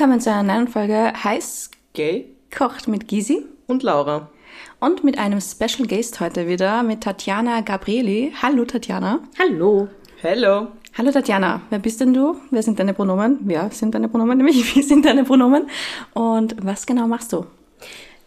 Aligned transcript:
Willkommen 0.00 0.20
zu 0.22 0.32
einer 0.32 0.54
neuen 0.54 0.66
Folge 0.66 1.12
Heiß 1.24 1.70
Gay 1.92 2.24
kocht 2.50 2.88
mit 2.88 3.06
Gysi 3.06 3.44
und 3.66 3.82
Laura. 3.82 4.30
und 4.78 5.04
mit 5.04 5.18
einem 5.18 5.42
Special 5.42 5.86
Guest 5.86 6.20
heute 6.20 6.48
wieder 6.48 6.82
mit 6.82 7.02
Tatjana 7.02 7.60
Gabrieli. 7.60 8.32
Hallo 8.40 8.64
Tatjana. 8.64 9.20
Hallo. 9.38 9.88
Hello. 10.22 10.68
Hallo 10.96 11.10
Tatjana, 11.10 11.60
wer 11.68 11.80
bist 11.80 12.00
denn 12.00 12.14
du? 12.14 12.34
Wer 12.50 12.62
sind 12.62 12.78
deine 12.78 12.94
Pronomen? 12.94 13.40
Wer 13.42 13.70
sind 13.72 13.94
deine 13.94 14.08
Pronomen? 14.08 14.38
Nämlich, 14.38 14.74
wie 14.74 14.80
sind 14.80 15.04
deine 15.04 15.24
Pronomen? 15.24 15.68
Und 16.14 16.56
was 16.64 16.86
genau 16.86 17.06
machst 17.06 17.34
du? 17.34 17.44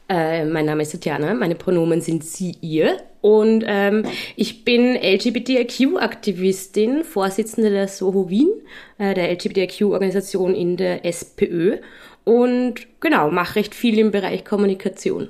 Äh, 0.10 0.46
mein 0.46 0.66
Name 0.66 0.84
ist 0.84 0.92
Tatjana, 0.92 1.34
meine 1.34 1.56
Pronomen 1.56 2.02
sind 2.02 2.24
sie, 2.24 2.58
ihr. 2.62 2.98
Und 3.22 3.64
ähm, 3.66 4.04
ich 4.36 4.66
bin 4.66 4.96
LGBTIQ-Aktivistin, 4.96 7.04
Vorsitzende 7.04 7.70
der 7.70 7.88
Soho 7.88 8.30
Wien, 8.30 8.50
äh, 8.98 9.14
der 9.14 9.32
LGBTIQ-Organisation 9.32 10.54
in 10.54 10.76
der 10.76 11.06
SPÖ. 11.06 11.78
Und 12.26 12.76
genau, 13.00 13.32
mache 13.32 13.56
recht 13.56 13.74
viel 13.74 13.98
im 13.98 14.12
Bereich 14.12 14.44
Kommunikation. 14.44 15.30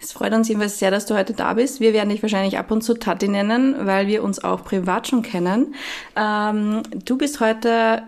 Es 0.00 0.12
freut 0.12 0.32
uns 0.32 0.48
jedenfalls 0.48 0.78
sehr, 0.78 0.90
dass 0.90 1.06
du 1.06 1.16
heute 1.16 1.34
da 1.34 1.54
bist. 1.54 1.80
Wir 1.80 1.92
werden 1.92 2.10
dich 2.10 2.22
wahrscheinlich 2.22 2.58
ab 2.58 2.70
und 2.70 2.82
zu 2.82 2.94
Tati 2.94 3.28
nennen, 3.28 3.86
weil 3.86 4.06
wir 4.06 4.22
uns 4.22 4.42
auch 4.42 4.64
privat 4.64 5.08
schon 5.08 5.22
kennen. 5.22 5.74
Ähm, 6.16 6.82
du 7.04 7.18
bist 7.18 7.40
heute 7.40 8.02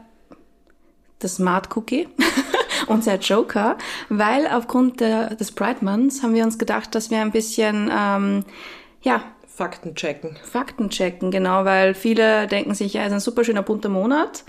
das 1.18 1.36
Smart 1.36 1.76
Cookie, 1.76 2.08
unser 2.86 3.16
Joker, 3.16 3.76
weil 4.08 4.46
aufgrund 4.46 5.00
der, 5.00 5.34
des 5.34 5.52
Pride 5.52 5.84
Months 5.84 6.22
haben 6.22 6.34
wir 6.34 6.44
uns 6.44 6.58
gedacht, 6.58 6.94
dass 6.94 7.10
wir 7.10 7.20
ein 7.20 7.32
bisschen, 7.32 7.90
ähm, 7.96 8.44
ja, 9.02 9.22
Fakten 9.46 9.94
checken. 9.94 10.36
Fakten 10.42 10.88
checken, 10.88 11.30
genau, 11.30 11.64
weil 11.64 11.94
viele 11.94 12.46
denken 12.46 12.74
sich, 12.74 12.94
ja, 12.94 13.04
ist 13.04 13.12
ein 13.12 13.20
super 13.20 13.44
schöner 13.44 13.62
bunter 13.62 13.90
Monat. 13.90 14.44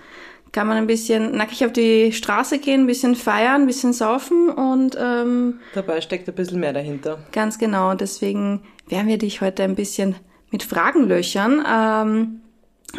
Kann 0.53 0.67
man 0.67 0.77
ein 0.77 0.87
bisschen 0.87 1.35
nackig 1.35 1.65
auf 1.65 1.73
die 1.73 2.13
Straße 2.13 2.59
gehen, 2.59 2.81
ein 2.81 2.87
bisschen 2.87 3.15
feiern, 3.15 3.63
ein 3.63 3.67
bisschen 3.67 3.91
saufen 3.91 4.49
und 4.49 4.95
ähm, 4.99 5.59
Dabei 5.73 5.99
steckt 5.99 6.29
ein 6.29 6.35
bisschen 6.35 6.59
mehr 6.59 6.73
dahinter. 6.73 7.19
Ganz 7.31 7.57
genau. 7.57 7.89
Und 7.89 8.01
deswegen 8.01 8.61
werden 8.87 9.07
wir 9.07 9.17
dich 9.17 9.41
heute 9.41 9.63
ein 9.63 9.75
bisschen 9.75 10.15
mit 10.51 10.63
Fragen 10.63 11.07
löchern. 11.07 11.63
Ähm, 11.67 12.41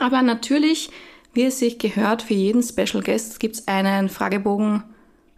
aber 0.00 0.22
natürlich, 0.22 0.90
wie 1.32 1.44
es 1.44 1.58
sich 1.60 1.78
gehört, 1.78 2.22
für 2.22 2.34
jeden 2.34 2.62
Special 2.62 3.02
Guest 3.02 3.40
gibt 3.40 3.54
es 3.54 3.68
einen 3.68 4.08
Fragebogen 4.08 4.82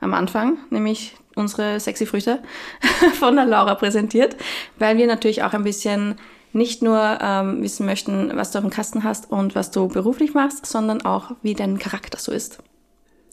am 0.01 0.15
Anfang, 0.15 0.59
nämlich 0.71 1.17
unsere 1.35 1.81
sexy 1.81 2.07
Früchte 2.07 2.43
von 3.19 3.37
der 3.37 3.45
Laura 3.45 3.75
präsentiert, 3.75 4.37
weil 4.79 4.97
wir 4.97 5.07
natürlich 5.07 5.43
auch 5.43 5.53
ein 5.53 5.65
bisschen 5.65 6.17
nicht 6.53 6.83
nur 6.83 7.19
ähm, 7.21 7.63
wissen 7.63 7.85
möchten, 7.85 8.35
was 8.35 8.51
du 8.51 8.59
auf 8.59 8.65
dem 8.65 8.71
Kasten 8.71 9.05
hast 9.05 9.31
und 9.31 9.55
was 9.55 9.71
du 9.71 9.89
beruflich 9.89 10.33
machst, 10.33 10.65
sondern 10.65 11.03
auch, 11.05 11.33
wie 11.43 11.55
dein 11.55 11.79
Charakter 11.79 12.19
so 12.19 12.33
ist. 12.33 12.59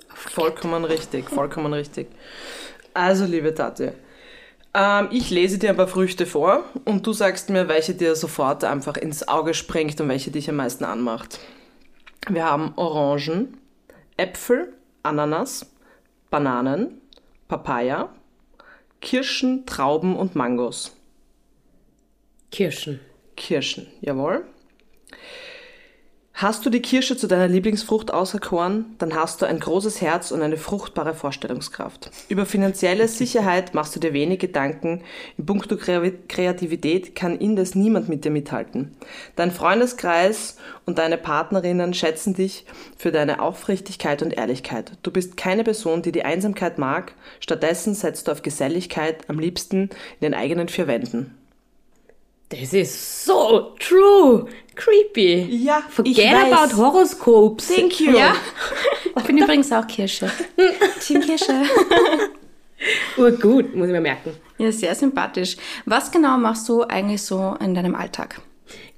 Vollkommen 0.10 0.84
richtig, 0.84 1.30
vollkommen 1.30 1.74
richtig. 1.74 2.08
Also, 2.94 3.26
liebe 3.26 3.54
Tati, 3.56 3.92
ähm, 4.74 5.08
ich 5.12 5.30
lese 5.30 5.58
dir 5.58 5.70
ein 5.70 5.78
paar 5.78 5.88
Früchte 5.88 6.26
vor 6.26 6.64
und 6.86 7.08
du 7.08 7.14
sagst 7.14 7.50
mir, 7.50 7.68
welche 7.68 7.94
dir 7.94 8.16
sofort 8.16 8.64
einfach 8.64 8.98
ins 8.98 9.28
Auge 9.28 9.54
springt 9.54 10.00
und 10.02 10.10
welche 10.10 10.32
dich 10.32 10.50
am 10.50 10.58
meisten 10.58 10.84
anmacht. 10.84 11.40
Wir 12.28 12.46
haben 12.46 12.74
Orangen, 12.76 13.58
Äpfel, 14.18 14.74
Ananas, 15.02 15.66
Bananen, 16.34 17.00
Papaya, 17.48 18.10
Kirschen, 19.02 19.68
Trauben 19.68 20.16
und 20.16 20.34
Mangos. 20.36 20.98
Kirschen. 22.50 23.00
Kirschen, 23.36 23.86
jawohl. 24.02 24.44
Hast 26.44 26.66
du 26.66 26.70
die 26.70 26.82
Kirsche 26.82 27.16
zu 27.16 27.28
deiner 27.28 27.48
Lieblingsfrucht 27.48 28.14
auserkoren, 28.14 28.98
dann 28.98 29.16
hast 29.16 29.42
du 29.42 29.46
ein 29.46 29.62
großes 29.62 30.02
Herz 30.02 30.30
und 30.30 30.42
eine 30.42 30.58
fruchtbare 30.58 31.14
Vorstellungskraft. 31.14 32.12
Über 32.28 32.46
finanzielle 32.46 33.08
Sicherheit 33.08 33.74
machst 33.74 33.96
du 33.96 34.02
dir 34.02 34.12
wenig 34.12 34.40
Gedanken. 34.40 35.04
In 35.38 35.46
puncto 35.46 35.76
Kre- 35.76 36.12
Kreativität 36.28 37.16
kann 37.16 37.38
indes 37.38 37.76
niemand 37.76 38.10
mit 38.10 38.26
dir 38.26 38.30
mithalten. 38.30 38.92
Dein 39.38 39.52
Freundeskreis 39.52 40.58
und 40.86 40.98
deine 40.98 41.18
Partnerinnen 41.18 41.94
schätzen 41.94 42.34
dich 42.34 42.66
für 42.98 43.14
deine 43.14 43.42
Aufrichtigkeit 43.42 44.22
und 44.22 44.34
Ehrlichkeit. 44.34 44.92
Du 45.02 45.12
bist 45.12 45.38
keine 45.38 45.64
Person, 45.64 46.02
die 46.02 46.12
die 46.12 46.26
Einsamkeit 46.26 46.78
mag. 46.78 47.14
Stattdessen 47.40 47.94
setzt 47.94 48.28
du 48.28 48.34
auf 48.34 48.42
Geselligkeit, 48.42 49.30
am 49.30 49.40
liebsten 49.40 49.84
in 49.84 50.24
den 50.24 50.34
eigenen 50.34 50.68
vier 50.68 50.88
Wänden. 50.88 51.38
Das 52.60 52.74
ist 52.74 53.26
so 53.26 53.76
true. 53.80 54.48
Creepy. 54.76 55.44
Ja, 55.64 55.84
Forget 55.90 56.18
ich 56.18 56.24
weiß. 56.24 56.52
about 56.52 56.78
Horoscopes. 56.78 57.68
Thank 57.68 58.00
you. 58.00 58.16
Ja, 58.18 58.34
ich 59.18 59.24
bin 59.24 59.38
übrigens 59.38 59.72
auch 59.72 59.86
Kirsche. 59.86 60.32
Team 61.00 61.22
Kirsche. 61.22 61.64
Urgut, 63.18 63.76
muss 63.76 63.88
ich 63.88 63.94
mir 63.94 64.02
merken. 64.02 64.32
Ja, 64.58 64.72
sehr 64.72 64.94
sympathisch. 64.96 65.58
Was 65.86 66.12
genau 66.12 66.38
machst 66.38 66.68
du 66.70 66.84
eigentlich 66.84 67.22
so 67.22 67.56
in 67.60 67.74
deinem 67.74 67.96
Alltag? 67.96 68.42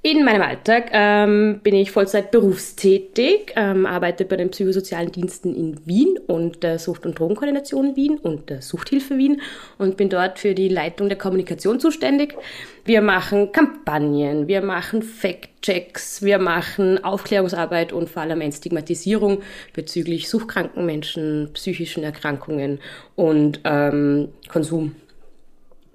In 0.06 0.24
meinem 0.24 0.42
Alltag 0.42 0.90
ähm, 0.92 1.58
bin 1.64 1.74
ich 1.74 1.90
Vollzeit 1.90 2.30
berufstätig, 2.30 3.52
ähm, 3.56 3.86
arbeite 3.86 4.24
bei 4.24 4.36
den 4.36 4.52
psychosozialen 4.52 5.10
Diensten 5.10 5.52
in 5.52 5.84
Wien 5.84 6.16
und 6.28 6.62
der 6.62 6.78
Sucht- 6.78 7.06
und 7.06 7.18
Drogenkoordination 7.18 7.96
Wien 7.96 8.16
und 8.16 8.48
der 8.48 8.62
Suchthilfe 8.62 9.18
Wien 9.18 9.40
und 9.78 9.96
bin 9.96 10.08
dort 10.08 10.38
für 10.38 10.54
die 10.54 10.68
Leitung 10.68 11.08
der 11.08 11.18
Kommunikation 11.18 11.80
zuständig. 11.80 12.36
Wir 12.84 13.02
machen 13.02 13.50
Kampagnen, 13.50 14.46
wir 14.46 14.62
machen 14.62 15.02
Fact-Checks, 15.02 16.22
wir 16.22 16.38
machen 16.38 17.02
Aufklärungsarbeit 17.02 17.92
und 17.92 18.08
vor 18.08 18.22
allem 18.22 18.42
Entstigmatisierung 18.42 19.42
bezüglich 19.74 20.28
suchtkranken 20.28 20.86
Menschen, 20.86 21.50
psychischen 21.52 22.04
Erkrankungen 22.04 22.78
und 23.16 23.58
ähm, 23.64 24.28
Konsum. 24.48 24.94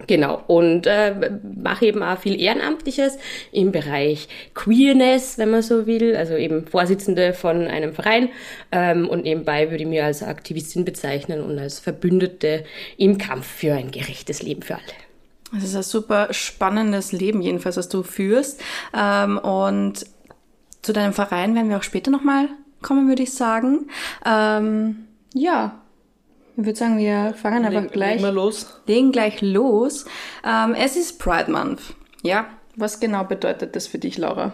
Genau, 0.07 0.41
und 0.47 0.88
äh, 0.88 1.31
mache 1.62 1.85
eben 1.85 2.01
auch 2.01 2.17
viel 2.17 2.39
Ehrenamtliches 2.39 3.17
im 3.51 3.72
Bereich 3.72 4.28
Queerness, 4.53 5.38
wenn 5.38 5.51
man 5.51 5.62
so 5.62 5.85
will, 5.85 6.16
also 6.16 6.35
eben 6.35 6.66
Vorsitzende 6.66 7.34
von 7.34 7.67
einem 7.67 7.94
Verein 7.94 8.29
ähm, 8.72 9.07
und 9.07 9.23
nebenbei 9.23 9.69
würde 9.69 9.84
ich 9.84 9.89
mir 9.89 10.06
als 10.06 10.23
Aktivistin 10.23 10.85
bezeichnen 10.85 11.41
und 11.41 11.59
als 11.59 11.79
Verbündete 11.79 12.63
im 12.97 13.17
Kampf 13.17 13.47
für 13.47 13.73
ein 13.73 13.91
gerechtes 13.91 14.41
Leben 14.41 14.62
für 14.62 14.75
alle. 14.75 14.84
Es 15.57 15.66
ist 15.66 15.75
ein 15.75 15.84
super 15.84 16.33
spannendes 16.33 17.12
Leben, 17.12 17.41
jedenfalls, 17.41 17.78
was 17.78 17.89
du 17.89 18.03
führst. 18.03 18.62
Ähm, 18.97 19.38
und 19.38 20.06
zu 20.81 20.94
deinem 20.94 21.13
Verein 21.13 21.56
werden 21.56 21.69
wir 21.69 21.78
auch 21.78 21.83
später 21.83 22.09
nochmal 22.09 22.47
kommen, 22.81 23.07
würde 23.07 23.23
ich 23.23 23.33
sagen. 23.33 23.89
Ähm, 24.25 25.07
ja, 25.33 25.81
ich 26.61 26.66
würde 26.67 26.79
sagen, 26.79 26.97
wir 26.97 27.33
fangen 27.33 27.66
einfach 27.66 27.81
Legen- 27.81 27.94
gleich, 27.94 28.22
legen 28.22 28.35
los. 28.35 28.81
legen 28.88 29.11
gleich 29.11 29.41
los. 29.41 30.05
Ähm, 30.45 30.73
es 30.75 30.95
ist 30.95 31.19
Pride 31.19 31.51
Month. 31.51 31.81
Ja, 32.23 32.47
was 32.75 32.99
genau 32.99 33.23
bedeutet 33.23 33.75
das 33.75 33.88
für 33.88 33.97
dich, 33.99 34.17
Laura? 34.17 34.53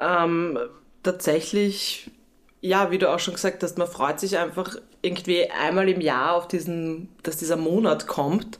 Ähm, 0.00 0.58
tatsächlich, 1.02 2.10
ja, 2.60 2.90
wie 2.90 2.98
du 2.98 3.10
auch 3.12 3.18
schon 3.18 3.34
gesagt 3.34 3.62
hast, 3.62 3.78
man 3.78 3.86
freut 3.88 4.20
sich 4.20 4.38
einfach 4.38 4.76
irgendwie 5.02 5.50
einmal 5.50 5.88
im 5.88 6.00
Jahr 6.00 6.34
auf 6.34 6.48
diesen, 6.48 7.08
dass 7.22 7.36
dieser 7.36 7.56
Monat 7.56 8.06
kommt, 8.06 8.58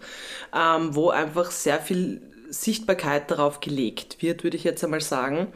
ähm, 0.54 0.94
wo 0.94 1.10
einfach 1.10 1.50
sehr 1.50 1.78
viel 1.80 2.22
Sichtbarkeit 2.48 3.30
darauf 3.30 3.60
gelegt 3.60 4.22
wird, 4.22 4.44
würde 4.44 4.56
ich 4.56 4.64
jetzt 4.64 4.84
einmal 4.84 5.00
sagen. 5.00 5.48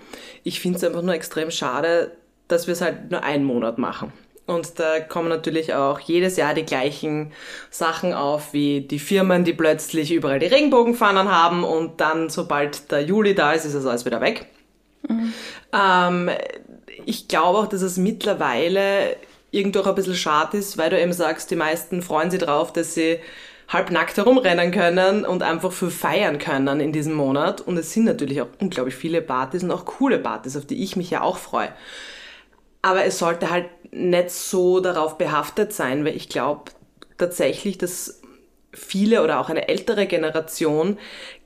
Ich 0.43 0.61
finde 0.61 0.79
es 0.79 0.85
einfach 0.85 1.03
nur 1.03 1.15
extrem 1.15 1.51
schade, 1.51 2.17
dass 2.49 2.67
wir 2.67 2.73
es 2.73 2.81
halt 2.81 3.11
nur 3.11 3.23
einen 3.23 3.45
Monat 3.45 3.79
machen. 3.79 4.13
Und 4.47 4.81
da 4.81 4.99
kommen 4.99 5.29
natürlich 5.29 5.75
auch 5.75 6.01
jedes 6.01 6.37
Jahr 6.37 6.55
die 6.55 6.65
gleichen 6.65 7.33
Sachen 7.71 8.13
auf, 8.13 8.53
wie 8.53 8.81
die 8.81 8.99
Firmen, 8.99 9.45
die 9.45 9.53
plötzlich 9.53 10.13
überall 10.13 10.41
die 10.41 10.47
Regenbogenfahnen 10.47 11.31
haben 11.31 11.63
und 11.63 12.01
dann, 12.01 12.31
sobald 12.31 12.91
der 12.91 13.03
Juli 13.03 13.35
da 13.35 13.53
ist, 13.53 13.65
ist 13.65 13.77
das 13.77 13.87
alles 13.87 14.05
wieder 14.05 14.21
weg. 14.21 14.47
Ähm, 15.73 16.31
ich 17.07 17.29
glaube 17.29 17.59
auch, 17.59 17.67
dass 17.67 17.83
es 17.83 17.97
mittlerweile 17.97 19.17
irgendwo 19.51 19.81
auch 19.81 19.87
ein 19.87 19.95
bisschen 19.95 20.15
schade 20.15 20.59
ist, 20.59 20.79
weil 20.79 20.91
du 20.91 21.01
eben 21.01 21.13
sagst, 21.13 21.51
die 21.51 21.57
meisten 21.57 22.03
freuen 22.03 22.31
sich 22.31 22.41
drauf, 22.41 22.73
dass 22.73 22.95
sie 22.95 23.21
halbnackt 23.69 24.17
herumrennen 24.17 24.73
können 24.73 25.25
und 25.25 25.43
einfach 25.43 25.73
für 25.73 25.91
feiern 25.91 26.39
können 26.39 26.81
in 26.81 26.93
diesem 26.93 27.15
Monat. 27.15 27.61
Und 27.61 27.77
es 27.77 27.93
sind 27.93 28.05
natürlich 28.05 28.43
auch 28.43 28.49
unglaublich 28.61 28.97
viele 28.97 29.23
Partys 29.23 29.63
und 29.63 29.71
auch 29.71 29.85
coole 29.85 30.19
Partys, 30.19 30.57
auf 30.57 30.67
die 30.67 30.83
ich 30.83 30.97
mich 30.97 31.11
ja 31.11 31.23
auch 31.23 31.39
freue. 31.39 31.69
Aber 32.83 33.05
es 33.05 33.19
sollte 33.19 33.51
halt 33.51 33.67
nicht 33.91 34.31
so 34.31 34.81
darauf 34.81 35.19
behaftet 35.19 35.73
sein, 35.73 36.05
weil 36.05 36.17
ich 36.17 36.29
glaube 36.29 36.71
tatsächlich, 37.19 37.79
dass 37.79 38.21
viele 38.73 39.23
oder 39.23 39.41
auch 39.41 39.51
eine 39.51 39.69
ältere 39.69 40.07
Generation 40.07 40.99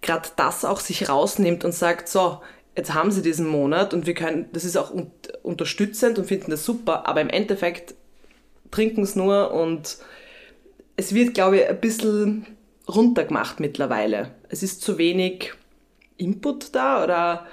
gerade 0.03 0.29
das 0.37 0.65
auch 0.65 0.81
sich 0.81 1.09
rausnimmt 1.09 1.65
und 1.65 1.73
sagt, 1.73 2.09
so, 2.09 2.41
jetzt 2.77 2.93
haben 2.93 3.11
sie 3.11 3.23
diesen 3.23 3.47
Monat 3.47 3.95
und 3.95 4.07
wir 4.07 4.15
können, 4.15 4.49
das 4.53 4.65
ist 4.65 4.77
auch 4.77 4.93
un 4.93 5.11
unterstützend 5.43 6.19
und 6.19 6.25
finden 6.25 6.51
das 6.51 6.65
super, 6.65 7.07
aber 7.07 7.21
im 7.21 7.29
Endeffekt 7.29 7.95
trinken 8.71 9.03
es 9.03 9.15
nur 9.15 9.53
und 9.53 9.99
es 10.97 11.15
wird, 11.15 11.35
glaube 11.35 11.59
ich, 11.59 11.69
ein 11.69 11.81
bisschen 11.81 12.47
runtergemacht 12.89 13.61
mittlerweile. 13.61 14.31
Es 14.49 14.63
ist 14.63 14.83
zu 14.83 14.97
wenig 14.97 15.53
Input 16.17 16.75
da 16.75 17.03
oder 17.05 17.47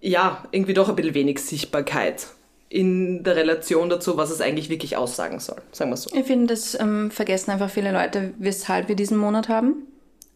ja, 0.00 0.44
irgendwie 0.50 0.74
doch 0.74 0.88
ein 0.88 0.96
bisschen 0.96 1.14
wenig 1.14 1.38
Sichtbarkeit. 1.38 2.26
In 2.68 3.22
der 3.22 3.36
Relation 3.36 3.88
dazu, 3.88 4.16
was 4.16 4.30
es 4.30 4.40
eigentlich 4.40 4.68
wirklich 4.68 4.96
aussagen 4.96 5.38
soll. 5.40 5.58
Sagen 5.72 5.90
wir 5.90 5.96
so. 5.96 6.10
Ich 6.14 6.26
finde, 6.26 6.48
das 6.48 6.78
ähm, 6.78 7.10
vergessen 7.10 7.50
einfach 7.50 7.70
viele 7.70 7.92
Leute, 7.92 8.34
weshalb 8.38 8.88
wir 8.88 8.96
diesen 8.96 9.16
Monat 9.16 9.48
haben. 9.48 9.86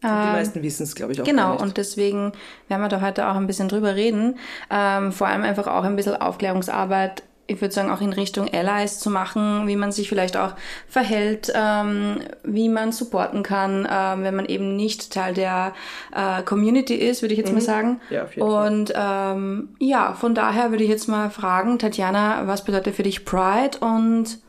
die 0.01 0.07
meisten 0.07 0.63
wissen 0.63 0.83
es, 0.83 0.95
glaube 0.95 1.13
ich, 1.13 1.21
auch 1.21 1.25
Genau, 1.25 1.57
und 1.57 1.77
deswegen 1.77 2.31
werden 2.67 2.81
wir 2.81 2.89
da 2.89 3.01
heute 3.01 3.27
auch 3.27 3.35
ein 3.35 3.47
bisschen 3.47 3.67
drüber 3.67 3.95
reden. 3.95 4.37
Ähm, 4.69 5.11
vor 5.11 5.27
allem 5.27 5.43
einfach 5.43 5.67
auch 5.67 5.83
ein 5.83 5.95
bisschen 5.95 6.15
Aufklärungsarbeit, 6.15 7.23
ich 7.51 7.61
würde 7.61 7.73
sagen, 7.73 7.91
auch 7.91 8.01
in 8.01 8.13
Richtung 8.13 8.51
Allies 8.53 8.99
zu 8.99 9.09
machen, 9.09 9.67
wie 9.67 9.75
man 9.75 9.91
sich 9.91 10.09
vielleicht 10.09 10.37
auch 10.37 10.53
verhält, 10.87 11.51
ähm, 11.55 12.19
wie 12.43 12.69
man 12.69 12.91
supporten 12.91 13.43
kann, 13.43 13.87
ähm, 13.91 14.23
wenn 14.23 14.35
man 14.35 14.45
eben 14.45 14.75
nicht 14.75 15.11
Teil 15.11 15.33
der 15.33 15.73
äh, 16.15 16.43
Community 16.43 16.95
ist, 16.95 17.21
würde 17.21 17.33
ich 17.33 17.39
jetzt 17.39 17.53
mal 17.53 17.61
sagen. 17.61 17.99
Mhm. 18.09 18.15
Ja, 18.15 18.23
auf 18.23 18.35
jeden 18.35 18.47
und 18.47 18.93
ähm, 18.95 19.69
ja, 19.79 20.13
von 20.13 20.35
daher 20.35 20.71
würde 20.71 20.83
ich 20.83 20.89
jetzt 20.89 21.07
mal 21.07 21.29
fragen, 21.29 21.79
Tatjana, 21.79 22.47
was 22.47 22.63
bedeutet 22.63 22.95
für 22.95 23.03
dich 23.03 23.25
Pride 23.25 23.77
und 23.79 24.39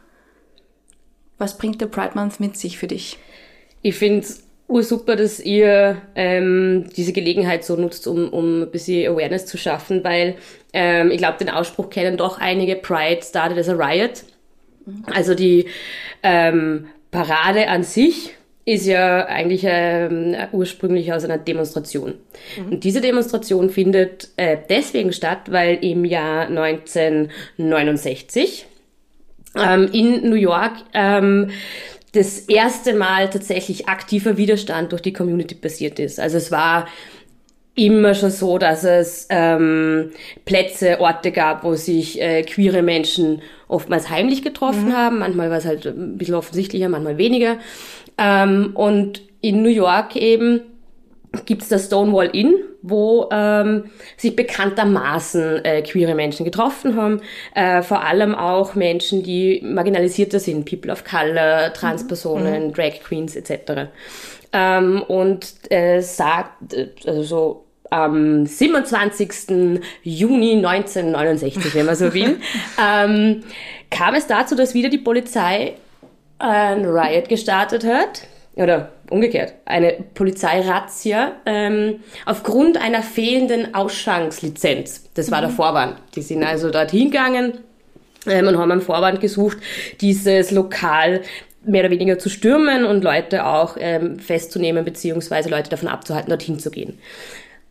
was 1.39 1.59
bringt 1.59 1.81
der 1.81 1.87
Pride 1.87 2.13
Month 2.15 2.41
mit 2.41 2.57
sich 2.57 2.79
für 2.79 2.87
dich? 2.87 3.19
Ich 3.83 3.97
finde 3.97 4.21
es 4.21 4.45
ursuper, 4.69 5.17
dass 5.17 5.41
ihr 5.41 6.01
ähm, 6.15 6.89
diese 6.97 7.13
Gelegenheit 7.13 7.65
so 7.65 7.77
nutzt, 7.77 8.07
um, 8.07 8.29
um 8.31 8.63
ein 8.63 8.71
bisschen 8.71 9.13
Awareness 9.13 9.47
zu 9.47 9.59
schaffen, 9.59 10.03
weil 10.05 10.37
ähm, 10.73 11.11
ich 11.11 11.19
glaube, 11.19 11.39
den 11.39 11.51
Ausspruch 11.51 11.91
kennen 11.91 12.17
doch 12.17 12.39
einige, 12.39 12.77
Pride 12.77 13.23
started 13.23 13.59
as 13.59 13.69
a 13.69 13.75
riot. 13.75 14.23
Also 15.07 15.35
die 15.35 15.67
ähm, 16.23 16.87
Parade 17.11 17.67
an 17.69 17.83
sich 17.83 18.35
ist 18.65 18.87
ja 18.87 19.27
eigentlich 19.27 19.63
ähm, 19.65 20.37
ursprünglich 20.53 21.13
aus 21.13 21.25
einer 21.25 21.39
Demonstration. 21.39 22.15
Und 22.59 22.85
diese 22.85 23.01
Demonstration 23.01 23.71
findet 23.71 24.29
äh, 24.37 24.57
deswegen 24.69 25.13
statt, 25.13 25.51
weil 25.51 25.85
im 25.85 26.05
Jahr 26.05 26.47
1969 26.47 28.67
ähm, 29.57 29.89
in 29.93 30.31
New 30.31 30.37
York 30.37 30.75
ähm, 30.95 31.51
das 32.13 32.39
erste 32.41 32.95
Mal 32.95 33.31
tatsächlich 33.31 33.89
aktiver 33.89 34.37
Widerstand 34.37 34.93
durch 34.93 35.03
die 35.03 35.13
Community 35.13 35.57
passiert 35.57 35.99
ist. 35.99 36.21
Also 36.21 36.37
es 36.37 36.53
war 36.53 36.87
immer 37.75 38.15
schon 38.15 38.31
so, 38.31 38.59
dass 38.59 38.85
es 38.85 39.27
ähm, 39.31 40.11
Plätze, 40.45 41.01
Orte 41.01 41.33
gab, 41.33 41.65
wo 41.65 41.75
sich 41.75 42.21
äh, 42.21 42.43
queere 42.43 42.83
Menschen 42.83 43.41
oftmals 43.69 44.11
heimlich 44.11 44.43
getroffen 44.43 44.95
haben. 44.97 45.21
Manchmal 45.21 45.51
war 45.51 45.59
es 45.59 45.65
halt 45.65 45.87
ein 45.87 46.19
bisschen 46.19 46.35
offensichtlicher, 46.35 46.89
manchmal 46.89 47.17
weniger. 47.17 47.59
Ähm, 48.19 48.73
und 48.75 49.23
in 49.41 49.63
New 49.63 49.71
York 49.71 50.17
eben 50.17 50.61
gibt's 51.47 51.69
das 51.69 51.87
Stonewall 51.87 52.29
Inn, 52.33 52.55
wo 52.83 53.29
ähm, 53.31 53.85
sich 54.17 54.37
bekanntermaßen 54.37 55.65
äh, 55.65 55.83
queere 55.83 56.15
Menschen 56.15 56.45
getroffen 56.45 56.97
haben, 56.97 57.21
äh, 57.55 57.83
vor 57.83 58.05
allem 58.05 58.35
auch 58.35 58.75
Menschen, 58.75 59.23
die 59.23 59.61
marginalisierter 59.65 60.41
sind, 60.41 60.69
People 60.69 60.93
of 60.93 61.05
Color, 61.05 61.73
Transpersonen, 61.73 62.73
Drag 62.73 63.01
Queens 63.03 63.37
etc. 63.37 63.91
Ähm, 64.53 65.03
und 65.03 65.55
äh, 65.71 66.01
sagt, 66.01 66.75
äh, 66.75 66.89
also 67.07 67.23
so 67.23 67.65
am 67.91 68.47
27. 68.47 69.81
Juni 70.03 70.53
1969, 70.57 71.75
wenn 71.75 71.87
man 71.87 71.95
so 71.95 72.13
will, 72.15 72.39
ähm, 72.83 73.45
kam 73.91 74.15
es 74.15 74.27
dazu, 74.27 74.55
dass 74.55 74.75
wieder 74.75 74.89
die 74.89 74.99
Polizei 74.99 75.75
ein 76.39 76.85
Riot 76.85 77.29
gestartet 77.29 77.85
hat, 77.85 78.23
oder 78.55 78.93
umgekehrt, 79.13 79.55
eine 79.65 79.93
Polizeirazzia 80.15 81.33
ähm, 81.47 82.01
aufgrund 82.27 82.77
einer 82.79 83.03
fehlenden 83.03 83.75
Ausschankslizenz. 83.75 85.11
Das 85.15 85.31
war 85.31 85.41
der 85.41 85.51
Vorwand. 85.51 85.97
Die 86.17 86.23
sind 86.23 86.43
also 86.43 86.71
dorthin 86.71 87.11
gegangen 87.11 87.59
ähm, 88.27 88.49
und 88.49 88.59
haben 88.59 88.73
einen 88.73 88.81
Vorwand 88.81 89.21
gesucht, 89.21 89.59
dieses 90.01 90.51
Lokal 90.51 91.23
mehr 91.65 91.83
oder 91.83 91.91
weniger 91.91 92.19
zu 92.19 92.29
stürmen 92.29 92.85
und 92.85 93.05
Leute 93.05 93.47
auch 93.47 93.77
ähm, 93.79 94.19
festzunehmen, 94.19 94.85
beziehungsweise 94.85 95.49
Leute 95.49 95.71
davon 95.71 95.89
abzuhalten, 95.89 96.31
dorthin 96.31 96.59
zu 96.59 96.71
gehen. 96.71 96.99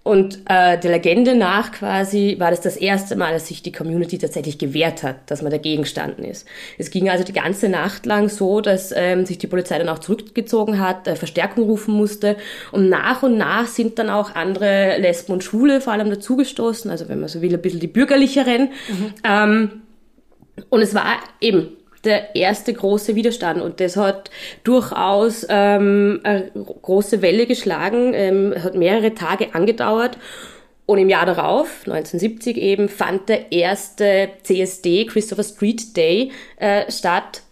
Und 0.04 0.40
äh, 0.46 0.80
der 0.80 0.92
Legende 0.92 1.36
nach 1.36 1.72
quasi 1.72 2.36
war 2.40 2.50
das 2.50 2.62
das 2.62 2.76
erste 2.76 3.16
Mal, 3.16 3.34
dass 3.34 3.48
sich 3.48 3.62
die 3.62 3.72
Community 3.72 4.18
tatsächlich 4.18 4.58
gewehrt 4.58 5.04
hat, 5.04 5.30
dass 5.30 5.44
man 5.44 5.52
dagegen 5.52 5.84
gestanden 5.84 6.26
ist. 6.26 6.48
Es 6.80 6.90
ging 6.90 7.08
also 7.08 7.24
die 7.24 7.34
ganze 7.34 7.70
Nacht 7.70 8.08
lang 8.08 8.28
so, 8.28 8.62
dass 8.62 8.92
ähm, 8.96 9.28
sich 9.28 9.38
die 9.38 9.46
Polizei 9.46 9.78
dann 9.78 9.90
auch 9.90 10.00
zurückgezogen 10.00 10.80
hat, 10.80 11.08
äh, 11.08 11.16
Verstärkung 11.16 11.66
rufen 11.66 11.94
musste. 11.94 12.36
Und 12.72 12.90
nach 12.90 13.22
und 13.22 13.38
nach 13.38 13.68
sind 13.68 14.00
dann 14.00 14.10
auch 14.10 14.34
andere 14.34 14.98
Lesben 14.98 15.34
und 15.34 15.44
Schwule 15.44 15.82
vor 15.82 15.94
allem 15.94 16.10
dazugestoßen, 16.10 16.90
also 16.90 17.08
wenn 17.08 17.20
man 17.20 17.30
so 17.30 17.44
will, 17.44 17.54
ein 17.54 17.62
bisschen 17.62 17.80
die 17.80 17.88
bürgerlicheren. 17.88 18.70
Ähm, 19.24 19.82
und 20.70 20.82
es 20.82 20.96
war 20.96 21.06
eben 21.40 21.78
der 22.04 22.36
erste 22.36 22.74
große 22.74 23.16
Widerstand. 23.16 23.62
Und 23.62 23.80
das 23.80 23.98
hat 23.98 24.30
durchaus 24.64 25.46
ähm, 25.50 26.20
eine 26.24 26.52
große 26.82 27.22
Welle 27.22 27.46
geschlagen, 27.46 28.14
ähm, 28.14 28.54
hat 28.62 28.76
mehrere 28.76 29.14
Tage 29.14 29.54
angedauert. 29.54 30.18
Und 30.86 30.98
im 30.98 31.10
Jahr 31.10 31.26
darauf, 31.26 31.84
1970 31.86 32.58
eben, 32.58 32.90
fand 32.90 33.30
der 33.30 33.52
erste 33.52 34.30
CSD, 34.44 35.06
Christopher 35.06 35.44
Street 35.44 35.96
Day, 35.96 36.32
äh, 36.58 36.92
statt, 36.92 37.44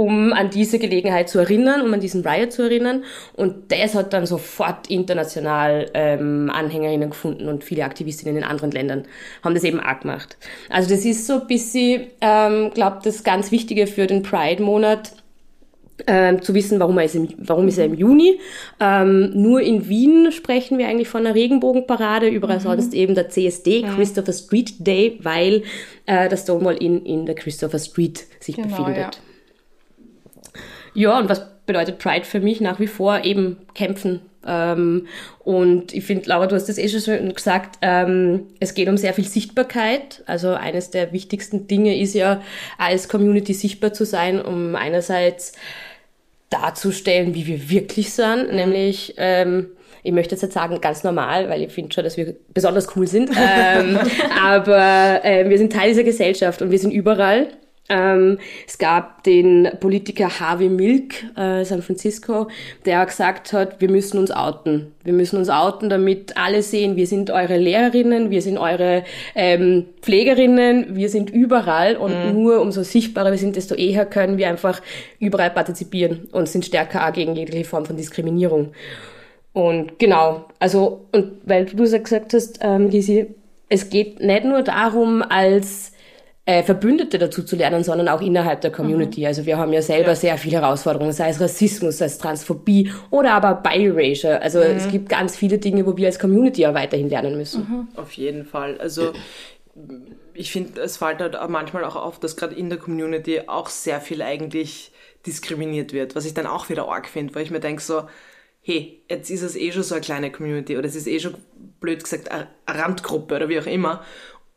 um 0.00 0.32
an 0.32 0.48
diese 0.48 0.78
Gelegenheit 0.78 1.28
zu 1.28 1.40
erinnern, 1.40 1.82
um 1.82 1.92
an 1.92 2.00
diesen 2.00 2.26
Riot 2.26 2.52
zu 2.52 2.62
erinnern. 2.62 3.04
Und 3.34 3.70
das 3.70 3.94
hat 3.94 4.14
dann 4.14 4.24
sofort 4.24 4.88
international 4.88 5.90
ähm, 5.92 6.50
Anhängerinnen 6.50 7.10
gefunden 7.10 7.48
und 7.48 7.64
viele 7.64 7.84
Aktivistinnen 7.84 8.38
in 8.38 8.42
anderen 8.42 8.70
Ländern 8.70 9.04
haben 9.44 9.52
das 9.52 9.62
eben 9.62 9.78
auch 9.78 10.00
gemacht. 10.00 10.38
Also 10.70 10.88
das 10.88 11.04
ist 11.04 11.26
so 11.26 11.42
ein 11.42 11.46
bisschen, 11.46 12.06
ähm, 12.22 12.70
glaube 12.72 13.00
das 13.04 13.24
ganz 13.24 13.52
Wichtige 13.52 13.86
für 13.86 14.06
den 14.06 14.22
Pride-Monat, 14.22 15.12
ähm, 16.06 16.40
zu 16.40 16.54
wissen, 16.54 16.80
warum 16.80 16.96
er 16.96 17.04
ist 17.04 17.14
im, 17.14 17.28
warum 17.36 17.68
ist 17.68 17.76
er 17.76 17.84
im 17.84 17.92
Juni. 17.92 18.40
Ähm, 18.80 19.32
nur 19.34 19.60
in 19.60 19.86
Wien 19.86 20.32
sprechen 20.32 20.78
wir 20.78 20.88
eigentlich 20.88 21.08
von 21.08 21.26
einer 21.26 21.34
Regenbogenparade, 21.34 22.26
überall 22.26 22.58
sonst 22.58 22.94
eben 22.94 23.14
der 23.14 23.28
CSD, 23.28 23.82
Christopher 23.82 24.32
Street 24.32 24.76
Day, 24.78 25.18
weil 25.22 25.62
äh, 26.06 26.30
das 26.30 26.44
Stonewall 26.44 26.82
Inn 26.82 27.04
in 27.04 27.26
der 27.26 27.34
Christopher 27.34 27.78
Street 27.78 28.24
sich 28.40 28.56
Genau, 28.56 28.68
befindet. 28.68 28.96
Ja, 28.96 29.29
und 31.18 31.28
was 31.28 31.46
bedeutet 31.66 31.98
Pride 31.98 32.24
für 32.24 32.40
mich? 32.40 32.60
Nach 32.60 32.80
wie 32.80 32.86
vor 32.86 33.24
eben 33.24 33.58
kämpfen. 33.74 34.20
Ähm, 34.46 35.06
und 35.44 35.92
ich 35.92 36.04
finde, 36.04 36.28
Laura, 36.28 36.46
du 36.46 36.54
hast 36.56 36.68
das 36.68 36.78
eh 36.78 36.88
schon 36.88 37.00
so 37.00 37.12
gesagt, 37.34 37.78
ähm, 37.82 38.46
es 38.58 38.74
geht 38.74 38.88
um 38.88 38.96
sehr 38.96 39.14
viel 39.14 39.26
Sichtbarkeit. 39.26 40.22
Also 40.26 40.50
eines 40.50 40.90
der 40.90 41.12
wichtigsten 41.12 41.66
Dinge 41.66 41.98
ist 42.00 42.14
ja, 42.14 42.42
als 42.78 43.08
Community 43.08 43.52
sichtbar 43.54 43.92
zu 43.92 44.04
sein, 44.04 44.40
um 44.40 44.76
einerseits 44.76 45.52
darzustellen, 46.48 47.34
wie 47.34 47.46
wir 47.46 47.70
wirklich 47.70 48.12
sind, 48.12 48.52
nämlich 48.52 49.14
ähm, 49.18 49.68
ich 50.02 50.12
möchte 50.12 50.34
jetzt 50.34 50.42
nicht 50.42 50.54
sagen 50.54 50.80
ganz 50.80 51.04
normal, 51.04 51.48
weil 51.48 51.62
ich 51.62 51.72
finde 51.72 51.92
schon, 51.92 52.04
dass 52.04 52.16
wir 52.16 52.34
besonders 52.54 52.96
cool 52.96 53.06
sind, 53.06 53.30
ähm, 53.36 53.98
aber 54.42 55.24
äh, 55.24 55.48
wir 55.48 55.58
sind 55.58 55.72
Teil 55.72 55.90
dieser 55.90 56.04
Gesellschaft 56.04 56.62
und 56.62 56.70
wir 56.70 56.78
sind 56.78 56.90
überall. 56.90 57.48
Ähm, 57.90 58.38
es 58.66 58.78
gab 58.78 59.24
den 59.24 59.68
Politiker 59.80 60.40
Harvey 60.40 60.68
Milk, 60.68 61.24
äh, 61.36 61.64
San 61.64 61.82
Francisco, 61.82 62.46
der 62.86 63.04
gesagt 63.04 63.52
hat, 63.52 63.80
wir 63.80 63.90
müssen 63.90 64.18
uns 64.18 64.30
outen. 64.30 64.92
Wir 65.02 65.12
müssen 65.12 65.36
uns 65.36 65.50
outen, 65.50 65.90
damit 65.90 66.36
alle 66.36 66.62
sehen, 66.62 66.94
wir 66.94 67.08
sind 67.08 67.30
eure 67.30 67.56
Lehrerinnen, 67.56 68.30
wir 68.30 68.42
sind 68.42 68.58
eure 68.58 69.02
ähm, 69.34 69.86
Pflegerinnen, 70.02 70.94
wir 70.94 71.08
sind 71.08 71.30
überall 71.30 71.96
und 71.96 72.32
nur 72.32 72.60
umso 72.60 72.84
sichtbarer 72.84 73.32
wir 73.32 73.38
sind, 73.38 73.56
desto 73.56 73.74
eher 73.74 74.06
können 74.06 74.38
wir 74.38 74.48
einfach 74.48 74.80
überall 75.18 75.50
partizipieren 75.50 76.28
und 76.30 76.48
sind 76.48 76.64
stärker 76.64 77.08
auch 77.08 77.12
gegen 77.12 77.34
jegliche 77.34 77.64
Form 77.64 77.86
von 77.86 77.96
Diskriminierung. 77.96 78.72
Und 79.52 79.98
genau, 79.98 80.44
also, 80.60 81.06
und 81.12 81.32
weil 81.44 81.66
du 81.66 81.76
das 81.76 81.92
gesagt 81.92 82.34
hast, 82.34 82.60
ähm, 82.62 82.88
Lisi, 82.88 83.34
es 83.68 83.90
geht 83.90 84.20
nicht 84.20 84.44
nur 84.44 84.62
darum, 84.62 85.22
als 85.22 85.92
äh, 86.50 86.64
Verbündete 86.64 87.18
dazu 87.18 87.44
zu 87.44 87.54
lernen, 87.54 87.84
sondern 87.84 88.08
auch 88.08 88.20
innerhalb 88.20 88.60
der 88.60 88.72
Community. 88.72 89.24
Also 89.24 89.46
wir 89.46 89.56
haben 89.56 89.72
ja 89.72 89.82
selber 89.82 90.16
sehr 90.16 90.36
viele 90.36 90.60
Herausforderungen, 90.60 91.12
sei 91.12 91.28
es 91.28 91.40
Rassismus, 91.40 91.98
sei 91.98 92.06
es 92.06 92.18
Transphobie 92.18 92.92
oder 93.10 93.34
aber 93.34 93.54
Biracial. 93.54 94.38
Also 94.38 94.58
es 94.58 94.88
gibt 94.88 95.08
ganz 95.08 95.36
viele 95.36 95.58
Dinge, 95.58 95.86
wo 95.86 95.96
wir 95.96 96.08
als 96.08 96.18
Community 96.18 96.66
auch 96.66 96.74
weiterhin 96.74 97.08
lernen 97.08 97.36
müssen. 97.36 97.88
Auf 97.94 98.12
jeden 98.12 98.44
Fall. 98.44 98.78
Also 98.80 99.12
ich 100.34 100.50
finde, 100.50 100.80
es 100.80 100.96
fällt 100.96 101.20
halt 101.20 101.38
manchmal 101.48 101.84
auch 101.84 101.94
auf, 101.94 102.18
dass 102.18 102.36
gerade 102.36 102.56
in 102.56 102.68
der 102.68 102.80
Community 102.80 103.42
auch 103.46 103.68
sehr 103.68 104.00
viel 104.00 104.20
eigentlich 104.20 104.90
diskriminiert 105.26 105.92
wird, 105.92 106.16
was 106.16 106.24
ich 106.24 106.34
dann 106.34 106.46
auch 106.46 106.68
wieder 106.68 106.88
arg 106.88 107.06
finde, 107.06 107.32
weil 107.36 107.44
ich 107.44 107.52
mir 107.52 107.60
denke 107.60 107.80
so, 107.80 108.02
hey, 108.60 109.02
jetzt 109.08 109.30
ist 109.30 109.42
es 109.42 109.54
eh 109.54 109.70
schon 109.70 109.84
so 109.84 109.94
eine 109.94 110.02
kleine 110.02 110.32
Community 110.32 110.76
oder 110.76 110.88
es 110.88 110.96
ist 110.96 111.06
eh 111.06 111.20
schon, 111.20 111.36
blöd 111.78 112.02
gesagt, 112.02 112.30
eine 112.32 112.48
Randgruppe 112.66 113.36
oder 113.36 113.48
wie 113.48 113.60
auch 113.60 113.66
immer 113.66 114.02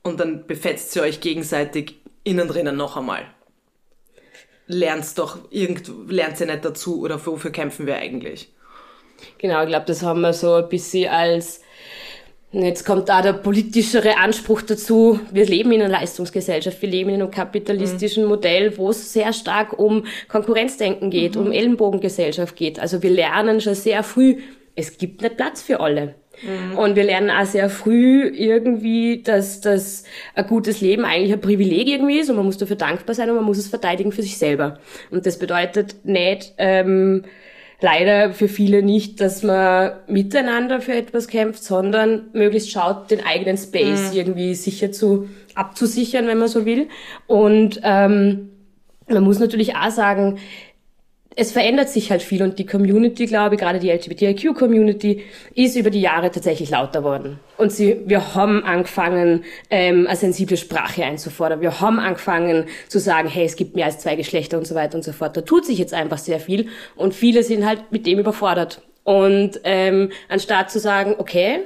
und 0.04 0.20
dann 0.20 0.46
befetzt 0.46 0.96
ihr 0.96 1.02
euch 1.02 1.22
gegenseitig 1.22 1.96
innen 2.24 2.48
drinnen 2.48 2.78
noch 2.78 2.98
einmal. 2.98 3.26
Lernt's 4.68 5.16
doch, 5.16 5.40
irgend, 5.50 5.92
lernt 6.08 6.40
ihr 6.40 6.46
nicht 6.46 6.64
dazu 6.64 7.02
oder 7.02 7.24
wofür 7.26 7.52
kämpfen 7.52 7.86
wir 7.86 7.98
eigentlich? 7.98 8.54
Genau, 9.38 9.62
ich 9.64 9.70
glaube, 9.70 9.86
das 9.86 10.04
haben 10.04 10.22
wir 10.22 10.34
so 10.34 10.54
ein 10.56 10.70
bisschen 10.70 11.10
als 11.10 11.62
Jetzt 12.56 12.86
kommt 12.86 13.10
da 13.10 13.24
der 13.24 13.34
politischere 13.34 14.18
Anspruch 14.18 14.62
dazu. 14.62 15.20
Wir 15.32 15.48
leben 15.48 15.72
in 15.72 15.82
einer 15.82 15.92
Leistungsgesellschaft, 15.92 16.84
wir 16.84 16.90
leben 16.90 17.10
in 17.10 17.20
einem 17.20 17.32
kapitalistischen 17.32 18.24
mhm. 18.24 18.30
Modell, 18.30 18.78
wo 18.78 18.92
es 18.92 19.12
sehr 19.12 19.34
stark 19.34 19.80
um 19.80 20.06
Konkurrenzdenken 20.28 21.10
geht, 21.10 21.36
mhm. 21.36 21.48
um 21.48 21.52
Ellenbogengesellschaft 21.52 22.56
geht. 22.56 22.80
Also 22.80 23.02
wir 23.02 23.10
lernen 23.10 23.60
schon 23.60 23.74
sehr 23.74 24.04
früh, 24.04 24.38
es 24.76 25.00
gibt 25.00 25.24
nicht 25.24 25.38
Platz 25.38 25.64
für 25.64 25.80
alle. 25.80 26.14
Mhm. 26.42 26.78
Und 26.78 26.96
wir 26.96 27.04
lernen 27.04 27.30
auch 27.30 27.46
sehr 27.46 27.70
früh 27.70 28.28
irgendwie, 28.28 29.22
dass 29.22 29.62
das 29.62 30.04
ein 30.36 30.48
gutes 30.48 30.82
Leben 30.82 31.06
eigentlich 31.06 31.34
ein 31.34 31.42
Privileg 31.42 31.88
irgendwie 31.88 32.20
ist 32.20 32.30
und 32.30 32.36
man 32.36 32.46
muss 32.46 32.58
dafür 32.58 32.76
dankbar 32.76 33.16
sein 33.16 33.30
und 33.30 33.36
man 33.36 33.46
muss 33.46 33.58
es 33.58 33.68
verteidigen 33.68 34.12
für 34.12 34.24
sich 34.24 34.38
selber. 34.38 34.80
Und 35.12 35.26
das 35.26 35.38
bedeutet 35.40 36.06
nicht, 36.06 36.54
ähm, 36.58 37.24
leider 37.82 38.34
für 38.34 38.48
viele 38.48 38.82
nicht, 38.82 39.22
dass 39.22 39.44
man 39.44 39.92
miteinander 40.08 40.82
für 40.82 40.94
etwas 40.94 41.28
kämpft, 41.28 41.64
sondern 41.64 42.30
möglichst 42.34 42.72
schaut, 42.72 43.12
den 43.12 43.26
eigenen 43.26 43.58
Space 43.58 44.12
mhm. 44.12 44.18
irgendwie 44.18 44.56
sicher 44.56 44.92
zu 44.92 45.30
abzusichern, 45.54 46.28
wenn 46.28 46.38
man 46.38 46.48
so 46.48 46.66
will. 46.66 46.88
Und 47.28 47.82
ähm, 47.84 48.50
man 49.08 49.24
muss 49.24 49.40
natürlich 49.40 49.76
auch 49.76 49.92
sagen, 49.92 50.40
es 51.36 51.52
verändert 51.52 51.90
sich 51.90 52.12
halt 52.12 52.22
viel 52.22 52.44
und 52.44 52.60
die 52.60 52.66
Community, 52.66 53.26
glaube 53.26 53.56
ich, 53.56 53.62
gerade 53.62 53.80
die 53.80 53.90
LGBTIQ-Community, 53.90 55.24
ist 55.56 55.76
über 55.76 55.90
die 55.90 56.02
Jahre 56.02 56.32
tatsächlich 56.32 56.70
lauter 56.70 57.04
worden. 57.04 57.40
Und 57.58 57.72
sie, 57.72 58.02
wir 58.06 58.36
haben 58.36 58.64
angefangen, 58.64 59.44
ähm, 59.70 60.08
eine 60.08 60.16
sensible 60.16 60.58
Sprache 60.58 61.04
einzufordern. 61.04 61.62
Wir 61.62 61.80
haben 61.80 62.00
angefangen 62.00 62.66
zu 62.88 63.00
sagen, 63.00 63.28
hey, 63.28 63.46
es 63.46 63.56
gibt 63.56 63.76
mehr 63.76 63.86
als 63.86 64.00
zwei 64.00 64.16
Geschlechter 64.16 64.58
und 64.58 64.68
so 64.68 64.76
weiter 64.76 64.96
und 64.96 65.04
so 65.04 65.12
fort. 65.12 65.36
Da 65.36 65.42
tut 65.42 65.66
sich 65.66 65.78
jetzt 65.78 65.94
einfach 65.94 66.18
sehr 66.18 66.40
viel 66.40 66.68
und 66.96 67.14
viele 67.14 67.44
sind 67.44 67.66
halt 67.66 67.92
mit 67.92 68.06
dem 68.06 68.20
überfordert. 68.20 68.82
Und 69.04 69.60
ähm, 69.64 70.12
anstatt 70.30 70.72
zu 70.72 70.80
sagen, 70.80 71.16
okay, 71.18 71.60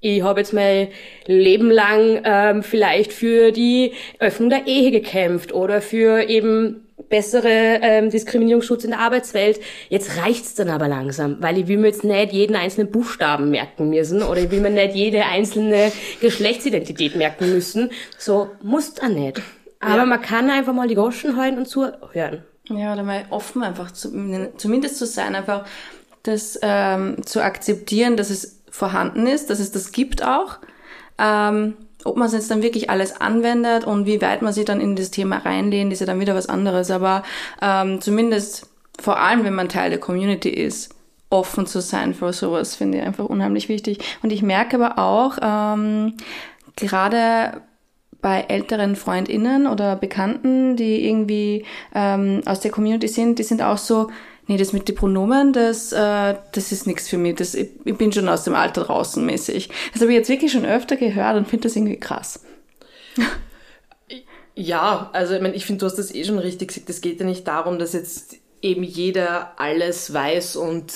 ich 0.00 0.22
habe 0.22 0.40
jetzt 0.40 0.52
mein 0.52 0.88
Leben 1.26 1.70
lang 1.70 2.20
ähm, 2.24 2.62
vielleicht 2.62 3.12
für 3.12 3.50
die 3.50 3.92
Öffnung 4.20 4.48
der 4.48 4.66
Ehe 4.66 4.90
gekämpft 4.90 5.52
oder 5.52 5.80
für 5.80 6.28
eben 6.28 6.87
bessere 7.08 7.80
ähm, 7.82 8.10
Diskriminierungsschutz 8.10 8.84
in 8.84 8.90
der 8.90 9.00
Arbeitswelt. 9.00 9.60
Jetzt 9.88 10.16
reicht's 10.16 10.54
dann 10.54 10.68
aber 10.68 10.88
langsam, 10.88 11.36
weil 11.40 11.58
ich 11.58 11.68
will 11.68 11.78
mir 11.78 11.88
jetzt 11.88 12.04
nicht 12.04 12.32
jeden 12.32 12.56
einzelnen 12.56 12.90
Buchstaben 12.90 13.50
merken 13.50 13.90
müssen 13.90 14.22
oder 14.22 14.40
ich 14.40 14.50
will 14.50 14.60
mir 14.60 14.70
nicht 14.70 14.94
jede 14.94 15.24
einzelne 15.24 15.92
Geschlechtsidentität 16.20 17.16
merken 17.16 17.52
müssen. 17.52 17.90
So 18.18 18.50
muss 18.62 18.94
da 18.94 19.08
nicht. 19.08 19.40
Aber 19.80 19.98
ja. 19.98 20.06
man 20.06 20.20
kann 20.20 20.50
einfach 20.50 20.72
mal 20.72 20.88
die 20.88 20.94
Goschen 20.94 21.36
halten 21.36 21.58
und 21.58 21.66
zuhören. 21.66 22.44
Ja, 22.68 22.92
oder 22.92 23.02
mal 23.02 23.24
offen 23.30 23.62
einfach 23.62 23.92
zu, 23.92 24.10
zumindest 24.56 24.98
zu 24.98 25.06
sein, 25.06 25.34
einfach 25.34 25.64
das 26.22 26.58
ähm, 26.62 27.24
zu 27.24 27.42
akzeptieren, 27.42 28.16
dass 28.16 28.30
es 28.30 28.62
vorhanden 28.70 29.26
ist, 29.26 29.50
dass 29.50 29.60
es 29.60 29.72
das 29.72 29.92
gibt 29.92 30.22
auch. 30.22 30.58
Ähm, 31.18 31.76
ob 32.04 32.16
man 32.16 32.26
es 32.26 32.32
jetzt 32.32 32.50
dann 32.50 32.62
wirklich 32.62 32.90
alles 32.90 33.20
anwendet 33.20 33.84
und 33.84 34.06
wie 34.06 34.20
weit 34.20 34.42
man 34.42 34.52
sich 34.52 34.64
dann 34.64 34.80
in 34.80 34.96
das 34.96 35.10
Thema 35.10 35.38
reinlehnt, 35.38 35.92
ist 35.92 36.00
ja 36.00 36.06
dann 36.06 36.20
wieder 36.20 36.34
was 36.34 36.48
anderes. 36.48 36.90
Aber 36.90 37.22
ähm, 37.60 38.00
zumindest 38.00 38.68
vor 39.00 39.18
allem, 39.18 39.44
wenn 39.44 39.54
man 39.54 39.68
Teil 39.68 39.90
der 39.90 40.00
Community 40.00 40.50
ist, 40.50 40.94
offen 41.30 41.66
zu 41.66 41.80
sein 41.80 42.14
für 42.14 42.32
sowas, 42.32 42.76
finde 42.76 42.98
ich 42.98 43.04
einfach 43.04 43.26
unheimlich 43.26 43.68
wichtig. 43.68 43.98
Und 44.22 44.32
ich 44.32 44.42
merke 44.42 44.82
aber 44.82 44.98
auch, 44.98 45.38
ähm, 45.42 46.14
gerade 46.76 47.62
bei 48.20 48.40
älteren 48.48 48.96
Freundinnen 48.96 49.66
oder 49.66 49.94
Bekannten, 49.94 50.76
die 50.76 51.06
irgendwie 51.06 51.64
ähm, 51.94 52.40
aus 52.46 52.60
der 52.60 52.70
Community 52.70 53.08
sind, 53.08 53.38
die 53.38 53.44
sind 53.44 53.62
auch 53.62 53.78
so, 53.78 54.08
Nee, 54.48 54.56
das 54.56 54.72
mit 54.72 54.88
den 54.88 54.96
Pronomen, 54.96 55.52
das, 55.52 55.92
äh, 55.92 56.34
das 56.52 56.72
ist 56.72 56.86
nichts 56.86 57.06
für 57.06 57.18
mich. 57.18 57.36
Das, 57.36 57.54
ich, 57.54 57.68
ich 57.84 57.96
bin 57.96 58.10
schon 58.12 58.28
aus 58.28 58.44
dem 58.44 58.54
Alter 58.54 58.84
draußen 58.84 59.24
mäßig. 59.24 59.68
Das 59.92 60.00
habe 60.00 60.10
ich 60.10 60.16
jetzt 60.16 60.30
wirklich 60.30 60.50
schon 60.50 60.64
öfter 60.64 60.96
gehört 60.96 61.36
und 61.36 61.46
finde 61.46 61.68
das 61.68 61.76
irgendwie 61.76 62.00
krass. 62.00 62.40
Ja, 64.60 65.08
also 65.12 65.34
ich, 65.34 65.40
mein, 65.40 65.54
ich 65.54 65.64
finde, 65.64 65.78
du 65.78 65.86
hast 65.86 66.00
das 66.00 66.12
eh 66.12 66.24
schon 66.24 66.40
richtig 66.40 66.66
gesagt. 66.66 66.90
Es 66.90 67.00
geht 67.00 67.20
ja 67.20 67.26
nicht 67.26 67.46
darum, 67.46 67.78
dass 67.78 67.92
jetzt 67.92 68.38
eben 68.60 68.82
jeder 68.82 69.52
alles 69.56 70.12
weiß 70.12 70.56
und 70.56 70.92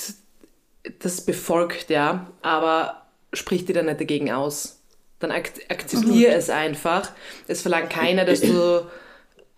das 0.99 1.21
befolgt, 1.21 1.89
ja. 1.89 2.27
Aber 2.43 3.03
sprich 3.33 3.65
dir 3.65 3.75
da 3.75 3.85
nicht 3.85 4.01
dagegen 4.01 4.33
aus. 4.33 4.81
Dann 5.21 5.31
ak 5.31 5.53
akzeptiere 5.69 6.33
mhm. 6.33 6.39
es 6.39 6.51
einfach. 6.51 7.13
Es 7.47 7.63
verlangt 7.63 7.91
keiner, 7.91 8.25
dass 8.25 8.41
du 8.41 8.85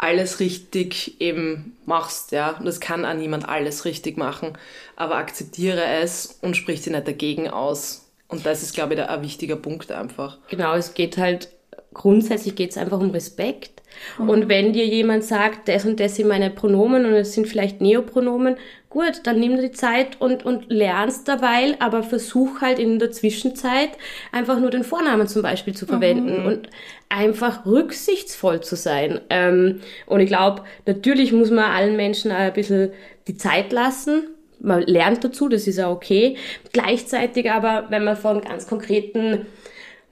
alles 0.04 0.38
richtig 0.38 1.18
eben 1.18 1.76
machst, 1.86 2.30
ja. 2.32 2.58
Und 2.58 2.66
es 2.66 2.78
kann 2.78 3.06
auch 3.06 3.14
niemand 3.14 3.48
alles 3.48 3.86
richtig 3.86 4.18
machen. 4.18 4.58
Aber 4.96 5.16
akzeptiere 5.16 5.82
es 5.82 6.38
und 6.42 6.56
sprich 6.56 6.82
dir 6.82 6.92
nicht 6.92 7.08
dagegen 7.08 7.48
aus. 7.48 8.10
Und 8.28 8.44
das 8.44 8.62
ist, 8.62 8.74
glaube 8.74 8.94
ich, 8.94 9.00
ein 9.00 9.22
wichtiger 9.22 9.56
Punkt 9.56 9.90
einfach. 9.90 10.38
Genau, 10.50 10.74
es 10.74 10.92
geht 10.92 11.16
halt, 11.16 11.48
grundsätzlich 11.94 12.54
geht 12.54 12.72
es 12.72 12.76
einfach 12.76 13.00
um 13.00 13.10
Respekt. 13.10 13.73
Mhm. 14.18 14.28
Und 14.28 14.48
wenn 14.48 14.72
dir 14.72 14.86
jemand 14.86 15.24
sagt, 15.24 15.68
das 15.68 15.84
und 15.84 16.00
das 16.00 16.16
sind 16.16 16.28
meine 16.28 16.50
Pronomen 16.50 17.04
und 17.06 17.12
es 17.12 17.32
sind 17.32 17.46
vielleicht 17.46 17.80
Neopronomen, 17.80 18.56
gut, 18.94 19.22
dann 19.24 19.40
nimm 19.40 19.56
dir 19.56 19.62
die 19.62 19.72
Zeit 19.72 20.20
und, 20.20 20.46
und 20.46 20.70
lernst 20.70 21.26
dabei, 21.26 21.74
aber 21.80 22.02
versuch 22.02 22.60
halt 22.60 22.78
in 22.78 22.98
der 22.98 23.10
Zwischenzeit 23.10 23.90
einfach 24.30 24.60
nur 24.60 24.70
den 24.70 24.84
Vornamen 24.84 25.26
zum 25.26 25.42
Beispiel 25.42 25.74
zu 25.74 25.84
verwenden 25.84 26.40
mhm. 26.40 26.46
und 26.46 26.68
einfach 27.08 27.66
rücksichtsvoll 27.66 28.60
zu 28.60 28.76
sein. 28.76 29.20
Ähm, 29.30 29.80
und 30.06 30.20
ich 30.20 30.28
glaube, 30.28 30.62
natürlich 30.86 31.32
muss 31.32 31.50
man 31.50 31.70
allen 31.70 31.96
Menschen 31.96 32.30
ein 32.30 32.52
bisschen 32.52 32.90
die 33.26 33.36
Zeit 33.36 33.72
lassen. 33.72 34.28
Man 34.60 34.82
lernt 34.82 35.24
dazu, 35.24 35.48
das 35.48 35.66
ist 35.66 35.78
ja 35.78 35.90
okay. 35.90 36.36
Gleichzeitig 36.72 37.50
aber, 37.50 37.86
wenn 37.90 38.04
man 38.04 38.16
von 38.16 38.40
ganz 38.40 38.66
konkreten 38.66 39.46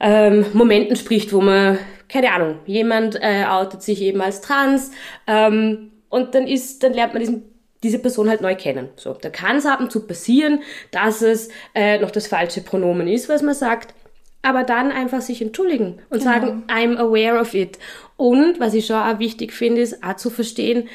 ähm, 0.00 0.44
Momenten 0.52 0.96
spricht, 0.96 1.32
wo 1.32 1.40
man, 1.40 1.78
keine 2.12 2.32
Ahnung, 2.32 2.58
jemand 2.66 3.16
äh, 3.20 3.44
outet 3.48 3.82
sich 3.82 4.02
eben 4.02 4.20
als 4.20 4.40
trans 4.40 4.90
ähm, 5.26 5.92
und 6.08 6.34
dann 6.34 6.46
ist, 6.46 6.82
dann 6.82 6.92
lernt 6.92 7.14
man 7.14 7.20
diesen 7.20 7.52
diese 7.82 7.98
Person 7.98 8.28
halt 8.28 8.42
neu 8.42 8.54
kennen. 8.54 8.90
So, 8.94 9.12
da 9.12 9.28
kann 9.28 9.56
es 9.56 9.66
ab 9.66 9.80
und 9.80 9.90
zu 9.90 10.06
passieren, 10.06 10.60
dass 10.92 11.20
es 11.20 11.48
äh, 11.74 11.98
noch 11.98 12.12
das 12.12 12.28
falsche 12.28 12.60
Pronomen 12.60 13.08
ist, 13.08 13.28
was 13.28 13.42
man 13.42 13.54
sagt, 13.54 13.92
aber 14.42 14.62
dann 14.62 14.92
einfach 14.92 15.20
sich 15.20 15.42
entschuldigen 15.42 16.00
und 16.10 16.20
genau. 16.20 16.30
sagen, 16.30 16.64
I'm 16.68 16.96
aware 16.96 17.40
of 17.40 17.54
it. 17.54 17.78
Und 18.16 18.60
was 18.60 18.74
ich 18.74 18.86
schon 18.86 18.96
auch 18.96 19.18
wichtig 19.18 19.52
finde, 19.52 19.80
ist 19.80 20.02
auch 20.04 20.14
zu 20.14 20.30
verstehen, 20.30 20.88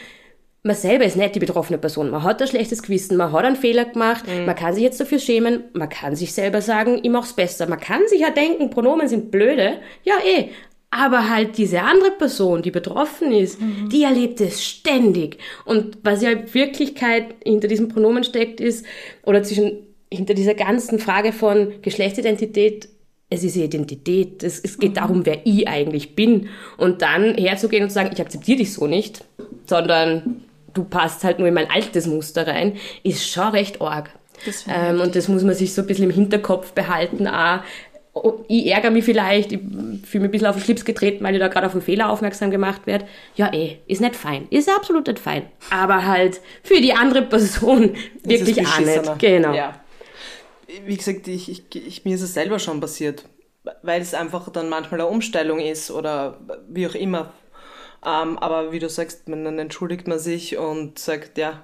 man 0.63 0.75
selber 0.75 1.05
ist 1.05 1.15
nicht 1.15 1.35
die 1.35 1.39
betroffene 1.39 1.77
Person. 1.77 2.09
Man 2.09 2.23
hat 2.23 2.41
ein 2.41 2.47
schlechtes 2.47 2.83
Gewissen, 2.83 3.15
man 3.15 3.31
hat 3.31 3.45
einen 3.45 3.55
Fehler 3.55 3.85
gemacht, 3.85 4.25
mhm. 4.27 4.45
man 4.45 4.55
kann 4.55 4.73
sich 4.73 4.83
jetzt 4.83 4.99
dafür 4.99 5.19
schämen, 5.19 5.63
man 5.73 5.87
kann 5.87 6.15
sich 6.15 6.33
selber 6.33 6.61
sagen, 6.61 6.99
ich 7.01 7.09
mach's 7.09 7.33
besser. 7.33 7.67
Man 7.67 7.79
kann 7.79 8.05
sich 8.07 8.21
ja 8.21 8.31
denken, 8.31 8.69
Pronomen 8.69 9.07
sind 9.07 9.31
blöde. 9.31 9.79
Ja, 10.03 10.15
eh. 10.25 10.49
Aber 10.89 11.29
halt 11.29 11.57
diese 11.57 11.81
andere 11.81 12.11
Person, 12.11 12.61
die 12.61 12.71
betroffen 12.71 13.31
ist, 13.31 13.59
mhm. 13.61 13.89
die 13.89 14.03
erlebt 14.03 14.39
es 14.39 14.63
ständig. 14.63 15.37
Und 15.65 15.97
was 16.03 16.21
ja 16.21 16.31
in 16.31 16.53
Wirklichkeit 16.53 17.35
hinter 17.43 17.67
diesem 17.67 17.89
Pronomen 17.89 18.23
steckt, 18.23 18.61
ist, 18.61 18.85
oder 19.23 19.43
zwischen, 19.43 19.85
hinter 20.11 20.33
dieser 20.33 20.53
ganzen 20.53 20.99
Frage 20.99 21.33
von 21.33 21.81
Geschlechtsidentität, 21.81 22.87
es 23.29 23.43
ist 23.43 23.57
Identität. 23.57 24.43
Es, 24.43 24.59
es 24.63 24.77
geht 24.77 24.91
mhm. 24.91 24.95
darum, 24.95 25.25
wer 25.25 25.45
ich 25.45 25.67
eigentlich 25.67 26.15
bin. 26.15 26.49
Und 26.77 27.01
dann 27.01 27.35
herzugehen 27.35 27.83
und 27.83 27.89
zu 27.89 27.95
sagen, 27.95 28.11
ich 28.13 28.21
akzeptiere 28.21 28.59
dich 28.59 28.73
so 28.73 28.87
nicht, 28.87 29.25
sondern 29.65 30.45
du 30.73 30.83
passt 30.83 31.23
halt 31.23 31.39
nur 31.39 31.47
in 31.47 31.53
mein 31.53 31.69
altes 31.69 32.07
Muster 32.07 32.47
rein, 32.47 32.77
ist 33.03 33.27
schon 33.27 33.49
recht 33.49 33.81
arg. 33.81 34.11
Das 34.45 34.65
ähm, 34.69 35.01
und 35.01 35.15
das 35.15 35.27
muss 35.27 35.43
man 35.43 35.55
sich 35.55 35.73
so 35.73 35.81
ein 35.81 35.87
bisschen 35.87 36.05
im 36.05 36.11
Hinterkopf 36.11 36.73
behalten, 36.73 37.27
auch 37.27 37.61
ich 38.47 38.67
ärgere 38.67 38.91
mich 38.91 39.05
vielleicht, 39.05 39.51
ich 39.51 39.59
fühle 39.59 40.21
mich 40.21 40.29
ein 40.29 40.31
bisschen 40.31 40.47
auf 40.47 40.55
den 40.55 40.63
Schlips 40.63 40.85
getreten, 40.85 41.23
weil 41.23 41.35
ich 41.35 41.39
da 41.39 41.47
gerade 41.47 41.67
auf 41.67 41.73
einen 41.73 41.81
Fehler 41.81 42.09
aufmerksam 42.09 42.51
gemacht 42.51 42.85
werde. 42.85 43.05
Ja, 43.35 43.51
eh, 43.53 43.79
ist 43.87 44.01
nicht 44.01 44.15
fein. 44.15 44.47
Ist 44.49 44.69
absolut 44.69 45.07
nicht 45.07 45.19
fein. 45.19 45.47
Aber 45.69 46.05
halt 46.05 46.41
für 46.63 46.81
die 46.81 46.93
andere 46.93 47.21
Person 47.23 47.95
wirklich 48.23 48.65
auch 48.65 48.79
nicht. 48.79 49.19
Genau. 49.19 49.53
Ja. 49.53 49.79
Wie 50.85 50.97
gesagt, 50.97 51.27
ich, 51.27 51.49
ich, 51.49 51.75
ich, 51.75 52.05
mir 52.05 52.15
ist 52.15 52.21
es 52.21 52.33
selber 52.33 52.59
schon 52.59 52.81
passiert, 52.81 53.25
weil 53.83 54.01
es 54.01 54.13
einfach 54.13 54.49
dann 54.49 54.69
manchmal 54.69 55.01
eine 55.01 55.09
Umstellung 55.09 55.59
ist 55.59 55.91
oder 55.91 56.39
wie 56.67 56.87
auch 56.87 56.95
immer. 56.95 57.31
Ähm, 58.05 58.37
aber 58.37 58.71
wie 58.71 58.79
du 58.79 58.89
sagst, 58.89 59.23
dann 59.27 59.59
entschuldigt 59.59 60.07
man 60.07 60.19
sich 60.19 60.57
und 60.57 60.99
sagt, 60.99 61.37
ja, 61.37 61.63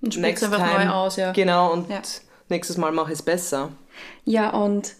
und 0.00 0.16
next 0.18 0.44
einfach 0.44 0.58
time, 0.58 0.86
neu 0.86 0.90
aus, 0.92 1.16
ja. 1.16 1.32
Genau, 1.32 1.72
und 1.72 1.90
ja. 1.90 2.00
nächstes 2.48 2.76
Mal 2.76 2.92
mache 2.92 3.12
ich 3.12 3.18
es 3.18 3.24
besser. 3.24 3.70
Ja, 4.24 4.50
und 4.50 4.94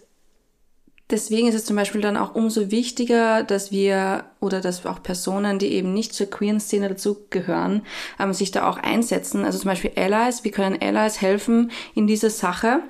Deswegen 1.11 1.49
ist 1.49 1.55
es 1.55 1.65
zum 1.65 1.77
Beispiel 1.77 2.03
dann 2.03 2.19
auch 2.19 2.35
umso 2.35 2.71
wichtiger, 2.71 3.43
dass 3.43 3.73
wir 3.73 4.25
oder 4.41 4.61
dass 4.61 4.85
auch 4.85 5.03
Personen, 5.03 5.59
die 5.59 5.69
eben 5.69 5.95
nicht 5.95 6.13
zur 6.13 6.29
queeren 6.29 6.61
Szene 6.61 6.91
dazugehören, 6.91 7.83
ähm, 8.21 8.35
sich 8.35 8.51
da 8.51 8.69
auch 8.69 8.77
einsetzen. 8.77 9.45
Also 9.45 9.59
zum 9.59 9.71
Beispiel 9.71 9.93
Allies, 9.97 10.45
wir 10.45 10.51
können 10.51 10.79
Allies 10.83 11.23
helfen 11.23 11.71
in 11.95 12.07
dieser 12.07 12.29
Sache. 12.29 12.81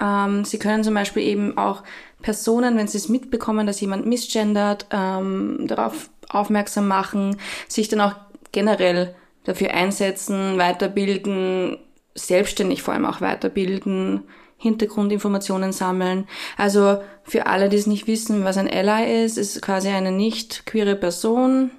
Ähm, 0.00 0.46
sie 0.46 0.58
können 0.58 0.84
zum 0.84 0.94
Beispiel 0.94 1.22
eben 1.22 1.58
auch 1.58 1.82
Personen, 2.22 2.78
wenn 2.78 2.88
sie 2.88 2.96
es 2.96 3.10
mitbekommen, 3.10 3.66
dass 3.66 3.80
jemand 3.82 4.06
misgendert, 4.06 4.86
ähm, 4.90 5.66
darauf 5.66 6.08
aufmerksam 6.30 6.88
machen, 6.88 7.36
sich 7.68 7.88
dann 7.88 8.00
auch 8.00 8.14
generell 8.52 9.14
dafür 9.44 9.74
einsetzen, 9.74 10.56
weiterbilden, 10.56 11.76
selbstständig 12.14 12.82
vor 12.82 12.94
allem 12.94 13.04
auch 13.04 13.20
weiterbilden 13.20 14.22
Hintergrundinformationen 14.64 15.72
sammeln. 15.72 16.26
Also 16.56 16.98
für 17.22 17.46
alle, 17.46 17.68
die 17.68 17.76
es 17.76 17.86
nicht 17.86 18.06
wissen, 18.06 18.44
was 18.44 18.56
ein 18.56 18.68
Ally 18.68 19.24
ist, 19.24 19.36
ist 19.36 19.60
quasi 19.60 19.88
eine 19.88 20.10
nicht 20.10 20.64
queere 20.64 20.96
Person, 20.96 21.70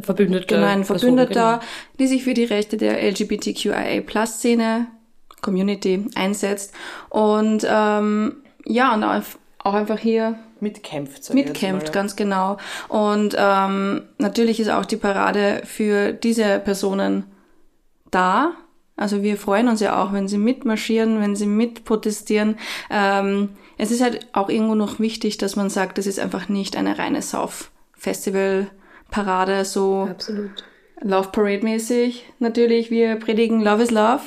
Verbündeter. 0.00 0.56
Genau, 0.56 0.66
ein 0.66 0.84
Person, 0.84 1.16
Verbündeter, 1.16 1.60
genau. 1.60 1.72
die 1.98 2.06
sich 2.06 2.24
für 2.24 2.34
die 2.34 2.44
Rechte 2.44 2.76
der 2.76 3.02
LGBTQIA-Plus-Szene, 3.02 4.88
Community 5.40 6.04
einsetzt. 6.14 6.74
Und 7.08 7.66
ähm, 7.66 8.42
ja, 8.66 8.92
und 8.94 9.04
auch 9.04 9.74
einfach 9.74 9.98
hier 9.98 10.38
Mitkämpft. 10.60 11.32
mitkämpft, 11.32 11.86
mal, 11.86 11.86
ja. 11.86 11.92
ganz 11.92 12.16
genau. 12.16 12.58
Und 12.88 13.34
ähm, 13.38 14.02
natürlich 14.18 14.60
ist 14.60 14.68
auch 14.68 14.84
die 14.84 14.96
Parade 14.96 15.62
für 15.64 16.12
diese 16.12 16.58
Personen 16.58 17.24
da. 18.10 18.52
Also 18.96 19.22
wir 19.22 19.36
freuen 19.36 19.68
uns 19.68 19.80
ja 19.80 20.02
auch, 20.02 20.12
wenn 20.12 20.28
sie 20.28 20.38
mitmarschieren, 20.38 21.20
wenn 21.20 21.36
sie 21.36 21.46
mitprotestieren. 21.46 22.56
Ähm, 22.90 23.50
es 23.78 23.90
ist 23.90 24.02
halt 24.02 24.26
auch 24.32 24.48
irgendwo 24.48 24.74
noch 24.74 24.98
wichtig, 24.98 25.36
dass 25.36 25.54
man 25.56 25.68
sagt, 25.68 25.98
das 25.98 26.06
ist 26.06 26.18
einfach 26.18 26.48
nicht 26.48 26.76
eine 26.76 26.98
reine 26.98 27.20
Sauf-Festival-Parade, 27.20 29.66
so 29.66 30.08
Absolut. 30.10 30.64
Love 31.02 31.28
Parade 31.30 31.62
mäßig. 31.62 32.24
Natürlich, 32.38 32.90
wir 32.90 33.16
predigen 33.16 33.60
Love 33.60 33.82
is 33.82 33.90
Love, 33.90 34.22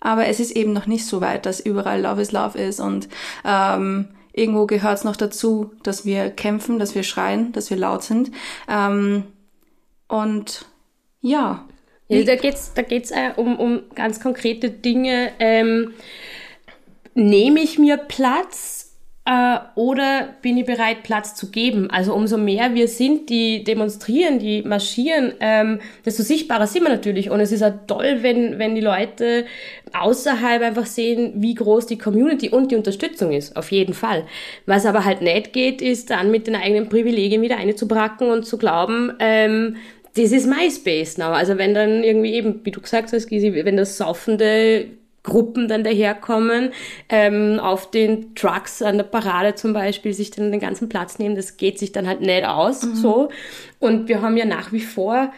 aber 0.00 0.26
es 0.26 0.40
ist 0.40 0.52
eben 0.52 0.72
noch 0.72 0.86
nicht 0.86 1.04
so 1.04 1.20
weit, 1.20 1.44
dass 1.44 1.60
überall 1.60 2.00
Love 2.00 2.22
is 2.22 2.32
Love 2.32 2.58
ist 2.58 2.80
und 2.80 3.10
ähm, 3.44 4.08
irgendwo 4.32 4.64
gehört 4.66 4.96
es 4.98 5.04
noch 5.04 5.16
dazu, 5.16 5.72
dass 5.82 6.06
wir 6.06 6.30
kämpfen, 6.30 6.78
dass 6.78 6.94
wir 6.94 7.02
schreien, 7.02 7.52
dass 7.52 7.68
wir 7.68 7.76
laut 7.76 8.02
sind. 8.02 8.30
Ähm, 8.68 9.24
und 10.08 10.64
ja, 11.20 11.66
Ja, 12.08 12.22
da 12.22 12.36
geht's, 12.36 12.72
da 12.74 12.82
geht's 12.82 13.12
um, 13.36 13.58
um 13.58 13.82
ganz 13.94 14.20
konkrete 14.20 14.70
Dinge. 14.70 15.30
Ähm, 15.38 15.94
nehme 17.14 17.60
ich 17.60 17.78
mir 17.78 17.96
Platz 17.96 18.84
äh, 19.26 19.58
oder 19.74 20.34
bin 20.42 20.58
ich 20.58 20.66
bereit, 20.66 21.02
Platz 21.02 21.34
zu 21.34 21.50
geben? 21.50 21.88
Also 21.90 22.12
umso 22.12 22.36
mehr 22.36 22.74
wir 22.74 22.88
sind, 22.88 23.30
die 23.30 23.64
demonstrieren, 23.64 24.38
die 24.38 24.62
marschieren, 24.62 25.32
ähm, 25.40 25.80
desto 26.04 26.22
sichtbarer 26.22 26.66
sind 26.66 26.82
wir 26.82 26.90
natürlich. 26.90 27.30
Und 27.30 27.40
es 27.40 27.50
ist 27.50 27.62
auch 27.62 27.72
toll, 27.86 28.18
wenn, 28.20 28.58
wenn 28.58 28.74
die 28.74 28.82
Leute 28.82 29.46
außerhalb 29.94 30.60
einfach 30.60 30.86
sehen, 30.86 31.32
wie 31.36 31.54
groß 31.54 31.86
die 31.86 31.96
Community 31.96 32.50
und 32.50 32.70
die 32.70 32.76
Unterstützung 32.76 33.32
ist. 33.32 33.56
Auf 33.56 33.72
jeden 33.72 33.94
Fall. 33.94 34.26
Was 34.66 34.84
aber 34.84 35.06
halt 35.06 35.22
nicht 35.22 35.54
geht, 35.54 35.80
ist 35.80 36.10
dann 36.10 36.30
mit 36.30 36.46
den 36.46 36.56
eigenen 36.56 36.90
Privilegien 36.90 37.40
wieder 37.40 37.56
einzubracken 37.56 38.28
und 38.28 38.44
zu 38.44 38.58
glauben, 38.58 39.14
ähm, 39.20 39.76
das 40.16 40.32
ist 40.32 40.46
MySpace 40.46 41.18
now. 41.18 41.32
Also 41.32 41.58
wenn 41.58 41.74
dann 41.74 42.04
irgendwie 42.04 42.34
eben, 42.34 42.60
wie 42.64 42.70
du 42.70 42.80
gesagt 42.80 43.12
hast, 43.12 43.26
Gisi, 43.26 43.52
wenn 43.64 43.76
das 43.76 43.96
saufende 43.96 44.86
Gruppen 45.24 45.68
dann 45.68 45.82
daherkommen, 45.82 46.70
ähm, 47.08 47.58
auf 47.58 47.90
den 47.90 48.34
Trucks 48.34 48.82
an 48.82 48.98
der 48.98 49.04
Parade 49.04 49.54
zum 49.54 49.72
Beispiel 49.72 50.12
sich 50.12 50.30
dann 50.30 50.52
den 50.52 50.60
ganzen 50.60 50.88
Platz 50.88 51.18
nehmen, 51.18 51.34
das 51.34 51.56
geht 51.56 51.78
sich 51.78 51.92
dann 51.92 52.06
halt 52.06 52.20
nicht 52.20 52.44
aus, 52.44 52.80
so. 52.80 53.30
Und 53.80 54.08
wir 54.08 54.20
haben 54.20 54.36
ja 54.36 54.44
nach 54.44 54.70
wie 54.72 54.80
vor 54.80 55.32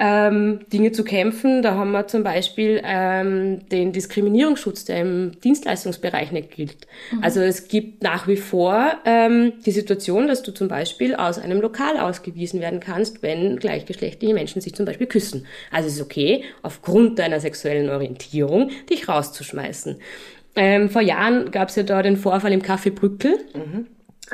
ähm, 0.00 0.60
Dinge 0.72 0.92
zu 0.92 1.04
kämpfen. 1.04 1.62
Da 1.62 1.74
haben 1.74 1.92
wir 1.92 2.06
zum 2.06 2.24
Beispiel 2.24 2.80
ähm, 2.82 3.68
den 3.68 3.92
Diskriminierungsschutz, 3.92 4.86
der 4.86 5.02
im 5.02 5.38
Dienstleistungsbereich 5.42 6.32
nicht 6.32 6.52
gilt. 6.52 6.86
Also 7.20 7.40
es 7.40 7.68
gibt 7.68 8.02
nach 8.02 8.26
wie 8.26 8.38
vor 8.38 8.92
ähm, 9.04 9.52
die 9.66 9.70
Situation, 9.70 10.26
dass 10.26 10.42
du 10.42 10.52
zum 10.52 10.68
Beispiel 10.68 11.14
aus 11.14 11.38
einem 11.38 11.60
Lokal 11.60 11.98
ausgewiesen 11.98 12.60
werden 12.60 12.80
kannst, 12.80 13.22
wenn 13.22 13.58
gleichgeschlechtliche 13.58 14.32
Menschen 14.32 14.62
sich 14.62 14.74
zum 14.74 14.86
Beispiel 14.86 15.06
küssen. 15.06 15.46
Also 15.70 15.88
es 15.88 15.96
ist 15.96 16.02
okay, 16.02 16.44
aufgrund 16.62 17.18
deiner 17.18 17.38
sexuellen 17.38 17.90
Orientierung 17.90 18.70
dich 18.88 19.06
rauszuschmeißen. 19.06 19.96
Ähm, 20.56 20.88
vor 20.88 21.02
Jahren 21.02 21.50
gab 21.50 21.68
es 21.68 21.76
ja 21.76 21.82
da 21.82 22.02
den 22.02 22.16
Vorfall 22.16 22.52
im 22.52 22.62
Café 22.62 22.90
Brückel. 22.90 23.38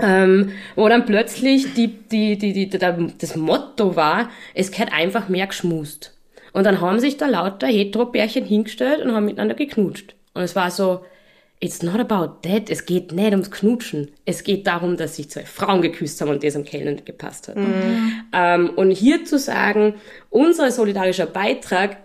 Ähm, 0.00 0.52
wo 0.74 0.88
dann 0.88 1.06
plötzlich 1.06 1.72
die, 1.74 1.88
die, 1.88 2.36
die, 2.36 2.52
die, 2.52 2.68
da- 2.68 2.98
das 3.18 3.34
Motto 3.36 3.96
war, 3.96 4.28
es 4.54 4.70
gehört 4.70 4.92
einfach 4.92 5.28
mehr 5.28 5.46
geschmust. 5.46 6.12
Und 6.52 6.64
dann 6.64 6.80
haben 6.80 7.00
sich 7.00 7.16
da 7.16 7.26
lauter 7.28 7.66
Hetero-Pärchen 7.66 8.44
hingestellt 8.44 9.02
und 9.04 9.12
haben 9.12 9.24
miteinander 9.26 9.54
geknutscht. 9.54 10.14
Und 10.34 10.42
es 10.42 10.54
war 10.54 10.70
so, 10.70 11.04
it's 11.60 11.82
not 11.82 11.98
about 11.98 12.46
that, 12.46 12.68
es 12.68 12.84
geht 12.84 13.12
nicht 13.12 13.30
ums 13.32 13.50
Knutschen. 13.50 14.10
Es 14.26 14.44
geht 14.44 14.66
darum, 14.66 14.96
dass 14.98 15.16
sich 15.16 15.30
zwei 15.30 15.44
Frauen 15.46 15.80
geküsst 15.80 16.20
haben 16.20 16.30
und 16.30 16.44
das 16.44 16.56
am 16.56 16.64
Kellner 16.64 16.92
gepasst 16.94 17.48
hat. 17.48 17.56
Ähm, 18.34 18.70
und 18.76 18.90
hier 18.90 19.24
zu 19.24 19.38
sagen, 19.38 19.94
unser 20.28 20.70
solidarischer 20.70 21.26
Beitrag 21.26 21.96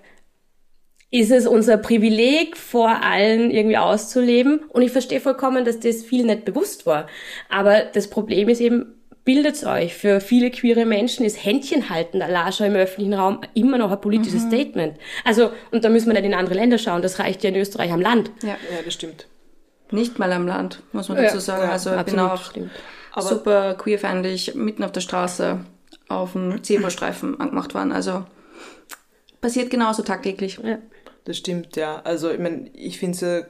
ist 1.11 1.29
es 1.29 1.45
unser 1.45 1.77
Privileg, 1.77 2.55
vor 2.55 3.03
allen 3.03 3.51
irgendwie 3.51 3.77
auszuleben. 3.77 4.61
Und 4.69 4.81
ich 4.81 4.91
verstehe 4.91 5.19
vollkommen, 5.19 5.65
dass 5.65 5.79
das 5.79 6.03
viel 6.03 6.25
nicht 6.25 6.45
bewusst 6.45 6.85
war. 6.85 7.07
Aber 7.49 7.81
das 7.81 8.09
Problem 8.09 8.47
ist 8.47 8.61
eben, 8.61 8.95
bildet 9.25 9.63
euch. 9.65 9.93
Für 9.93 10.21
viele 10.21 10.49
queere 10.51 10.85
Menschen 10.85 11.25
ist 11.25 11.43
Händchen 11.43 11.89
halten, 11.89 12.19
der 12.19 12.29
Lascher 12.29 12.65
im 12.65 12.75
öffentlichen 12.75 13.13
Raum, 13.13 13.41
immer 13.53 13.77
noch 13.77 13.91
ein 13.91 13.99
politisches 14.01 14.43
Statement. 14.43 14.97
Also, 15.25 15.51
und 15.71 15.83
da 15.83 15.89
müssen 15.89 16.07
wir 16.07 16.13
nicht 16.13 16.25
in 16.25 16.33
andere 16.33 16.55
Länder 16.55 16.77
schauen. 16.77 17.01
Das 17.01 17.19
reicht 17.19 17.43
ja 17.43 17.49
in 17.49 17.55
Österreich 17.57 17.91
am 17.91 18.01
Land. 18.01 18.31
ja, 18.41 18.49
Ja, 18.49 18.81
das 18.83 18.93
stimmt. 18.93 19.27
nicht 19.91 20.17
mal 20.17 20.31
am 20.31 20.47
Land, 20.47 20.81
muss 20.93 21.09
man 21.09 21.17
dazu 21.17 21.39
sagen. 21.39 21.63
ja, 21.63 21.71
also 21.71 21.93
ich 21.93 22.03
bin 22.03 22.19
auch 22.19 22.41
stimmt. 22.41 22.71
super 23.19 23.73
queerfeindlich 23.75 24.55
mitten 24.55 24.83
auf 24.85 24.93
der 24.93 25.01
Straße 25.01 25.59
auf 26.07 26.31
dem 26.31 26.63
Zebrastreifen 26.63 27.39
angemacht 27.39 27.73
worden. 27.73 27.91
Also 27.91 28.23
passiert 29.41 29.69
genauso 29.69 30.03
tagtäglich. 30.03 30.59
Ja. 30.63 30.77
Das 31.25 31.37
stimmt, 31.37 31.75
ja. 31.75 32.01
Also 32.03 32.31
ich 32.31 32.39
meine, 32.39 32.69
ich 32.73 32.99
finde 32.99 33.15
es 33.15 33.21
ja 33.21 33.41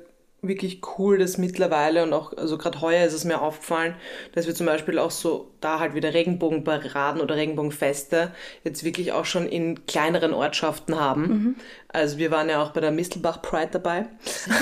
wirklich 0.43 0.81
cool, 0.97 1.19
dass 1.19 1.37
mittlerweile 1.37 2.01
und 2.01 2.13
auch, 2.13 2.35
also 2.35 2.57
gerade 2.57 2.81
heuer 2.81 3.05
ist 3.05 3.13
es 3.13 3.25
mir 3.25 3.41
aufgefallen, 3.41 3.93
dass 4.33 4.47
wir 4.47 4.55
zum 4.55 4.65
Beispiel 4.65 4.97
auch 4.97 5.11
so 5.11 5.51
da 5.61 5.79
halt 5.79 5.93
wieder 5.93 6.15
Regenbogenparaden 6.15 7.21
oder 7.21 7.35
Regenbogenfeste 7.35 8.31
jetzt 8.63 8.83
wirklich 8.83 9.11
auch 9.11 9.25
schon 9.25 9.47
in 9.47 9.85
kleineren 9.85 10.33
Ortschaften 10.33 10.99
haben. 10.99 11.57
Also 11.89 12.17
wir 12.17 12.31
waren 12.31 12.49
ja 12.49 12.63
auch 12.63 12.71
bei 12.71 12.81
der 12.81 12.91
Mistelbach 12.91 13.41
Pride 13.41 13.69
dabei. 13.71 14.05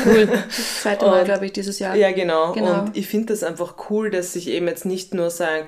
Das 0.50 0.82
zweite 0.82 1.06
Mal, 1.06 1.24
glaube 1.24 1.45
ich, 1.45 1.54
dieses 1.54 1.80
Jahr. 1.80 1.95
Ja, 1.95 2.12
genau. 2.12 2.52
Genau. 2.54 2.82
Und 2.82 2.98
ich 2.98 3.08
finde 3.08 3.28
das 3.28 3.43
einfach 3.43 3.76
cool, 3.89 4.10
dass 4.10 4.34
sich 4.34 4.50
eben 4.50 4.67
jetzt 4.67 4.86
nicht 4.86 5.13
nur 5.13 5.30
sagen, 5.30 5.67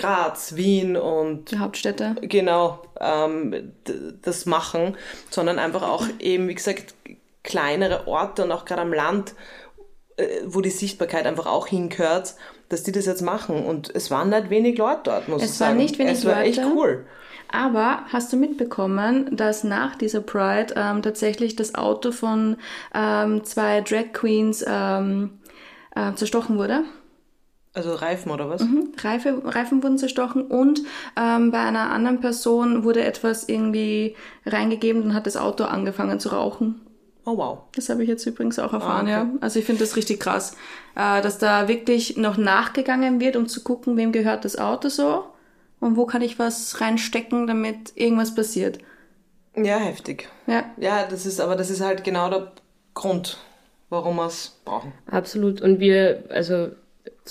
Graz, 0.00 0.56
Wien 0.56 0.96
und 0.96 1.50
Die 1.50 1.58
Hauptstädte. 1.58 2.16
genau 2.22 2.80
ähm, 3.00 3.72
das 4.22 4.46
machen, 4.46 4.96
sondern 5.30 5.58
einfach 5.58 5.82
auch 5.82 6.06
eben, 6.18 6.48
wie 6.48 6.54
gesagt, 6.54 6.94
kleinere 7.42 8.06
Orte 8.06 8.44
und 8.44 8.52
auch 8.52 8.64
gerade 8.64 8.82
am 8.82 8.92
Land, 8.92 9.34
äh, 10.16 10.26
wo 10.46 10.60
die 10.60 10.70
Sichtbarkeit 10.70 11.26
einfach 11.26 11.46
auch 11.46 11.66
hingehört, 11.66 12.34
dass 12.70 12.82
die 12.82 12.92
das 12.92 13.06
jetzt 13.06 13.22
machen. 13.22 13.64
Und 13.66 13.94
es 13.94 14.10
waren 14.10 14.30
nicht 14.30 14.48
wenig 14.50 14.78
Leute 14.78 15.00
dort, 15.04 15.28
muss 15.28 15.42
Es 15.42 15.50
ich 15.50 15.56
sagen. 15.56 15.70
waren 15.72 15.76
nicht 15.78 15.98
wenig 15.98 16.12
es 16.12 16.24
war 16.24 16.42
echt 16.42 16.58
Leute. 16.58 16.70
cool. 16.74 17.06
Aber 17.52 18.04
hast 18.12 18.32
du 18.32 18.36
mitbekommen, 18.36 19.36
dass 19.36 19.64
nach 19.64 19.96
dieser 19.96 20.20
Pride 20.20 20.72
ähm, 20.76 21.02
tatsächlich 21.02 21.56
das 21.56 21.74
Auto 21.74 22.12
von 22.12 22.56
ähm, 22.94 23.42
zwei 23.44 23.80
Drag 23.80 24.12
Queens 24.12 24.64
ähm, 24.66 25.40
äh, 25.96 26.14
zerstochen 26.14 26.56
wurde? 26.58 26.84
Also 27.72 27.94
Reifen 27.94 28.32
oder 28.32 28.48
was? 28.50 28.64
Reife, 29.04 29.42
Reifen 29.44 29.82
wurden 29.82 29.96
zerstochen 29.96 30.42
und 30.46 30.80
ähm, 31.16 31.52
bei 31.52 31.60
einer 31.60 31.90
anderen 31.90 32.20
Person 32.20 32.82
wurde 32.82 33.04
etwas 33.04 33.48
irgendwie 33.48 34.16
reingegeben 34.44 35.02
und 35.02 35.14
hat 35.14 35.26
das 35.26 35.36
Auto 35.36 35.64
angefangen 35.64 36.18
zu 36.18 36.30
rauchen. 36.30 36.80
Oh 37.26 37.36
wow. 37.36 37.58
Das 37.76 37.88
habe 37.88 38.02
ich 38.02 38.08
jetzt 38.08 38.26
übrigens 38.26 38.58
auch 38.58 38.72
erfahren, 38.72 39.06
Ah, 39.08 39.20
okay. 39.22 39.30
ja. 39.32 39.38
Also 39.40 39.58
ich 39.60 39.66
finde 39.66 39.82
das 39.84 39.94
richtig 39.94 40.18
krass, 40.18 40.56
äh, 40.96 41.22
dass 41.22 41.38
da 41.38 41.68
wirklich 41.68 42.16
noch 42.16 42.36
nachgegangen 42.38 43.20
wird, 43.20 43.36
um 43.36 43.46
zu 43.46 43.62
gucken, 43.62 43.96
wem 43.96 44.10
gehört 44.10 44.44
das 44.44 44.58
Auto 44.58 44.88
so 44.88 45.24
und 45.78 45.96
wo 45.96 46.06
kann 46.06 46.22
ich 46.22 46.38
was 46.40 46.80
reinstecken, 46.80 47.46
damit 47.46 47.92
irgendwas 47.94 48.34
passiert. 48.34 48.78
Ja, 49.54 49.76
heftig. 49.76 50.28
Ja, 50.48 50.64
Ja, 50.76 51.06
das 51.06 51.24
ist, 51.24 51.40
aber 51.40 51.54
das 51.54 51.70
ist 51.70 51.80
halt 51.82 52.02
genau 52.02 52.30
der 52.30 52.50
Grund, 52.94 53.38
warum 53.90 54.16
wir 54.16 54.26
es 54.26 54.60
brauchen. 54.64 54.92
Absolut. 55.10 55.60
Und 55.60 55.78
wir, 55.78 56.24
also 56.30 56.70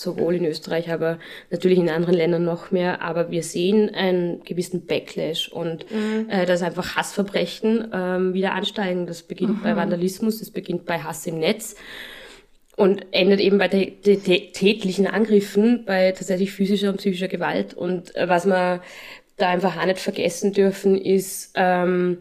sowohl 0.02 0.36
in 0.36 0.46
Österreich, 0.46 0.92
aber 0.92 1.20
natürlich 1.52 1.78
in 1.80 1.90
anderen 1.90 2.16
Ländern 2.16 2.44
noch 2.46 2.72
mehr, 2.72 3.02
aber 3.02 3.32
wir 3.32 3.44
sehen 3.44 3.94
einen 3.94 4.44
gewissen 4.44 4.86
Backlash 4.86 5.50
und 5.50 5.86
äh, 6.30 6.46
dass 6.46 6.62
einfach 6.62 6.96
Hassverbrechen 6.96 7.90
ähm, 7.94 8.34
wieder 8.34 8.54
ansteigen. 8.54 9.06
Das 9.08 9.24
beginnt 9.24 9.64
bei 9.64 9.76
Vandalismus, 9.76 10.40
das 10.40 10.52
beginnt 10.52 10.86
bei 10.86 11.00
Hass 11.00 11.26
im 11.28 11.40
Netz 11.40 11.76
und 12.76 13.06
endet 13.12 13.40
eben 13.42 13.58
bei 13.58 13.68
tä- 13.68 13.92
tä- 14.04 14.22
tä- 14.24 14.52
tätlichen 14.54 15.06
Angriffen, 15.08 15.84
bei 15.86 16.12
tatsächlich 16.12 16.52
physischer 16.52 16.90
und 16.90 16.98
psychischer 16.98 17.28
Gewalt. 17.28 17.74
Und 17.74 18.16
äh, 18.16 18.30
was 18.30 18.46
wir 18.46 18.82
da 19.38 19.50
einfach 19.50 19.78
auch 19.78 19.86
nicht 19.86 20.00
vergessen 20.00 20.54
dürfen, 20.54 20.98
ist, 21.00 21.52
ähm, 21.56 22.20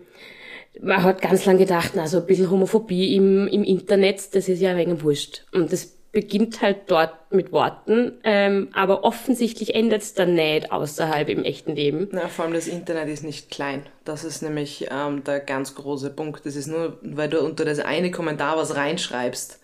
man 0.81 1.03
hat 1.03 1.21
ganz 1.23 1.45
lang 1.47 1.59
gedacht, 1.59 1.93
na, 1.97 2.07
so 2.07 2.19
ein 2.19 2.27
bisschen 2.27 2.51
Homophobie 2.51 3.17
im, 3.17 3.49
im 3.49 3.65
Internet, 3.65 4.35
das 4.35 4.49
ist 4.49 4.61
ja 4.61 4.71
ein 4.71 4.77
wenig 4.77 5.03
wurscht. 5.03 5.45
Und 5.53 5.73
das 5.73 5.98
beginnt 6.13 6.63
halt 6.63 6.91
dort 6.91 7.31
mit 7.31 7.53
Worten, 7.53 8.19
ähm, 8.25 8.69
aber 8.73 9.05
offensichtlich 9.05 9.75
endet 9.75 10.03
es 10.03 10.15
dann 10.15 10.35
nicht 10.35 10.73
außerhalb 10.73 11.29
im 11.29 11.45
echten 11.45 11.75
Leben. 11.75 12.09
Na, 12.13 12.29
vor 12.29 12.45
allem 12.47 12.55
das 12.55 12.67
Internet 12.67 13.09
ist 13.09 13.25
nicht 13.25 13.51
klein. 13.51 13.85
Das 14.05 14.25
ist 14.25 14.43
nämlich 14.43 14.89
ähm, 14.91 15.23
der 15.25 15.41
ganz 15.41 15.75
große 15.75 16.11
Punkt. 16.11 16.47
Das 16.47 16.57
ist 16.57 16.67
nur, 16.67 16.99
weil 17.03 17.29
du 17.29 17.41
unter 17.41 17.65
das 17.65 17.79
eine 17.81 18.11
Kommentar 18.11 18.57
was 18.57 18.75
reinschreibst, 18.75 19.61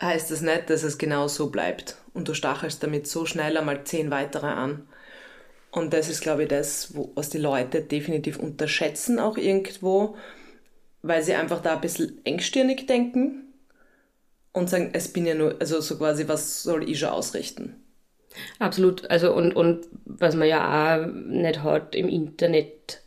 heißt 0.00 0.30
das 0.32 0.40
nicht, 0.40 0.68
dass 0.68 0.82
es 0.82 0.98
genau 0.98 1.28
so 1.28 1.50
bleibt. 1.50 1.96
Und 2.12 2.28
du 2.28 2.34
stachelst 2.34 2.82
damit 2.82 3.06
so 3.06 3.24
schnell 3.24 3.56
einmal 3.56 3.84
zehn 3.84 4.10
weitere 4.10 4.48
an. 4.48 4.88
Und 5.70 5.92
das 5.92 6.08
ist, 6.08 6.22
glaube 6.22 6.44
ich, 6.44 6.48
das, 6.48 6.96
wo, 6.96 7.12
was 7.14 7.30
die 7.30 7.38
Leute 7.38 7.82
definitiv 7.82 8.38
unterschätzen 8.38 9.20
auch 9.20 9.36
irgendwo, 9.36 10.16
weil 11.02 11.22
sie 11.22 11.34
einfach 11.34 11.62
da 11.62 11.74
ein 11.74 11.80
bisschen 11.80 12.20
engstirnig 12.24 12.86
denken 12.86 13.43
und 14.54 14.70
sagen, 14.70 14.90
es 14.94 15.12
bin 15.12 15.26
ja 15.26 15.34
nur, 15.34 15.56
also 15.60 15.80
so 15.82 15.98
quasi, 15.98 16.26
was 16.26 16.62
soll 16.62 16.88
ich 16.88 16.98
schon 16.98 17.10
ausrichten? 17.10 17.74
Absolut. 18.58 19.10
Also 19.10 19.34
und, 19.34 19.54
und 19.54 19.86
was 20.06 20.34
man 20.34 20.48
ja 20.48 20.96
auch 20.96 21.06
nicht 21.06 21.62
hat 21.62 21.94
im 21.94 22.08
Internet 22.08 23.00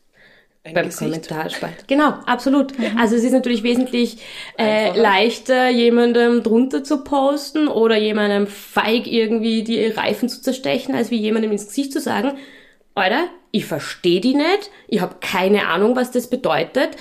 Ein 0.64 0.74
beim 0.74 0.86
Gesicht. 0.86 1.00
Kommentarspalt. 1.00 1.88
Genau, 1.88 2.10
absolut. 2.26 2.78
Mhm. 2.78 2.98
Also 2.98 3.16
es 3.16 3.24
ist 3.24 3.32
natürlich 3.32 3.64
wesentlich 3.64 4.20
äh, 4.58 4.98
leichter, 4.98 5.70
jemandem 5.70 6.44
drunter 6.44 6.84
zu 6.84 7.04
posten 7.04 7.68
oder 7.68 7.98
jemandem 7.98 8.48
feig 8.48 9.08
irgendwie 9.08 9.64
die 9.64 9.88
Reifen 9.88 10.30
zu 10.30 10.42
zerstechen, 10.42 10.96
als 10.96 11.12
wie 11.12 11.18
jemandem 11.18 11.52
ins 11.52 11.68
Gesicht 11.68 11.92
zu 11.94 12.00
sagen, 12.00 12.38
Alter, 12.96 13.28
ich 13.52 13.66
verstehe 13.66 14.22
die 14.22 14.34
nicht, 14.34 14.72
ich 14.88 15.02
habe 15.02 15.18
keine 15.22 15.68
Ahnung, 15.68 15.96
was 15.96 16.12
das 16.12 16.30
bedeutet, 16.30 16.92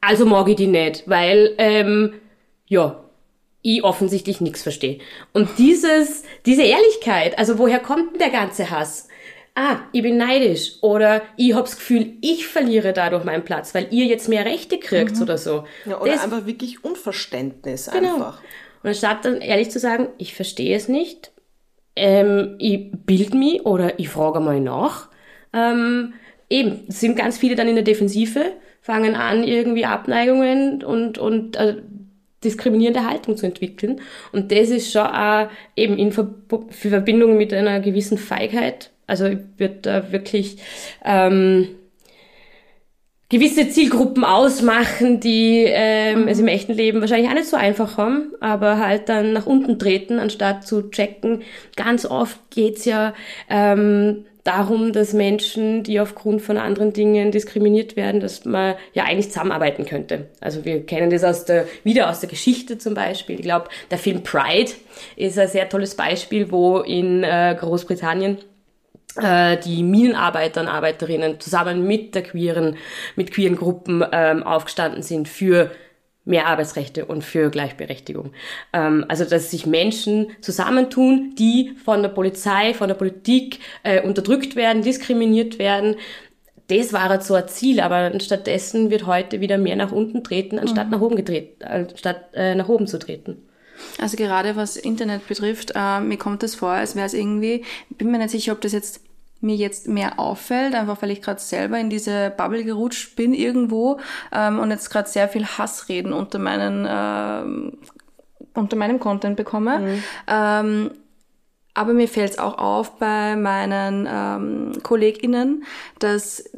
also 0.00 0.24
mag 0.24 0.48
ich 0.48 0.56
die 0.56 0.66
nicht, 0.66 1.08
weil, 1.08 1.54
ähm, 1.58 2.14
ja, 2.66 3.01
ich 3.62 3.84
offensichtlich 3.84 4.40
nichts 4.40 4.62
verstehe. 4.62 4.98
Und 5.32 5.48
dieses, 5.58 6.24
diese 6.46 6.62
Ehrlichkeit, 6.62 7.38
also 7.38 7.58
woher 7.58 7.78
kommt 7.78 8.12
denn 8.12 8.18
der 8.18 8.30
ganze 8.30 8.70
Hass? 8.70 9.08
Ah, 9.54 9.80
ich 9.92 10.02
bin 10.02 10.16
neidisch 10.16 10.74
oder 10.80 11.22
ich 11.36 11.54
hab's 11.54 11.76
Gefühl, 11.76 12.14
ich 12.22 12.46
verliere 12.46 12.92
dadurch 12.92 13.24
meinen 13.24 13.44
Platz, 13.44 13.74
weil 13.74 13.86
ihr 13.90 14.06
jetzt 14.06 14.28
mehr 14.28 14.46
Rechte 14.46 14.78
kriegt 14.78 15.16
mhm. 15.16 15.22
oder 15.22 15.38
so. 15.38 15.64
Ja, 15.84 16.00
oder 16.00 16.12
das, 16.12 16.24
einfach 16.24 16.46
wirklich 16.46 16.82
Unverständnis 16.84 17.90
genau. 17.92 18.14
einfach. 18.14 18.40
Und 18.82 18.88
anstatt 18.88 19.24
dann 19.24 19.40
ehrlich 19.40 19.70
zu 19.70 19.78
sagen, 19.78 20.08
ich 20.18 20.34
verstehe 20.34 20.74
es 20.74 20.88
nicht, 20.88 21.32
ähm, 21.94 22.56
ich 22.58 22.90
bild 22.92 23.34
mich 23.34 23.64
oder 23.66 23.98
ich 23.98 24.08
frage 24.08 24.40
mal 24.40 24.58
nach, 24.58 25.08
ähm, 25.52 26.14
eben, 26.48 26.84
sind 26.88 27.16
ganz 27.16 27.36
viele 27.36 27.54
dann 27.54 27.68
in 27.68 27.74
der 27.74 27.84
Defensive, 27.84 28.52
fangen 28.80 29.14
an, 29.14 29.44
irgendwie 29.44 29.84
Abneigungen 29.84 30.82
und, 30.82 31.18
und 31.18 31.56
äh, 31.56 31.76
diskriminierende 32.44 33.08
Haltung 33.08 33.36
zu 33.36 33.46
entwickeln. 33.46 34.00
Und 34.32 34.52
das 34.52 34.70
ist 34.70 34.92
schon 34.92 35.06
auch 35.06 35.48
eben 35.76 35.98
in 35.98 36.12
Ver 36.12 36.30
Verbindung 36.70 37.36
mit 37.36 37.52
einer 37.52 37.80
gewissen 37.80 38.18
Feigheit. 38.18 38.90
Also 39.06 39.26
ich 39.26 39.38
würde 39.58 39.78
da 39.82 40.12
wirklich 40.12 40.56
ähm, 41.04 41.68
gewisse 43.32 43.68
Zielgruppen 43.70 44.24
ausmachen, 44.24 45.18
die 45.18 45.64
ähm, 45.66 46.28
es 46.28 46.38
im 46.38 46.48
echten 46.48 46.74
Leben 46.74 47.00
wahrscheinlich 47.00 47.30
auch 47.30 47.34
nicht 47.34 47.46
so 47.46 47.56
einfach 47.56 47.96
haben, 47.96 48.32
aber 48.40 48.78
halt 48.78 49.08
dann 49.08 49.32
nach 49.32 49.46
unten 49.46 49.78
treten, 49.78 50.18
anstatt 50.18 50.66
zu 50.66 50.90
checken. 50.90 51.42
Ganz 51.74 52.04
oft 52.04 52.38
geht's 52.50 52.84
ja 52.84 53.14
ähm, 53.48 54.26
darum, 54.44 54.92
dass 54.92 55.12
Menschen, 55.12 55.82
die 55.82 56.00
aufgrund 56.00 56.42
von 56.42 56.56
anderen 56.56 56.92
Dingen 56.92 57.30
diskriminiert 57.30 57.96
werden, 57.96 58.20
dass 58.20 58.44
man 58.44 58.74
ja 58.92 59.04
eigentlich 59.04 59.28
zusammenarbeiten 59.28 59.86
könnte. 59.86 60.26
Also 60.40 60.64
wir 60.64 60.84
kennen 60.84 61.10
das 61.10 61.22
aus 61.22 61.44
der, 61.44 61.66
wieder 61.84 62.10
aus 62.10 62.20
der 62.20 62.28
Geschichte 62.28 62.78
zum 62.78 62.94
Beispiel. 62.94 63.36
Ich 63.36 63.42
glaube, 63.42 63.68
der 63.90 63.98
Film 63.98 64.22
Pride 64.22 64.72
ist 65.16 65.38
ein 65.38 65.48
sehr 65.48 65.68
tolles 65.68 65.94
Beispiel, 65.94 66.50
wo 66.50 66.78
in 66.80 67.22
äh, 67.22 67.56
Großbritannien 67.58 68.38
äh, 69.16 69.58
die 69.58 69.82
Minenarbeiter 69.82 70.62
und 70.62 70.68
Arbeiterinnen 70.68 71.38
zusammen 71.38 71.86
mit 71.86 72.14
der 72.14 72.22
queeren, 72.22 72.76
mit 73.14 73.30
queeren 73.30 73.56
Gruppen 73.56 74.04
ähm, 74.10 74.42
aufgestanden 74.42 75.02
sind 75.02 75.28
für 75.28 75.70
mehr 76.24 76.46
Arbeitsrechte 76.46 77.04
und 77.04 77.24
für 77.24 77.50
Gleichberechtigung. 77.50 78.32
Ähm, 78.72 79.04
also 79.08 79.24
dass 79.24 79.50
sich 79.50 79.66
Menschen 79.66 80.28
zusammentun, 80.40 81.34
die 81.36 81.72
von 81.84 82.02
der 82.02 82.10
Polizei, 82.10 82.74
von 82.74 82.88
der 82.88 82.94
Politik 82.94 83.58
äh, 83.82 84.00
unterdrückt 84.02 84.56
werden, 84.56 84.82
diskriminiert 84.82 85.58
werden. 85.58 85.96
Das 86.68 86.92
war 86.92 87.20
so 87.20 87.34
ein 87.34 87.48
Ziel, 87.48 87.80
aber 87.80 88.18
stattdessen 88.20 88.90
wird 88.90 89.06
heute 89.06 89.40
wieder 89.40 89.58
mehr 89.58 89.76
nach 89.76 89.92
unten 89.92 90.22
treten, 90.22 90.58
anstatt 90.58 90.86
mhm. 90.86 90.92
nach 90.92 91.00
oben 91.00 91.16
getreten, 91.16 91.64
anstatt 91.64 92.28
äh, 92.34 92.54
nach 92.54 92.68
oben 92.68 92.86
zu 92.86 92.98
treten. 92.98 93.36
Also 93.98 94.16
gerade 94.16 94.54
was 94.54 94.76
Internet 94.76 95.26
betrifft, 95.26 95.72
äh, 95.74 96.00
mir 96.00 96.18
kommt 96.18 96.42
es 96.44 96.54
vor, 96.54 96.70
als 96.70 96.94
wäre 96.94 97.06
es 97.06 97.14
irgendwie, 97.14 97.64
bin 97.90 98.10
mir 98.10 98.18
nicht 98.18 98.30
sicher, 98.30 98.52
ob 98.52 98.60
das 98.60 98.72
jetzt 98.72 99.00
mir 99.42 99.56
jetzt 99.56 99.88
mehr 99.88 100.18
auffällt, 100.18 100.74
einfach 100.74 101.02
weil 101.02 101.10
ich 101.10 101.20
gerade 101.20 101.40
selber 101.40 101.78
in 101.78 101.90
diese 101.90 102.32
Bubble 102.36 102.64
gerutscht 102.64 103.16
bin 103.16 103.34
irgendwo 103.34 103.98
ähm, 104.32 104.58
und 104.58 104.70
jetzt 104.70 104.90
gerade 104.90 105.08
sehr 105.08 105.28
viel 105.28 105.44
Hassreden 105.44 106.12
unter 106.12 106.38
meinen 106.38 106.86
äh, 106.86 107.72
unter 108.54 108.76
meinem 108.76 109.00
Content 109.00 109.36
bekomme. 109.36 109.78
Mhm. 109.78 110.04
Ähm, 110.26 110.90
aber 111.74 111.94
mir 111.94 112.08
fällt 112.08 112.32
es 112.32 112.38
auch 112.38 112.58
auf 112.58 112.98
bei 112.98 113.34
meinen 113.34 114.06
ähm, 114.10 114.82
KollegInnen, 114.82 115.64
dass 115.98 116.50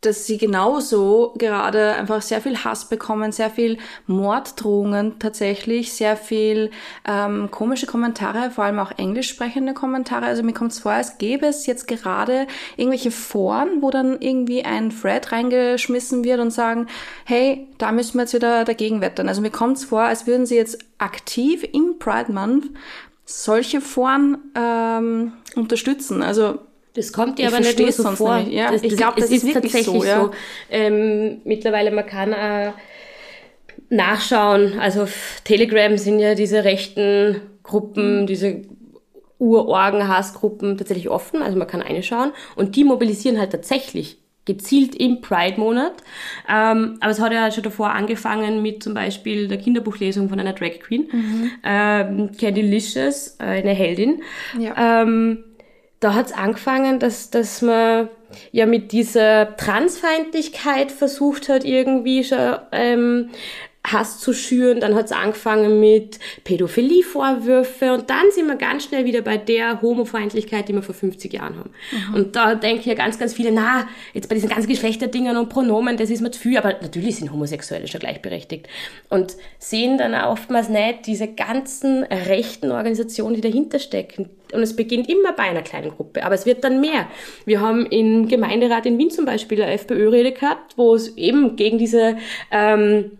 dass 0.00 0.26
sie 0.26 0.38
genauso 0.38 1.34
gerade 1.38 1.94
einfach 1.94 2.22
sehr 2.22 2.40
viel 2.40 2.62
Hass 2.62 2.88
bekommen, 2.88 3.32
sehr 3.32 3.50
viel 3.50 3.78
Morddrohungen 4.06 5.18
tatsächlich, 5.18 5.92
sehr 5.92 6.16
viel 6.16 6.70
ähm, 7.04 7.50
komische 7.50 7.86
Kommentare, 7.86 8.52
vor 8.52 8.64
allem 8.64 8.78
auch 8.78 8.92
englisch 8.96 9.28
sprechende 9.28 9.74
Kommentare. 9.74 10.26
Also 10.26 10.44
mir 10.44 10.52
kommt 10.52 10.70
es 10.70 10.78
vor, 10.78 10.92
als 10.92 11.18
gäbe 11.18 11.46
es 11.46 11.66
jetzt 11.66 11.88
gerade 11.88 12.46
irgendwelche 12.76 13.10
Foren, 13.10 13.82
wo 13.82 13.90
dann 13.90 14.20
irgendwie 14.20 14.64
ein 14.64 14.90
Thread 14.90 15.32
reingeschmissen 15.32 16.22
wird 16.22 16.38
und 16.38 16.52
sagen, 16.52 16.86
hey, 17.24 17.66
da 17.78 17.90
müssen 17.90 18.14
wir 18.14 18.22
jetzt 18.22 18.34
wieder 18.34 18.64
dagegen 18.64 19.00
wettern. 19.00 19.28
Also 19.28 19.40
mir 19.40 19.50
kommt 19.50 19.78
es 19.78 19.84
vor, 19.84 20.02
als 20.02 20.28
würden 20.28 20.46
sie 20.46 20.56
jetzt 20.56 20.78
aktiv 20.98 21.66
im 21.72 21.98
Pride 21.98 22.32
Month 22.32 22.66
solche 23.24 23.80
Foren 23.80 24.38
ähm, 24.54 25.32
unterstützen. 25.54 26.22
Also 26.22 26.60
das 26.94 27.12
kommt 27.12 27.38
dir 27.38 27.48
aber 27.48 27.60
nicht 27.60 27.78
nur 27.78 27.92
so 27.92 28.02
vor. 28.12 28.38
Nicht. 28.38 28.52
Ja, 28.52 28.72
das, 28.72 28.82
ich 28.82 28.96
glaube, 28.96 29.20
das 29.20 29.30
ist, 29.30 29.44
ist 29.44 29.54
tatsächlich 29.54 29.84
so. 29.84 30.04
Ja. 30.04 30.24
so. 30.24 30.30
Ähm, 30.70 31.40
mittlerweile, 31.44 31.90
man 31.90 32.06
kann 32.06 32.32
äh, 32.32 32.72
nachschauen. 33.90 34.78
Also 34.78 35.06
Telegram 35.44 35.96
sind 35.96 36.18
ja 36.18 36.34
diese 36.34 36.64
rechten 36.64 37.40
Gruppen, 37.62 38.22
mhm. 38.22 38.26
diese 38.26 38.62
Urorgen-Hassgruppen 39.38 40.76
tatsächlich 40.76 41.08
offen. 41.08 41.42
Also 41.42 41.58
man 41.58 41.68
kann 41.68 41.82
eine 41.82 42.02
schauen. 42.02 42.32
Und 42.56 42.76
die 42.76 42.84
mobilisieren 42.84 43.38
halt 43.38 43.52
tatsächlich 43.52 44.18
gezielt 44.48 44.96
im 44.96 45.20
Pride-Monat. 45.20 45.92
Ähm, 46.48 46.96
aber 47.00 47.10
es 47.10 47.20
hat 47.20 47.32
ja 47.32 47.52
schon 47.52 47.62
davor 47.62 47.90
angefangen 47.90 48.62
mit 48.62 48.82
zum 48.82 48.94
Beispiel 48.94 49.46
der 49.46 49.58
Kinderbuchlesung 49.58 50.30
von 50.30 50.40
einer 50.40 50.54
Drag 50.54 50.80
Queen, 50.80 51.06
mhm. 51.12 51.50
ähm, 51.62 52.30
Candy 52.36 52.62
Licious, 52.62 53.36
äh, 53.38 53.44
eine 53.44 53.72
Heldin. 53.72 54.22
Ja. 54.58 55.02
Ähm, 55.02 55.44
da 56.00 56.14
hat's 56.14 56.32
angefangen, 56.32 56.98
dass, 56.98 57.30
dass 57.30 57.62
man 57.62 58.08
ja 58.52 58.66
mit 58.66 58.92
dieser 58.92 59.56
Transfeindlichkeit 59.56 60.92
versucht 60.92 61.48
hat, 61.48 61.64
irgendwie 61.64 62.24
schon 62.24 62.56
ähm, 62.72 63.30
Hass 63.84 64.20
zu 64.20 64.32
schüren. 64.32 64.80
Dann 64.80 64.94
hat's 64.94 65.12
angefangen 65.12 65.80
mit 65.80 66.18
Pädophilie-Vorwürfe 66.44 67.92
und 67.92 68.10
dann 68.10 68.30
sind 68.30 68.46
wir 68.46 68.56
ganz 68.56 68.84
schnell 68.84 69.04
wieder 69.04 69.22
bei 69.22 69.36
der 69.36 69.80
Homofeindlichkeit, 69.80 70.68
die 70.68 70.74
wir 70.74 70.82
vor 70.82 70.94
50 70.94 71.32
Jahren 71.32 71.58
haben. 71.58 71.70
Mhm. 72.10 72.14
Und 72.14 72.36
da 72.36 72.54
denken 72.54 72.88
ja 72.88 72.94
ganz, 72.94 73.18
ganz 73.18 73.34
viele, 73.34 73.52
na, 73.52 73.88
jetzt 74.14 74.28
bei 74.28 74.34
diesen 74.34 74.48
ganzen 74.48 74.68
Geschlechterdingen 74.68 75.36
und 75.36 75.48
Pronomen, 75.48 75.96
das 75.96 76.10
ist 76.10 76.20
mir 76.20 76.30
zu 76.30 76.40
viel, 76.40 76.58
aber 76.58 76.74
natürlich 76.80 77.16
sind 77.16 77.32
Homosexuelle 77.32 77.88
schon 77.88 78.00
gleichberechtigt. 78.00 78.68
Und 79.08 79.36
sehen 79.58 79.98
dann 79.98 80.14
oftmals 80.14 80.68
nicht 80.68 81.06
diese 81.06 81.28
ganzen 81.28 82.04
rechten 82.04 82.70
Organisationen, 82.70 83.36
die 83.36 83.40
dahinter 83.40 83.78
stecken. 83.78 84.30
Und 84.52 84.62
es 84.62 84.74
beginnt 84.74 85.08
immer 85.08 85.32
bei 85.32 85.44
einer 85.44 85.62
kleinen 85.62 85.90
Gruppe, 85.90 86.24
aber 86.24 86.34
es 86.34 86.46
wird 86.46 86.64
dann 86.64 86.80
mehr. 86.80 87.06
Wir 87.44 87.60
haben 87.60 87.84
im 87.86 88.28
Gemeinderat 88.28 88.86
in 88.86 88.96
Wien 88.98 89.10
zum 89.10 89.26
Beispiel 89.26 89.62
eine 89.62 89.72
FPÖ-Rede 89.72 90.32
gehabt, 90.32 90.76
wo 90.76 90.94
es 90.94 91.16
eben 91.16 91.56
gegen 91.56 91.78
diese 91.78 92.16
ähm, 92.50 93.17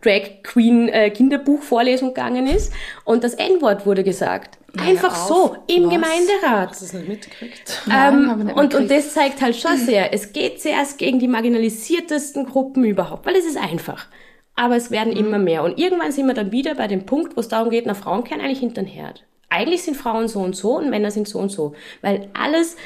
Drag 0.00 0.42
Queen 0.42 0.88
äh, 0.88 1.10
Kinderbuchvorlesung 1.10 2.08
gegangen 2.08 2.46
ist 2.46 2.72
und 3.04 3.24
das 3.24 3.34
N-Wort 3.34 3.86
wurde 3.86 4.04
gesagt. 4.04 4.58
Einfach 4.78 5.14
so, 5.14 5.56
im 5.66 5.84
Was? 5.84 5.92
Gemeinderat. 5.92 6.70
Hast 6.70 6.80
du 6.80 6.84
das 6.86 6.94
nicht 6.94 7.08
mitgekriegt? 7.08 7.82
Ähm, 7.88 8.26
Nein, 8.26 8.38
nicht 8.38 8.56
und, 8.56 8.74
und 8.74 8.90
das 8.90 9.12
zeigt 9.12 9.42
halt 9.42 9.56
schon 9.56 9.76
sehr, 9.76 10.14
es 10.14 10.32
geht 10.32 10.62
zuerst 10.62 10.98
gegen 10.98 11.18
die 11.18 11.28
marginalisiertesten 11.28 12.46
Gruppen 12.46 12.84
überhaupt, 12.84 13.26
weil 13.26 13.36
es 13.36 13.44
ist 13.44 13.58
einfach. 13.58 14.06
Aber 14.54 14.76
es 14.76 14.90
werden 14.90 15.12
mhm. 15.12 15.18
immer 15.18 15.38
mehr. 15.38 15.62
Und 15.62 15.78
irgendwann 15.78 16.12
sind 16.12 16.26
wir 16.26 16.34
dann 16.34 16.52
wieder 16.52 16.74
bei 16.74 16.86
dem 16.86 17.04
Punkt, 17.04 17.36
wo 17.36 17.40
es 17.40 17.48
darum 17.48 17.70
geht, 17.70 17.84
na, 17.86 17.94
Frauen 17.94 18.24
kehren 18.24 18.40
eigentlich 18.40 18.60
hinter 18.60 18.82
den 18.82 18.88
Herd. 18.88 19.24
Eigentlich 19.50 19.82
sind 19.82 19.96
Frauen 19.96 20.28
so 20.28 20.40
und 20.40 20.56
so 20.56 20.78
und 20.78 20.88
Männer 20.88 21.10
sind 21.10 21.28
so 21.28 21.38
und 21.38 21.50
so. 21.50 21.74
Weil 22.00 22.28
alles, 22.32 22.76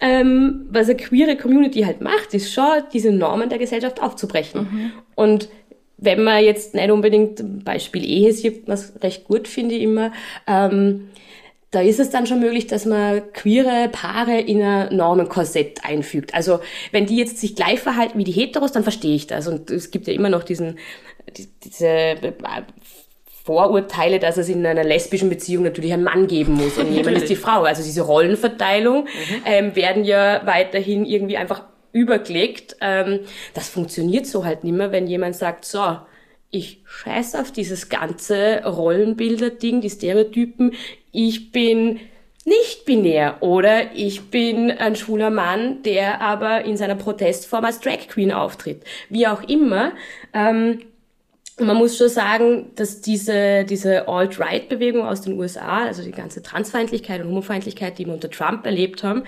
ähm, 0.00 0.66
was 0.70 0.88
eine 0.88 0.96
queere 0.96 1.36
Community 1.36 1.82
halt 1.82 2.00
macht, 2.00 2.32
ist 2.32 2.52
schon, 2.52 2.84
diese 2.94 3.12
Normen 3.12 3.50
der 3.50 3.58
Gesellschaft 3.58 4.02
aufzubrechen. 4.02 4.62
Mhm. 4.62 4.92
Und 5.14 5.48
wenn 5.98 6.22
man 6.22 6.42
jetzt 6.42 6.74
nicht 6.74 6.90
unbedingt, 6.90 7.64
Beispiel 7.64 8.04
Ehe 8.04 8.32
sieht 8.32 8.68
man 8.68 8.78
recht 9.02 9.24
gut, 9.24 9.48
finde 9.48 9.74
ich 9.74 9.82
immer, 9.82 10.12
ähm, 10.46 11.10
da 11.70 11.82
ist 11.82 12.00
es 12.00 12.08
dann 12.08 12.26
schon 12.26 12.40
möglich, 12.40 12.66
dass 12.66 12.86
man 12.86 13.30
queere 13.34 13.90
Paare 13.92 14.40
in 14.40 14.62
ein 14.62 14.96
Normenkorsett 14.96 15.84
einfügt. 15.84 16.32
Also 16.32 16.60
wenn 16.92 17.04
die 17.04 17.16
jetzt 17.16 17.38
sich 17.38 17.56
gleich 17.56 17.80
verhalten 17.80 18.18
wie 18.18 18.24
die 18.24 18.32
Heteros, 18.32 18.72
dann 18.72 18.84
verstehe 18.84 19.14
ich 19.14 19.26
das. 19.26 19.48
Und 19.48 19.70
es 19.70 19.90
gibt 19.90 20.06
ja 20.06 20.14
immer 20.14 20.30
noch 20.30 20.44
diesen, 20.44 20.78
diese 21.62 22.16
Vorurteile, 23.44 24.18
dass 24.18 24.38
es 24.38 24.48
in 24.48 24.64
einer 24.64 24.84
lesbischen 24.84 25.28
Beziehung 25.28 25.64
natürlich 25.64 25.92
einen 25.92 26.04
Mann 26.04 26.26
geben 26.26 26.54
muss 26.54 26.78
und 26.78 26.90
jemand 26.94 27.18
ist 27.18 27.28
die 27.28 27.36
Frau. 27.36 27.64
Also 27.64 27.82
diese 27.82 28.02
Rollenverteilung 28.02 29.04
mhm. 29.04 29.42
ähm, 29.44 29.76
werden 29.76 30.04
ja 30.04 30.42
weiterhin 30.46 31.04
irgendwie 31.04 31.36
einfach 31.36 31.64
übergelegt. 31.92 32.76
Ähm, 32.80 33.20
das 33.54 33.68
funktioniert 33.68 34.26
so 34.26 34.44
halt 34.44 34.64
nicht 34.64 34.76
mehr, 34.76 34.92
wenn 34.92 35.06
jemand 35.06 35.36
sagt, 35.36 35.64
so, 35.64 35.98
ich 36.50 36.82
scheiß 36.86 37.34
auf 37.34 37.52
dieses 37.52 37.88
ganze 37.88 38.64
Rollenbilder-Ding, 38.64 39.80
die 39.80 39.90
Stereotypen. 39.90 40.72
Ich 41.12 41.52
bin 41.52 42.00
nicht 42.44 42.86
binär 42.86 43.42
oder 43.42 43.94
ich 43.94 44.30
bin 44.30 44.70
ein 44.70 44.96
schwuler 44.96 45.30
Mann, 45.30 45.82
der 45.82 46.22
aber 46.22 46.64
in 46.64 46.78
seiner 46.78 46.94
Protestform 46.94 47.64
als 47.64 47.80
Drag 47.80 48.08
Queen 48.08 48.32
auftritt. 48.32 48.84
Wie 49.10 49.26
auch 49.26 49.42
immer. 49.42 49.92
Ähm, 50.32 50.80
man 51.60 51.76
muss 51.76 51.98
schon 51.98 52.08
sagen, 52.08 52.70
dass 52.76 53.00
diese, 53.00 53.64
diese 53.64 54.08
Alt-Right-Bewegung 54.08 55.04
aus 55.04 55.22
den 55.22 55.38
USA, 55.38 55.84
also 55.84 56.02
die 56.02 56.12
ganze 56.12 56.42
Transfeindlichkeit 56.42 57.20
und 57.20 57.28
Homofeindlichkeit, 57.28 57.98
die 57.98 58.06
wir 58.06 58.14
unter 58.14 58.30
Trump 58.30 58.64
erlebt 58.64 59.02
haben, 59.02 59.24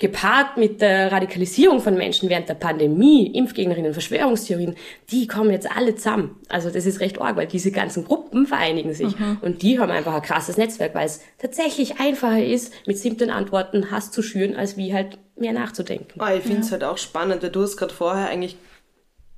gepaart 0.00 0.56
mit 0.56 0.80
der 0.80 1.12
Radikalisierung 1.12 1.80
von 1.80 1.94
Menschen 1.94 2.28
während 2.28 2.48
der 2.48 2.54
Pandemie, 2.54 3.26
Impfgegnerinnen, 3.26 3.92
Verschwörungstheorien, 3.92 4.74
die 5.10 5.26
kommen 5.26 5.50
jetzt 5.50 5.70
alle 5.70 5.94
zusammen. 5.94 6.36
Also 6.48 6.70
das 6.70 6.86
ist 6.86 7.00
recht 7.00 7.20
arg, 7.20 7.36
weil 7.36 7.46
diese 7.46 7.70
ganzen 7.70 8.04
Gruppen 8.04 8.46
vereinigen 8.46 8.94
sich 8.94 9.18
mhm. 9.18 9.38
und 9.42 9.62
die 9.62 9.78
haben 9.78 9.90
einfach 9.90 10.14
ein 10.14 10.22
krasses 10.22 10.56
Netzwerk, 10.56 10.94
weil 10.94 11.06
es 11.06 11.20
tatsächlich 11.38 12.00
einfacher 12.00 12.44
ist, 12.44 12.72
mit 12.86 12.98
simplen 12.98 13.30
Antworten 13.30 13.90
Hass 13.90 14.10
zu 14.10 14.22
schüren, 14.22 14.56
als 14.56 14.76
wie 14.76 14.92
halt 14.92 15.18
mehr 15.36 15.52
nachzudenken. 15.52 16.20
Oh, 16.20 16.34
ich 16.34 16.42
finde 16.42 16.60
es 16.60 16.66
ja. 16.66 16.72
halt 16.72 16.84
auch 16.84 16.98
spannend, 16.98 17.42
weil 17.42 17.50
du 17.50 17.62
hast 17.62 17.76
gerade 17.76 17.94
vorher 17.94 18.28
eigentlich 18.28 18.56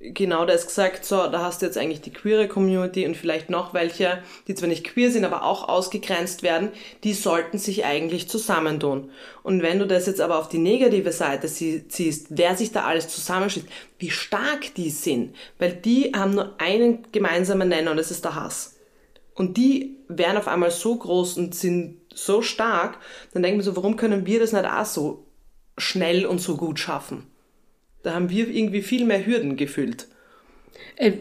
genau 0.03 0.45
das 0.45 0.67
gesagt, 0.67 1.05
so, 1.05 1.27
da 1.27 1.43
hast 1.43 1.61
du 1.61 1.65
jetzt 1.65 1.77
eigentlich 1.77 2.01
die 2.01 2.11
queere 2.11 2.47
Community 2.47 3.05
und 3.05 3.15
vielleicht 3.15 3.49
noch 3.49 3.73
welche, 3.73 4.21
die 4.47 4.55
zwar 4.55 4.67
nicht 4.67 4.83
queer 4.83 5.09
sind, 5.11 5.23
aber 5.23 5.43
auch 5.43 5.69
ausgegrenzt 5.69 6.43
werden, 6.43 6.69
die 7.03 7.13
sollten 7.13 7.57
sich 7.57 7.85
eigentlich 7.85 8.29
zusammentun. 8.29 9.11
Und 9.43 9.61
wenn 9.61 9.79
du 9.79 9.87
das 9.87 10.05
jetzt 10.05 10.21
aber 10.21 10.39
auf 10.39 10.49
die 10.49 10.57
negative 10.57 11.11
Seite 11.11 11.47
ziehst, 11.47 12.27
wer 12.29 12.57
sich 12.57 12.71
da 12.71 12.83
alles 12.83 13.07
zusammenschließt, 13.07 13.67
wie 13.99 14.11
stark 14.11 14.75
die 14.75 14.89
sind, 14.89 15.35
weil 15.57 15.73
die 15.73 16.11
haben 16.13 16.35
nur 16.35 16.59
einen 16.59 17.07
gemeinsamen 17.11 17.69
Nenner 17.69 17.91
und 17.91 17.97
das 17.97 18.11
ist 18.11 18.25
der 18.25 18.35
Hass. 18.35 18.75
Und 19.35 19.57
die 19.57 19.97
werden 20.07 20.37
auf 20.37 20.47
einmal 20.47 20.71
so 20.71 20.95
groß 20.95 21.37
und 21.37 21.55
sind 21.55 22.01
so 22.13 22.41
stark, 22.41 22.99
dann 23.33 23.41
denken 23.41 23.59
wir 23.59 23.63
so, 23.63 23.75
warum 23.75 23.95
können 23.95 24.25
wir 24.25 24.39
das 24.39 24.51
nicht 24.51 24.65
auch 24.65 24.85
so 24.85 25.25
schnell 25.77 26.25
und 26.25 26.39
so 26.39 26.57
gut 26.57 26.79
schaffen? 26.79 27.32
Da 28.03 28.13
haben 28.13 28.29
wir 28.29 28.47
irgendwie 28.47 28.81
viel 28.81 29.05
mehr 29.05 29.25
Hürden 29.25 29.55
gefühlt. 29.55 30.07
Äh, 30.95 31.13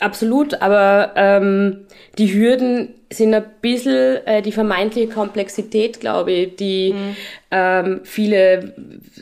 absolut, 0.00 0.62
aber 0.62 1.12
ähm, 1.16 1.86
die 2.18 2.32
Hürden 2.32 2.94
sind 3.12 3.34
ein 3.34 3.44
bisschen 3.60 4.24
äh, 4.26 4.40
die 4.40 4.52
vermeintliche 4.52 5.08
Komplexität, 5.08 6.00
glaube 6.00 6.32
ich, 6.32 6.56
die 6.56 6.92
mhm. 6.92 7.16
ähm, 7.50 8.00
viele 8.04 8.74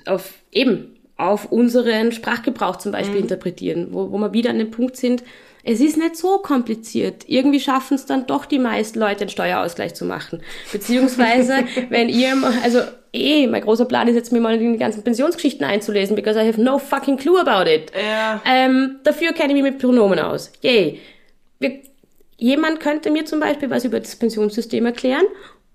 auf 0.06 0.34
eben 0.52 0.94
auf 1.16 1.50
unseren 1.50 2.12
Sprachgebrauch 2.12 2.76
zum 2.76 2.92
Beispiel 2.92 3.16
mhm. 3.16 3.22
interpretieren, 3.22 3.88
wo, 3.90 4.12
wo 4.12 4.18
wir 4.18 4.32
wieder 4.32 4.50
an 4.50 4.58
dem 4.58 4.70
Punkt 4.70 4.96
sind, 4.96 5.24
es 5.68 5.80
ist 5.80 5.98
nicht 5.98 6.16
so 6.16 6.38
kompliziert. 6.38 7.24
Irgendwie 7.26 7.60
schaffen 7.60 7.96
es 7.96 8.06
dann 8.06 8.26
doch 8.26 8.46
die 8.46 8.58
meisten 8.58 8.98
Leute, 8.98 9.20
einen 9.20 9.28
Steuerausgleich 9.28 9.94
zu 9.94 10.06
machen. 10.06 10.40
Beziehungsweise, 10.72 11.64
wenn 11.90 12.08
ihr, 12.08 12.34
also 12.62 12.80
eh, 13.12 13.46
mein 13.46 13.60
großer 13.60 13.84
Plan 13.84 14.08
ist 14.08 14.14
jetzt, 14.14 14.32
mir 14.32 14.40
mal 14.40 14.54
in 14.54 14.72
die 14.72 14.78
ganzen 14.78 15.04
Pensionsgeschichten 15.04 15.66
einzulesen, 15.66 16.16
because 16.16 16.40
I 16.40 16.48
have 16.48 16.58
no 16.58 16.78
fucking 16.78 17.18
clue 17.18 17.38
about 17.38 17.70
it. 17.70 17.92
Ja. 17.94 18.40
Ähm, 18.46 19.00
dafür 19.04 19.32
kenne 19.32 19.48
ich 19.48 19.62
mich 19.62 19.70
mit 19.70 19.78
Pronomen 19.78 20.18
aus. 20.18 20.50
Yay. 20.62 21.00
Wir, 21.58 21.80
jemand 22.38 22.80
könnte 22.80 23.10
mir 23.10 23.26
zum 23.26 23.40
Beispiel 23.40 23.68
was 23.68 23.84
über 23.84 24.00
das 24.00 24.16
Pensionssystem 24.16 24.86
erklären 24.86 25.26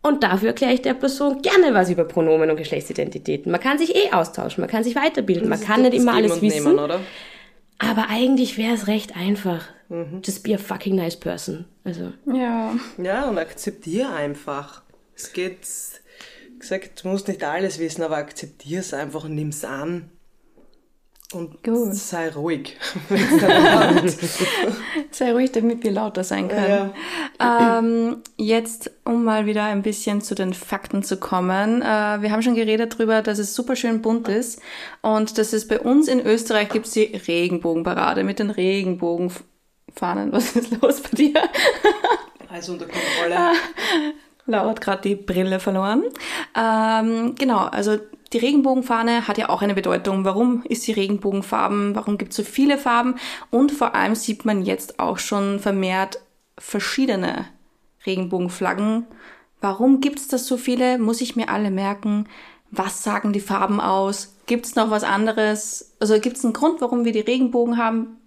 und 0.01 0.23
dafür 0.23 0.49
erkläre 0.49 0.73
ich 0.73 0.82
der 0.82 0.95
Person 0.95 1.43
gerne 1.43 1.75
was 1.75 1.91
über 1.91 2.06
Pronomen 2.06 2.49
und 2.49 2.58
Geschlechtsidentitäten. 2.58 3.51
Man 3.51 3.62
kann 3.62 3.77
sich 3.77 3.95
eh 3.95 4.12
austauschen, 4.12 4.62
man 4.62 4.71
kann 4.71 4.84
sich 4.84 4.95
weiterbilden, 4.95 5.47
man 5.47 5.62
kann 5.62 5.84
nicht 5.84 5.93
immer 5.93 6.13
alles 6.13 6.41
wissen. 6.41 6.63
Nehmen, 6.63 6.79
oder? 6.79 6.99
Aber 7.77 8.08
eigentlich 8.10 8.58
wäre 8.58 8.73
es 8.73 8.88
recht 8.88 9.15
einfach. 9.15 9.65
Mhm. 9.93 10.21
Just 10.25 10.43
be 10.43 10.56
a 10.56 10.58
fucking 10.58 10.95
nice 10.95 11.15
person. 11.15 11.65
Also. 11.84 12.13
Ja. 12.25 12.75
Ja, 12.97 13.29
und 13.29 13.38
akzeptiere 13.38 14.12
einfach. 14.12 14.82
Es 15.15 15.34
geht, 15.34 15.60
gesagt, 16.58 17.03
du 17.03 17.10
musst 17.10 17.27
nicht 17.27 17.43
alles 17.43 17.77
wissen, 17.77 18.01
aber 18.01 18.17
akzeptiere 18.17 18.82
es 18.82 18.93
einfach 18.93 19.25
und 19.25 19.36
nimm 19.36 19.49
es 19.49 19.63
an. 19.63 20.10
Und 21.32 21.63
Gut. 21.63 21.93
sei 21.93 22.29
ruhig. 22.29 22.75
sei 25.12 25.32
ruhig, 25.32 25.51
damit 25.51 25.84
wir 25.84 25.91
lauter 25.91 26.23
sein 26.23 26.47
können. 26.47 26.91
Ja. 27.39 27.79
Ähm, 27.79 28.17
jetzt, 28.38 28.91
um 29.03 29.23
mal 29.23 29.45
wieder 29.45 29.63
ein 29.63 29.84
bisschen 29.84 30.21
zu 30.21 30.34
den 30.34 30.56
Fakten 30.56 31.03
zu 31.03 31.17
kommen. 31.17 31.82
Äh, 31.82 32.21
wir 32.21 32.32
haben 32.32 32.41
schon 32.41 32.56
geredet 32.56 32.95
darüber, 32.95 33.21
dass 33.21 33.38
es 33.38 33.53
super 33.53 33.75
schön 33.75 34.01
bunt 34.01 34.27
ist 34.27 34.60
und 35.01 35.38
dass 35.38 35.53
es 35.53 35.67
bei 35.67 35.79
uns 35.79 36.08
in 36.08 36.19
Österreich 36.19 36.69
gibt 36.69 36.93
die 36.95 37.15
Regenbogenparade 37.15 38.23
mit 38.23 38.39
den 38.39 38.49
Regenbogenfahnen. 39.88 40.32
Was 40.32 40.56
ist 40.56 40.82
los 40.82 41.02
bei 41.02 41.10
dir? 41.10 41.34
Alles 42.50 42.69
unter 42.69 42.86
Kontrolle. 42.86 43.54
Laura 44.46 44.69
hat 44.69 44.82
gerade 44.82 45.02
die 45.02 45.15
Brille 45.15 45.60
verloren. 45.60 46.04
Ähm, 46.56 47.36
genau, 47.36 47.60
also 47.60 47.98
die 48.34 48.38
Regenbogenfahne 48.39 49.28
hat 49.28 49.38
ja 49.38 49.50
auch 49.50 49.62
eine 49.62 49.74
Bedeutung. 49.74 50.26
Warum 50.26 50.63
ist 50.63 50.84
sie 50.84 50.91
Regenbogenfarben? 50.91 51.96
Warum 51.96 52.17
gibt 52.17 52.32
es 52.32 52.38
so 52.38 52.43
viele 52.43 52.78
Farben? 52.78 53.15
Und 53.52 53.72
vor 53.72 53.96
allem 53.96 54.15
sieht 54.15 54.43
man 54.43 54.63
jetzt 54.63 55.00
auch 55.00 55.17
schon 55.17 55.60
vermehrt 55.60 56.19
verschiedene 56.58 57.46
Regenbogenflaggen. 58.06 59.06
Warum 59.62 60.02
gibt 60.02 60.19
es 60.19 60.28
das 60.28 60.46
so 60.46 60.58
viele? 60.58 60.98
Muss 60.98 61.22
ich 61.22 61.38
mir 61.38 61.48
alle 61.48 61.72
merken? 61.72 62.28
Was 62.69 63.04
sagen 63.04 63.32
die 63.32 63.39
Farben 63.39 63.80
aus? 63.80 64.36
Gibt 64.46 64.65
es 64.65 64.76
noch 64.76 64.89
was 64.89 65.04
anderes? 65.04 65.96
Also 66.02 66.19
gibt 66.19 66.38
es 66.38 66.43
einen 66.43 66.54
Grund, 66.54 66.82
warum 66.82 67.06
wir 67.06 67.13
die 67.13 67.22
Regenbogen 67.22 67.78
haben? 67.78 68.17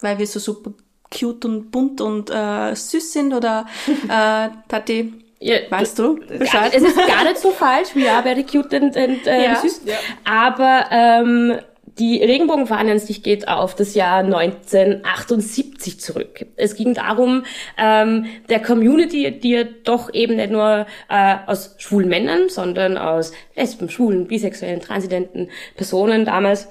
Weil 0.00 0.18
wir 0.18 0.26
so 0.26 0.38
super 0.38 0.72
cute 1.16 1.44
und 1.46 1.70
bunt 1.70 2.00
und 2.00 2.30
äh, 2.30 2.74
süß 2.74 3.12
sind? 3.12 3.32
Oder 3.32 3.66
äh, 4.08 4.48
Tati, 4.68 5.12
ja, 5.40 5.56
weißt 5.68 5.98
du 5.98 6.20
Bescheid? 6.20 6.72
Es 6.74 6.82
ist 6.82 6.96
gar 6.96 7.24
nicht 7.24 7.38
so 7.38 7.50
falsch. 7.50 7.94
We 7.94 8.10
are 8.10 8.22
very 8.22 8.44
cute 8.44 8.74
and, 8.74 8.96
and 8.96 9.26
äh, 9.26 9.44
ja. 9.44 9.56
süß. 9.56 9.82
Ja. 9.84 9.96
Aber 10.24 10.86
ähm, 10.90 11.58
die 11.98 12.22
Regenbogenfahne 12.22 12.92
an 12.92 12.98
sich 12.98 13.22
geht 13.22 13.46
auf 13.46 13.74
das 13.74 13.94
Jahr 13.94 14.24
1978 14.24 16.00
zurück. 16.00 16.46
Es 16.56 16.74
ging 16.74 16.94
darum, 16.94 17.44
ähm, 17.78 18.26
der 18.48 18.60
Community, 18.60 19.38
die 19.38 19.50
ja 19.50 19.64
doch 19.84 20.12
eben 20.12 20.36
nicht 20.36 20.50
nur 20.50 20.86
äh, 21.08 21.36
aus 21.46 21.76
schwulen 21.78 22.08
Männern, 22.08 22.48
sondern 22.48 22.98
aus 22.98 23.32
Lesben, 23.54 23.88
Schwulen, 23.90 24.26
Bisexuellen, 24.26 24.80
Transidenten 24.80 25.50
Personen 25.76 26.24
damals 26.24 26.68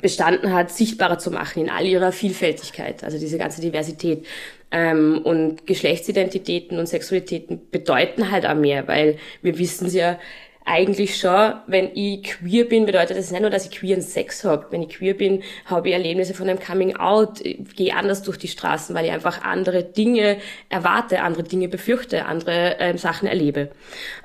bestanden 0.00 0.52
hat, 0.52 0.70
sichtbarer 0.70 1.18
zu 1.18 1.30
machen 1.30 1.62
in 1.62 1.70
all 1.70 1.86
ihrer 1.86 2.12
Vielfältigkeit, 2.12 3.04
also 3.04 3.18
diese 3.18 3.38
ganze 3.38 3.60
Diversität. 3.60 4.26
Ähm, 4.70 5.20
und 5.22 5.66
Geschlechtsidentitäten 5.66 6.78
und 6.78 6.86
Sexualitäten 6.86 7.60
bedeuten 7.70 8.30
halt 8.30 8.46
auch 8.46 8.54
mehr, 8.54 8.88
weil 8.88 9.18
wir 9.42 9.58
wissen 9.58 9.86
es 9.86 9.94
ja 9.94 10.18
eigentlich 10.64 11.18
schon, 11.18 11.54
wenn 11.66 11.90
ich 11.94 12.22
queer 12.22 12.64
bin, 12.66 12.86
bedeutet 12.86 13.18
das 13.18 13.30
nicht 13.30 13.40
nur, 13.40 13.50
dass 13.50 13.66
ich 13.66 13.72
queeren 13.72 14.00
Sex 14.00 14.44
habe. 14.44 14.66
Wenn 14.70 14.82
ich 14.82 14.90
queer 14.90 15.14
bin, 15.14 15.42
habe 15.66 15.88
ich 15.88 15.94
Erlebnisse 15.94 16.34
von 16.34 16.48
einem 16.48 16.60
Coming 16.60 16.96
Out, 16.96 17.42
gehe 17.76 17.94
anders 17.94 18.22
durch 18.22 18.38
die 18.38 18.48
Straßen, 18.48 18.94
weil 18.94 19.04
ich 19.04 19.10
einfach 19.10 19.42
andere 19.42 19.82
Dinge 19.82 20.36
erwarte, 20.68 21.22
andere 21.22 21.42
Dinge 21.42 21.68
befürchte, 21.68 22.26
andere 22.26 22.76
ähm, 22.78 22.96
Sachen 22.96 23.28
erlebe. 23.28 23.70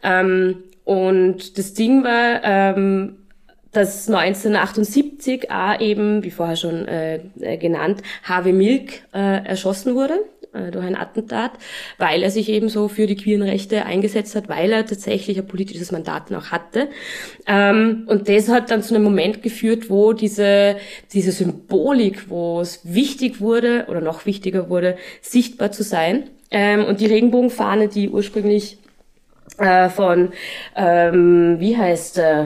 Ähm, 0.04 0.64
und 0.84 1.58
das 1.58 1.74
Ding 1.74 2.04
war, 2.04 2.42
ähm, 2.44 3.18
dass 3.78 4.08
1978 4.10 5.52
auch 5.52 5.80
eben, 5.80 6.24
wie 6.24 6.32
vorher 6.32 6.56
schon 6.56 6.88
äh, 6.88 7.20
äh, 7.40 7.58
genannt, 7.58 8.02
Harvey 8.24 8.52
Milk 8.52 9.04
äh, 9.14 9.46
erschossen 9.46 9.94
wurde 9.94 10.20
äh, 10.52 10.72
durch 10.72 10.84
ein 10.84 10.96
Attentat, 10.96 11.52
weil 12.00 12.24
er 12.24 12.32
sich 12.32 12.50
eben 12.50 12.70
so 12.70 12.88
für 12.88 13.06
die 13.06 13.16
queeren 13.16 13.44
Rechte 13.44 13.86
eingesetzt 13.86 14.36
hat, 14.36 14.50
weil 14.50 14.72
er 14.72 14.88
tatsächlich 14.88 15.38
ein 15.38 15.46
politisches 15.46 15.92
Mandat 15.92 16.32
noch 16.32 16.52
hatte. 16.52 16.88
Ähm, 17.46 18.08
und 18.08 18.28
das 18.28 18.50
hat 18.50 18.72
dann 18.72 18.82
zu 18.82 18.96
einem 18.96 19.04
Moment 19.04 19.44
geführt, 19.44 19.92
wo 19.92 20.14
diese, 20.14 20.78
diese 21.14 21.32
Symbolik, 21.32 22.32
wo 22.32 22.60
es 22.62 22.80
wichtig 22.84 23.42
wurde 23.42 23.86
oder 23.90 24.02
noch 24.02 24.26
wichtiger 24.26 24.70
wurde, 24.70 24.98
sichtbar 25.22 25.72
zu 25.72 25.84
sein. 25.84 26.32
Ähm, 26.50 26.84
und 26.84 27.00
die 27.00 27.06
Regenbogenfahne, 27.06 27.90
die 27.90 28.10
ursprünglich 28.10 28.80
äh, 29.60 29.90
von, 29.90 30.30
ähm, 30.76 31.58
wie 31.60 31.78
heißt 31.78 32.18
äh, 32.18 32.46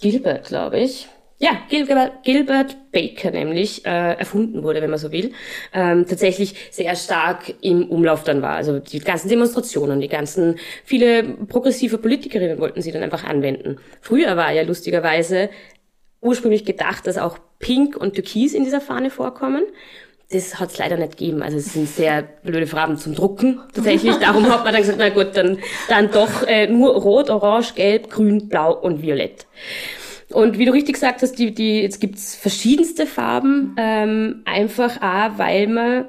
Gilbert, 0.00 0.46
glaube 0.48 0.78
ich, 0.78 1.08
ja, 1.38 1.50
Gilbert, 1.68 2.22
Gilbert 2.22 2.76
Baker 2.92 3.30
nämlich 3.30 3.84
äh, 3.84 4.14
erfunden 4.14 4.62
wurde, 4.62 4.80
wenn 4.80 4.88
man 4.88 4.98
so 4.98 5.12
will, 5.12 5.32
ähm, 5.74 6.06
tatsächlich 6.06 6.54
sehr 6.70 6.96
stark 6.96 7.54
im 7.60 7.90
Umlauf 7.90 8.24
dann 8.24 8.40
war. 8.40 8.56
Also 8.56 8.78
die 8.78 9.00
ganzen 9.00 9.28
Demonstrationen, 9.28 10.00
die 10.00 10.08
ganzen, 10.08 10.58
viele 10.84 11.24
progressive 11.46 11.98
Politikerinnen 11.98 12.58
wollten 12.58 12.80
sie 12.80 12.90
dann 12.90 13.02
einfach 13.02 13.24
anwenden. 13.24 13.76
Früher 14.00 14.36
war 14.38 14.50
ja 14.52 14.62
lustigerweise 14.62 15.50
ursprünglich 16.22 16.64
gedacht, 16.64 17.06
dass 17.06 17.18
auch 17.18 17.38
Pink 17.58 17.96
und 17.96 18.14
Türkis 18.14 18.54
in 18.54 18.64
dieser 18.64 18.80
Fahne 18.80 19.10
vorkommen. 19.10 19.64
Das 20.30 20.58
hat 20.58 20.72
es 20.72 20.78
leider 20.78 20.96
nicht 20.96 21.18
gegeben. 21.18 21.42
Also 21.42 21.58
es 21.58 21.72
sind 21.72 21.88
sehr 21.88 22.22
blöde 22.22 22.66
Farben 22.66 22.96
zum 22.98 23.14
Drucken 23.14 23.60
tatsächlich. 23.72 24.16
Darum 24.16 24.48
hat 24.50 24.64
man 24.64 24.72
dann 24.72 24.82
gesagt, 24.82 24.98
na 24.98 25.08
gut, 25.10 25.36
dann, 25.36 25.58
dann 25.88 26.10
doch 26.10 26.42
äh, 26.46 26.66
nur 26.66 26.94
Rot, 26.94 27.30
Orange, 27.30 27.74
Gelb, 27.74 28.10
Grün, 28.10 28.48
Blau 28.48 28.74
und 28.74 29.02
Violett. 29.02 29.46
Und 30.32 30.58
wie 30.58 30.64
du 30.64 30.72
richtig 30.72 30.94
gesagt 30.94 31.22
hast, 31.22 31.38
die, 31.38 31.54
die, 31.54 31.82
jetzt 31.82 32.00
gibt's 32.00 32.34
verschiedenste 32.34 33.06
Farben, 33.06 33.76
ähm, 33.78 34.42
einfach 34.44 35.00
auch, 35.00 35.38
weil 35.38 35.68
man 35.68 36.08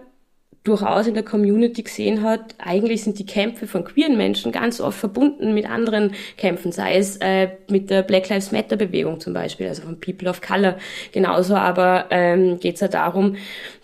durchaus 0.67 1.07
in 1.07 1.13
der 1.13 1.23
Community 1.23 1.83
gesehen 1.83 2.23
hat, 2.23 2.55
eigentlich 2.57 3.03
sind 3.03 3.19
die 3.19 3.25
Kämpfe 3.25 3.67
von 3.67 3.85
queeren 3.85 4.17
Menschen 4.17 4.51
ganz 4.51 4.81
oft 4.81 4.99
verbunden 4.99 5.53
mit 5.53 5.69
anderen 5.69 6.13
Kämpfen, 6.35 6.71
sei 6.71 6.97
es 6.97 7.17
äh, 7.17 7.49
mit 7.69 7.89
der 7.89 8.01
Black 8.01 8.27
Lives 8.27 8.51
Matter 8.51 8.75
Bewegung 8.75 9.19
zum 9.19 9.33
Beispiel, 9.33 9.67
also 9.67 9.83
von 9.83 9.99
People 9.99 10.29
of 10.29 10.41
Color. 10.41 10.77
Genauso 11.13 11.55
aber 11.55 12.07
ähm, 12.09 12.59
geht 12.59 12.75
es 12.75 12.81
ja 12.81 12.89
darum, 12.89 13.37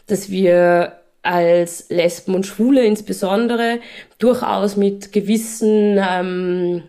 dass 0.07 0.29
wir 0.29 0.99
als 1.21 1.89
Lesben 1.89 2.35
und 2.35 2.45
Schwule 2.45 2.85
insbesondere 2.85 3.79
durchaus 4.19 4.75
mit 4.75 5.13
gewissen 5.13 5.97
ähm, 5.97 6.83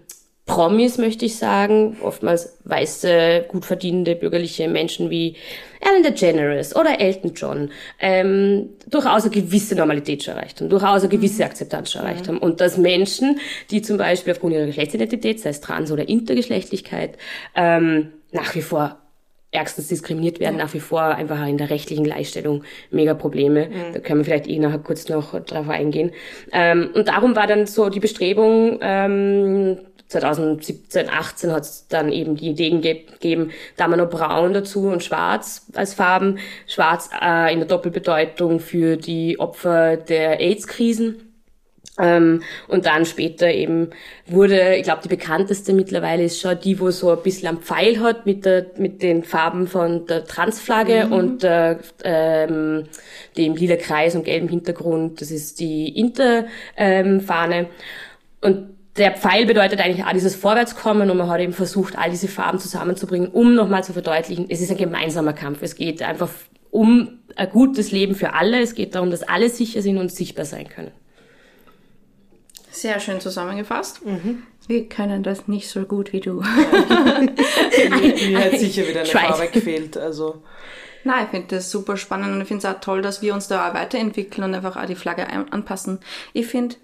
Promis, 0.47 0.99
möchte 0.99 1.25
ich 1.25 1.39
sagen, 1.39 1.97
oftmals 2.03 2.59
weiße, 2.65 3.47
gut 3.49 3.65
verdienende 3.65 4.15
bürgerliche 4.15 4.69
Menschen 4.69 5.09
wie 5.09 5.37
Ellen 5.81 6.03
DeGeneres 6.03 6.77
oder 6.77 7.01
Elton 7.01 7.33
John, 7.35 7.71
ähm, 7.99 8.69
durchaus 8.87 9.23
eine 9.23 9.31
gewisse 9.31 9.75
Normalität 9.75 10.23
schon 10.23 10.35
erreicht 10.35 10.61
haben, 10.61 10.69
durchaus 10.69 11.01
eine 11.01 11.09
gewisse 11.09 11.43
mhm. 11.43 11.49
Akzeptanz 11.49 11.93
schon 11.93 12.03
erreicht 12.03 12.29
haben. 12.29 12.39
Und 12.39 12.61
dass 12.61 12.77
Menschen, 12.77 13.39
die 13.71 13.81
zum 13.81 13.97
Beispiel 13.97 14.35
aufgrund 14.35 14.53
ihrer 14.53 14.67
Geschlechtsidentität, 14.67 15.41
sei 15.41 15.51
es 15.51 15.63
Trans- 15.63 15.93
oder 15.93 16.09
Intergeschlechtlichkeit, 16.09 17.17
ähm, 17.55 18.13
nach 18.33 18.55
wie 18.55 18.63
vor 18.63 18.99
ärgstens 19.55 19.89
diskriminiert 19.89 20.41
werden, 20.41 20.59
ja. 20.59 20.65
nach 20.65 20.75
wie 20.75 20.81
vor 20.81 21.03
einfach 21.03 21.47
in 21.47 21.59
der 21.59 21.71
rechtlichen 21.71 22.05
Gleichstellung 22.05 22.65
mega 22.91 23.15
Probleme. 23.15 23.67
Mhm. 23.67 23.93
Da 23.95 24.01
können 24.01 24.21
wir 24.21 24.25
vielleicht 24.25 24.49
eh 24.49 24.59
nachher 24.59 24.79
kurz 24.79 25.09
noch 25.09 25.39
drauf 25.41 25.69
eingehen. 25.69 26.13
Ähm, 26.53 26.91
und 26.95 27.09
darum 27.09 27.37
war 27.37 27.47
dann 27.47 27.67
so 27.67 27.89
die 27.89 28.01
Bestrebung, 28.01 28.79
ähm, 28.83 29.79
2017, 30.09 31.09
18 31.09 31.53
hat 31.53 31.63
es 31.63 31.89
dann 31.89 32.13
eben 32.13 32.37
die 32.37 32.51
Ideen 32.51 32.83
gegeben, 32.83 33.51
da 33.77 33.89
man 33.89 33.99
noch 33.99 34.11
braun 34.11 34.53
dazu 34.53 34.89
und 34.89 35.03
schwarz 35.03 35.67
als 35.75 35.95
Farben. 35.95 36.39
Schwarz 36.67 37.11
äh, 37.21 37.53
in 37.53 37.61
der 37.61 37.69
Doppelbedeutung 37.69 38.61
für 38.61 38.97
die 38.97 39.41
Opfer 39.41 39.97
der 39.97 40.41
AIDS-Krisen. 40.41 41.34
Ähm, 41.97 42.43
und 42.67 42.87
dann 42.87 43.05
später 43.07 43.49
eben 43.49 43.91
wurde, 44.27 44.75
ich 44.77 44.83
glaube, 44.83 45.03
die 45.05 45.09
bekannteste 45.09 45.73
mittlerweile 45.73 46.25
ist 46.25 46.41
schon 46.41 46.59
die, 46.59 46.81
wo 46.81 46.91
so 46.91 47.11
ein 47.11 47.23
bisschen 47.23 47.49
am 47.49 47.59
Pfeil 47.59 48.01
hat 48.01 48.27
mit, 48.27 48.45
der, 48.45 48.67
mit 48.79 49.01
den 49.03 49.23
Farben 49.23 49.69
von 49.69 50.07
der 50.07 50.25
Transflagge 50.25 51.07
mhm. 51.07 51.13
und 51.13 51.43
der, 51.45 51.79
ähm, 52.03 52.85
dem 53.37 53.55
lila 53.55 53.77
Kreis 53.77 54.17
und 54.17 54.25
gelbem 54.25 54.49
Hintergrund. 54.49 55.21
Das 55.21 55.31
ist 55.31 55.61
die 55.61 55.89
Interfahne. 55.97 57.57
Ähm, 57.57 57.67
und 58.41 58.75
der 58.97 59.13
Pfeil 59.13 59.47
bedeutet 59.47 59.81
eigentlich 59.81 60.05
auch 60.05 60.13
dieses 60.13 60.35
Vorwärtskommen 60.35 61.11
und 61.11 61.17
man 61.17 61.29
hat 61.29 61.41
eben 61.41 61.53
versucht, 61.53 61.97
all 61.97 62.11
diese 62.11 62.29
Farben 62.29 62.59
zusammenzubringen, 62.59 63.29
um 63.29 63.55
nochmal 63.55 63.83
zu 63.85 63.93
verdeutlichen, 63.93 64.47
es 64.49 64.61
ist 64.61 64.71
ein 64.71 64.77
gemeinsamer 64.77 65.33
Kampf. 65.33 65.63
Es 65.63 65.75
geht 65.75 66.03
einfach 66.03 66.31
um 66.71 67.21
ein 67.37 67.51
gutes 67.51 67.93
Leben 67.93 68.15
für 68.15 68.35
alle. 68.35 68.61
Es 68.61 68.75
geht 68.75 68.95
darum, 68.95 69.11
dass 69.11 69.23
alle 69.23 69.49
sicher 69.49 69.83
sind 69.83 69.99
und 69.99 70.13
sichtbar 70.13 70.45
sein 70.45 70.69
können. 70.69 70.91
Sehr 72.85 73.01
schön 73.01 73.19
zusammengefasst. 73.19 74.05
Mhm. 74.05 74.43
Wir 74.67 74.87
können 74.91 75.23
das 75.23 75.49
nicht 75.49 75.71
so 75.71 75.85
gut 75.85 76.13
wie 76.13 76.21
du. 76.21 76.35
Mir 76.43 76.45
hat 78.39 78.59
sicher 78.59 78.87
wieder 78.87 79.01
eine 79.01 79.09
Farbe 79.09 79.49
gefehlt. 79.49 79.97
Also. 79.97 80.43
Nein, 81.03 81.25
ich 81.25 81.31
finde 81.31 81.57
das 81.57 81.71
super 81.71 81.97
spannend 81.97 82.35
und 82.35 82.43
ich 82.43 82.49
finde 82.49 82.69
es 82.69 82.75
auch 82.75 82.79
toll, 82.83 83.01
dass 83.01 83.23
wir 83.23 83.33
uns 83.33 83.49
da 83.49 83.71
auch 83.71 83.73
weiterentwickeln 83.73 84.45
und 84.45 84.55
einfach 84.55 84.77
auch 84.77 84.85
die 84.85 84.97
Flagge 84.97 85.27
anpassen. 85.31 86.01
Ich 86.35 86.47
finde, 86.47 86.77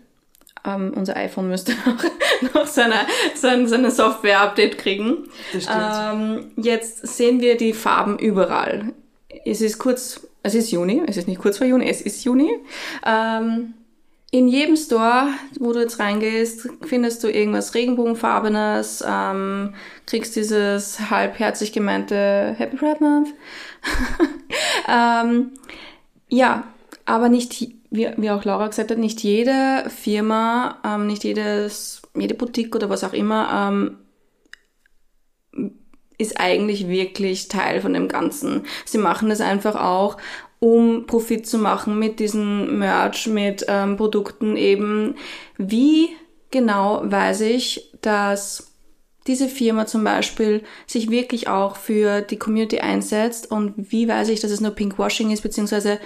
ähm, 0.65 0.95
unser 0.97 1.19
iPhone 1.19 1.51
müsste 1.51 1.73
noch, 1.85 2.55
noch 2.55 2.67
seine, 2.67 2.95
seine, 3.35 3.69
seine 3.69 3.91
Software-Update 3.91 4.79
kriegen. 4.79 5.29
Das 5.53 5.65
stimmt. 5.65 5.79
Ähm, 5.79 6.53
jetzt 6.57 7.07
sehen 7.09 7.43
wir 7.43 7.59
die 7.59 7.75
Farben 7.75 8.19
überall. 8.19 8.95
Es 9.45 9.61
ist 9.61 9.77
kurz, 9.77 10.27
es 10.43 10.55
ist 10.55 10.71
Juni, 10.71 11.03
es 11.07 11.19
ist 11.19 11.29
nicht 11.29 11.43
kurz 11.43 11.59
vor 11.59 11.67
Juni, 11.67 11.91
es 11.91 12.01
ist 12.01 12.25
Juni. 12.25 12.51
Ähm, 13.05 13.75
in 14.33 14.47
jedem 14.47 14.77
Store, 14.77 15.29
wo 15.59 15.73
du 15.73 15.81
jetzt 15.81 15.99
reingehst, 15.99 16.69
findest 16.83 17.25
du 17.25 17.29
irgendwas 17.29 17.75
Regenbogenfarbenes, 17.75 19.05
ähm, 19.07 19.75
kriegst 20.07 20.37
dieses 20.37 21.11
halbherzig 21.11 21.73
gemeinte 21.73 22.55
Happy 22.57 22.77
Pride 22.77 23.03
Month. 23.03 23.29
ähm, 24.89 25.53
ja, 26.29 26.65
aber 27.07 27.29
nicht, 27.29 27.61
wie, 27.91 28.09
wie 28.17 28.31
auch 28.31 28.45
Laura 28.45 28.69
gesagt 28.69 28.93
hat, 28.93 28.99
nicht 28.99 29.21
jede 29.23 29.91
Firma, 29.91 30.79
ähm, 30.85 31.09
nicht 31.09 31.25
jedes, 31.25 32.03
jede 32.15 32.35
Boutique 32.35 32.77
oder 32.77 32.89
was 32.89 33.03
auch 33.03 33.13
immer 33.13 33.69
ähm, 33.69 33.99
ist 36.19 36.39
eigentlich 36.39 36.87
wirklich 36.87 37.49
Teil 37.49 37.81
von 37.81 37.95
dem 37.95 38.07
Ganzen. 38.07 38.67
Sie 38.85 38.99
machen 38.99 39.31
das 39.31 39.41
einfach 39.41 39.75
auch, 39.75 40.19
um 40.61 41.07
Profit 41.07 41.47
zu 41.47 41.59
machen 41.59 41.99
mit 41.99 42.21
diesem 42.21 42.79
Merch, 42.79 43.27
mit 43.27 43.65
ähm, 43.67 43.97
Produkten 43.97 44.57
eben. 44.57 45.17
Wie 45.57 46.11
genau 46.51 47.01
weiß 47.05 47.41
ich, 47.43 47.91
dass 48.03 48.71
diese 49.27 49.49
Firma 49.49 49.87
zum 49.87 50.05
Beispiel 50.05 50.63
sich 50.87 51.11
wirklich 51.11 51.49
auch 51.49 51.77
für 51.77 52.21
die 52.21 52.39
Community 52.39 52.81
einsetzt 52.81 53.51
und 53.51 53.75
wie 53.77 54.09
weiß 54.09 54.29
ich, 54.29 54.41
dass 54.41 54.51
es 54.51 54.61
nur 54.61 54.73
Pinkwashing 54.73 55.31
ist, 55.31 55.43
beziehungsweise 55.43 55.99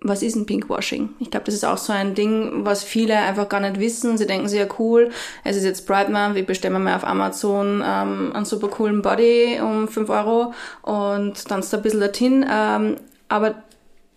was 0.00 0.22
ist 0.22 0.36
ein 0.36 0.46
Pinkwashing? 0.46 1.10
Ich 1.18 1.30
glaube, 1.30 1.46
das 1.46 1.54
ist 1.54 1.64
auch 1.64 1.76
so 1.76 1.92
ein 1.92 2.14
Ding, 2.14 2.64
was 2.64 2.84
viele 2.84 3.16
einfach 3.16 3.48
gar 3.48 3.58
nicht 3.58 3.80
wissen. 3.80 4.16
Sie 4.16 4.26
denken 4.26 4.48
ja 4.48 4.66
cool, 4.78 5.10
es 5.42 5.56
ist 5.56 5.64
jetzt 5.64 5.88
Pride 5.88 6.12
Month, 6.12 6.36
ich 6.36 6.46
bestelle 6.46 6.78
mir 6.78 6.94
auf 6.94 7.04
Amazon 7.04 7.82
ähm, 7.84 8.32
einen 8.32 8.44
super 8.44 8.68
coolen 8.68 9.02
Body 9.02 9.58
um 9.60 9.88
5 9.88 10.08
Euro 10.08 10.54
und 10.82 11.50
dann 11.50 11.60
ist 11.60 11.72
da 11.72 11.78
ein 11.78 11.82
bisschen 11.82 12.00
dorthin. 12.00 12.46
Ähm, 12.48 12.96
aber 13.28 13.62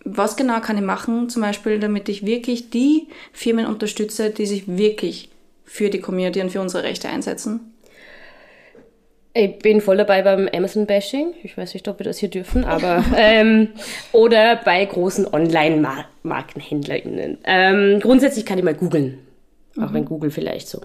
was 0.03 0.35
genau 0.35 0.59
kann 0.61 0.77
ich 0.77 0.83
machen, 0.83 1.29
zum 1.29 1.41
Beispiel, 1.41 1.79
damit 1.79 2.09
ich 2.09 2.25
wirklich 2.25 2.69
die 2.69 3.07
Firmen 3.33 3.67
unterstütze, 3.67 4.31
die 4.31 4.45
sich 4.45 4.67
wirklich 4.67 5.29
für 5.63 5.89
die 5.89 5.99
Community 5.99 6.41
und 6.41 6.51
für 6.51 6.61
unsere 6.61 6.83
Rechte 6.83 7.07
einsetzen? 7.07 7.71
Ich 9.33 9.59
bin 9.59 9.79
voll 9.79 9.95
dabei 9.95 10.23
beim 10.23 10.49
Amazon-Bashing. 10.51 11.35
Ich 11.43 11.57
weiß 11.57 11.73
nicht, 11.73 11.87
ob 11.87 11.99
wir 11.99 12.03
das 12.03 12.17
hier 12.17 12.29
dürfen, 12.29 12.65
aber 12.65 13.05
ähm, 13.15 13.69
oder 14.11 14.57
bei 14.57 14.83
großen 14.83 15.31
Online-MarkenhändlerInnen. 15.31 17.37
Ähm, 17.45 18.01
grundsätzlich 18.01 18.45
kann 18.45 18.57
ich 18.57 18.65
mal 18.65 18.73
googeln. 18.73 19.19
Auch 19.77 19.89
mhm. 19.89 19.93
wenn 19.93 20.05
Google 20.05 20.31
vielleicht 20.31 20.67
so. 20.67 20.81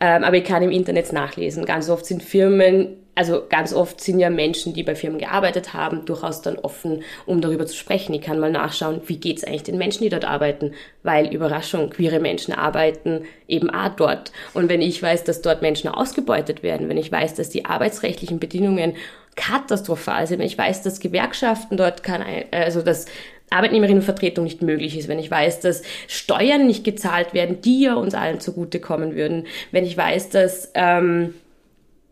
Ähm, 0.00 0.24
aber 0.24 0.36
ich 0.36 0.44
kann 0.44 0.62
im 0.62 0.70
Internet 0.70 1.14
nachlesen. 1.14 1.64
Ganz 1.64 1.88
oft 1.88 2.04
sind 2.04 2.22
Firmen 2.22 2.98
also 3.14 3.42
ganz 3.46 3.74
oft 3.74 4.00
sind 4.00 4.18
ja 4.18 4.30
Menschen, 4.30 4.72
die 4.72 4.82
bei 4.82 4.94
Firmen 4.94 5.18
gearbeitet 5.18 5.74
haben, 5.74 6.06
durchaus 6.06 6.40
dann 6.40 6.58
offen, 6.58 7.02
um 7.26 7.42
darüber 7.42 7.66
zu 7.66 7.76
sprechen. 7.76 8.14
Ich 8.14 8.22
kann 8.22 8.38
mal 8.38 8.50
nachschauen, 8.50 9.02
wie 9.06 9.18
geht's 9.18 9.44
eigentlich 9.44 9.64
den 9.64 9.76
Menschen, 9.76 10.02
die 10.02 10.08
dort 10.08 10.24
arbeiten, 10.24 10.72
weil 11.02 11.32
Überraschung, 11.32 11.90
queere 11.90 12.20
Menschen 12.20 12.54
arbeiten 12.54 13.24
eben 13.48 13.68
auch 13.68 13.90
dort. 13.96 14.32
Und 14.54 14.70
wenn 14.70 14.80
ich 14.80 15.02
weiß, 15.02 15.24
dass 15.24 15.42
dort 15.42 15.60
Menschen 15.60 15.90
ausgebeutet 15.90 16.62
werden, 16.62 16.88
wenn 16.88 16.96
ich 16.96 17.12
weiß, 17.12 17.34
dass 17.34 17.50
die 17.50 17.66
arbeitsrechtlichen 17.66 18.38
Bedingungen 18.38 18.94
katastrophal 19.36 20.26
sind, 20.26 20.38
wenn 20.38 20.46
ich 20.46 20.58
weiß, 20.58 20.82
dass 20.82 21.00
Gewerkschaften 21.00 21.76
dort 21.76 22.02
kann, 22.02 22.24
also 22.50 22.80
dass 22.80 23.06
Arbeitnehmerinnenvertretung 23.50 24.44
nicht 24.44 24.62
möglich 24.62 24.96
ist, 24.96 25.08
wenn 25.08 25.18
ich 25.18 25.30
weiß, 25.30 25.60
dass 25.60 25.82
Steuern 26.08 26.66
nicht 26.66 26.84
gezahlt 26.84 27.34
werden, 27.34 27.60
die 27.60 27.82
ja 27.82 27.94
uns 27.94 28.14
allen 28.14 28.40
zugutekommen 28.40 29.14
würden, 29.14 29.46
wenn 29.70 29.84
ich 29.84 29.96
weiß, 29.96 30.30
dass 30.30 30.70
ähm, 30.74 31.34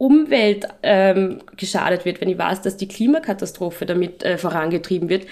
Umwelt 0.01 0.67
ähm, 0.83 1.41
geschadet 1.59 2.07
wird, 2.07 2.23
wenn 2.23 2.31
ich 2.31 2.39
weiß, 2.39 2.63
dass 2.63 2.79
die 2.79 2.89
Klimakatastrophe 2.89 3.85
damit 3.85 4.23
äh, 4.23 4.39
vorangetrieben 4.39 5.11
wird, 5.11 5.27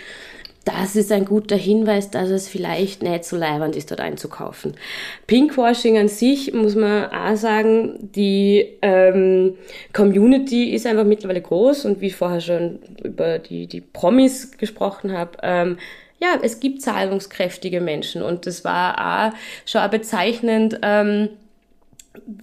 das 0.67 0.95
ist 0.95 1.11
ein 1.11 1.25
guter 1.25 1.57
Hinweis, 1.57 2.11
dass 2.11 2.29
es 2.29 2.47
vielleicht 2.47 3.03
nicht 3.03 3.25
so 3.25 3.37
leibend 3.37 3.75
ist, 3.75 3.91
dort 3.91 4.01
einzukaufen. 4.01 4.75
Pinkwashing 5.27 5.97
an 5.97 6.09
sich, 6.09 6.53
muss 6.53 6.75
man 6.75 7.07
auch 7.07 7.37
sagen, 7.37 8.11
die 8.15 8.77
ähm, 8.83 9.55
Community 9.95 10.75
ist 10.75 10.87
einfach 10.87 11.05
mittlerweile 11.05 11.41
groß 11.41 11.87
und 11.87 12.03
wie 12.03 12.09
ich 12.09 12.17
vorher 12.17 12.43
schon 12.43 12.81
über 13.03 13.39
die, 13.39 13.67
die 13.67 13.81
Promis 13.81 14.59
gesprochen 14.59 15.17
habe, 15.17 15.39
ähm, 15.43 15.79
ja, 16.21 16.39
es 16.43 16.61
gibt 16.61 16.83
zahlungskräftige 16.83 17.81
Menschen 17.81 18.21
und 18.21 18.45
das 18.45 18.63
war 18.63 19.31
auch 19.33 19.37
schon 19.65 19.81
auch 19.81 19.91
bezeichnend, 19.91 20.79
ähm, 20.83 21.31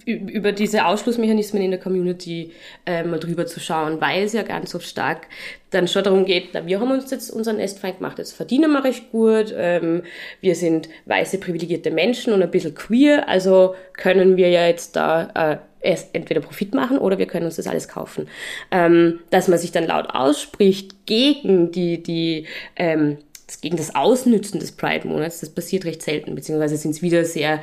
über 0.04 0.52
diese 0.52 0.86
Ausschlussmechanismen 0.86 1.62
in 1.62 1.70
der 1.70 1.80
Community 1.80 2.52
äh, 2.84 3.04
mal 3.04 3.18
drüber 3.18 3.46
zu 3.46 3.60
schauen, 3.60 4.00
weil 4.00 4.24
es 4.24 4.32
ja 4.32 4.42
ganz 4.42 4.70
so 4.70 4.78
stark 4.78 5.26
dann 5.70 5.88
schon 5.88 6.04
darum 6.04 6.24
geht, 6.24 6.50
na, 6.52 6.66
wir 6.66 6.80
haben 6.80 6.90
uns 6.90 7.10
jetzt 7.10 7.30
unseren 7.30 7.56
Nestfeind 7.56 7.98
gemacht, 7.98 8.18
jetzt 8.18 8.32
verdienen 8.32 8.72
wir 8.72 8.84
recht 8.84 9.10
gut, 9.10 9.52
ähm, 9.56 10.02
wir 10.40 10.54
sind 10.54 10.88
weiße 11.06 11.38
privilegierte 11.38 11.90
Menschen 11.90 12.32
und 12.32 12.42
ein 12.42 12.50
bisschen 12.50 12.74
queer, 12.74 13.28
also 13.28 13.74
können 13.92 14.36
wir 14.36 14.48
ja 14.48 14.66
jetzt 14.66 14.96
da 14.96 15.30
äh, 15.34 15.96
entweder 16.12 16.40
Profit 16.40 16.74
machen 16.74 16.98
oder 16.98 17.18
wir 17.18 17.26
können 17.26 17.46
uns 17.46 17.56
das 17.56 17.66
alles 17.66 17.88
kaufen. 17.88 18.28
Ähm, 18.70 19.20
dass 19.30 19.48
man 19.48 19.58
sich 19.58 19.72
dann 19.72 19.86
laut 19.86 20.10
ausspricht 20.10 21.06
gegen 21.06 21.70
die, 21.70 22.02
die 22.02 22.46
ähm, 22.76 23.18
gegen 23.60 23.76
das 23.76 23.94
Ausnützen 23.94 24.58
des 24.58 24.72
Pride-Monats, 24.72 25.40
das 25.40 25.50
passiert 25.50 25.84
recht 25.84 26.02
selten, 26.02 26.34
beziehungsweise 26.34 26.76
sind 26.76 26.92
es 26.92 27.02
wieder 27.02 27.24
sehr 27.24 27.62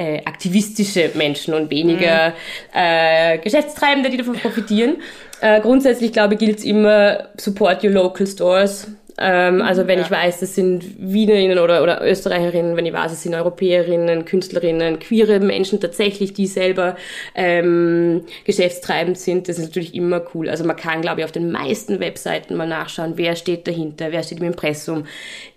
äh, 0.00 0.22
aktivistische 0.24 1.10
Menschen 1.14 1.52
und 1.52 1.70
weniger 1.70 2.30
mhm. 2.30 2.34
äh, 2.72 3.38
Geschäftstreibende, 3.38 4.08
die 4.08 4.16
davon 4.16 4.34
profitieren. 4.34 4.96
Äh, 5.42 5.60
grundsätzlich, 5.60 6.12
glaube 6.12 6.34
ich, 6.34 6.40
gilt 6.40 6.58
es 6.58 6.64
immer, 6.64 7.28
support 7.36 7.84
your 7.84 7.90
local 7.90 8.26
stores. 8.26 8.88
Ähm, 9.18 9.60
also 9.60 9.86
wenn 9.86 9.98
ja. 9.98 10.04
ich 10.06 10.10
weiß, 10.10 10.40
das 10.40 10.54
sind 10.54 10.84
Wienerinnen 10.98 11.58
oder, 11.58 11.82
oder 11.82 12.02
Österreicherinnen, 12.02 12.76
wenn 12.76 12.86
ich 12.86 12.94
weiß, 12.94 13.12
es 13.12 13.22
sind 13.22 13.34
Europäerinnen, 13.34 14.24
Künstlerinnen, 14.24 14.98
queere 14.98 15.38
Menschen 15.40 15.78
tatsächlich, 15.80 16.32
die 16.32 16.46
selber 16.46 16.96
ähm, 17.34 18.22
geschäftstreibend 18.46 19.18
sind, 19.18 19.48
das 19.48 19.58
ist 19.58 19.66
natürlich 19.66 19.94
immer 19.94 20.22
cool. 20.34 20.48
Also 20.48 20.64
man 20.64 20.76
kann, 20.76 21.02
glaube 21.02 21.20
ich, 21.20 21.24
auf 21.26 21.32
den 21.32 21.50
meisten 21.50 22.00
Webseiten 22.00 22.56
mal 22.56 22.66
nachschauen, 22.66 23.12
wer 23.16 23.36
steht 23.36 23.68
dahinter, 23.68 24.12
wer 24.12 24.22
steht 24.22 24.38
im 24.38 24.46
Impressum. 24.46 25.04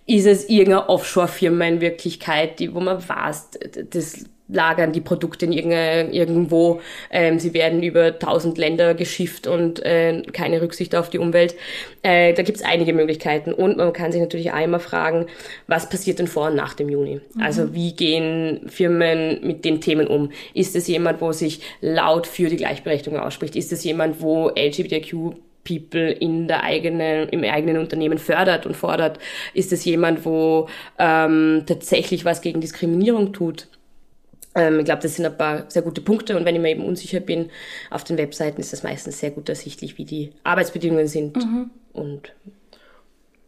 Ist 0.06 0.26
es 0.26 0.50
irgendeine 0.50 0.89
Offshore-Firma 0.89 1.64
in 1.64 1.80
Wirklichkeit, 1.80 2.60
die, 2.60 2.76
wo 2.76 2.82
man 2.82 3.08
weiß, 3.08 3.52
das 3.89 4.26
lagern 4.48 4.91
die 4.91 5.02
Produkte 5.02 5.46
in 5.46 5.54
irgendwo. 5.54 6.82
Ähm, 7.12 7.39
sie 7.39 7.54
werden 7.54 7.82
über 7.82 8.20
tausend 8.20 8.58
Länder 8.58 8.94
geschifft 8.94 9.48
und 9.48 9.84
äh, 9.86 10.22
keine 10.34 10.62
Rücksicht 10.62 10.96
auf 10.96 11.10
die 11.10 11.20
Umwelt. 11.20 11.56
Äh, 12.02 12.34
da 12.34 12.44
gibt 12.44 12.58
es 12.58 12.64
einige 12.64 12.94
Möglichkeiten. 12.94 13.54
Und 13.54 13.78
man 13.78 13.94
kann 13.94 14.12
sich 14.12 14.22
natürlich 14.22 14.48
immer 14.48 14.80
fragen, 14.80 15.28
was 15.68 15.89
passiert 15.89 16.20
denn 16.20 16.28
vor 16.28 16.48
und 16.48 16.56
nach 16.56 16.74
dem 16.74 16.89
Juni? 16.89 17.22
Mhm. 17.34 17.41
Also 17.41 17.74
wie 17.74 17.94
gehen 17.94 18.62
Firmen 18.68 19.39
mit 19.46 19.66
den 19.66 19.82
Themen 19.82 20.08
um? 20.08 20.32
Ist 20.54 20.76
es 20.76 20.88
jemand, 20.88 21.22
wo 21.22 21.32
sich 21.32 21.62
laut 21.82 22.28
für 22.28 22.50
die 22.50 22.58
Gleichberechtigung 22.58 23.20
ausspricht? 23.20 23.56
Ist 23.56 23.72
es 23.72 23.84
jemand, 23.84 24.22
wo 24.22 24.50
LGBTQ 24.50 25.36
People 25.64 26.12
in 26.12 26.48
der 26.50 26.64
eigenen, 26.64 27.30
im 27.30 27.44
eigenen 27.44 27.78
Unternehmen 27.78 28.18
fördert 28.18 28.66
und 28.66 28.76
fordert? 28.76 29.20
Ist 29.54 29.72
es 29.72 29.86
jemand, 29.86 30.26
wo 30.26 30.68
ähm, 31.00 31.64
tatsächlich 31.66 32.26
was 32.26 32.41
gegen 32.41 32.60
Diskriminierung 32.60 33.32
tut? 33.32 33.68
Ähm, 34.56 34.80
ich 34.80 34.86
glaube, 34.86 35.01
das 35.01 35.16
sind 35.16 35.26
ein 35.26 35.38
paar 35.38 35.70
sehr 35.70 35.82
gute 35.82 36.01
Punkte 36.01 36.38
und 36.38 36.45
wenn 36.45 36.56
ich 36.56 36.62
mir 36.62 36.70
eben 36.70 36.86
unsicher 36.86 37.20
bin, 37.20 37.49
auf 37.89 38.04
den 38.04 38.18
Webseiten 38.18 38.62
ist 38.62 38.74
das 38.74 38.84
meistens 38.84 39.20
sehr 39.20 39.32
gut 39.32 39.49
ersichtlich, 39.49 39.97
wie 39.97 40.06
die 40.06 40.32
Arbeitsbedingungen 40.43 41.08
sind. 41.08 41.38
Mhm. 41.38 41.72
Und 41.91 42.34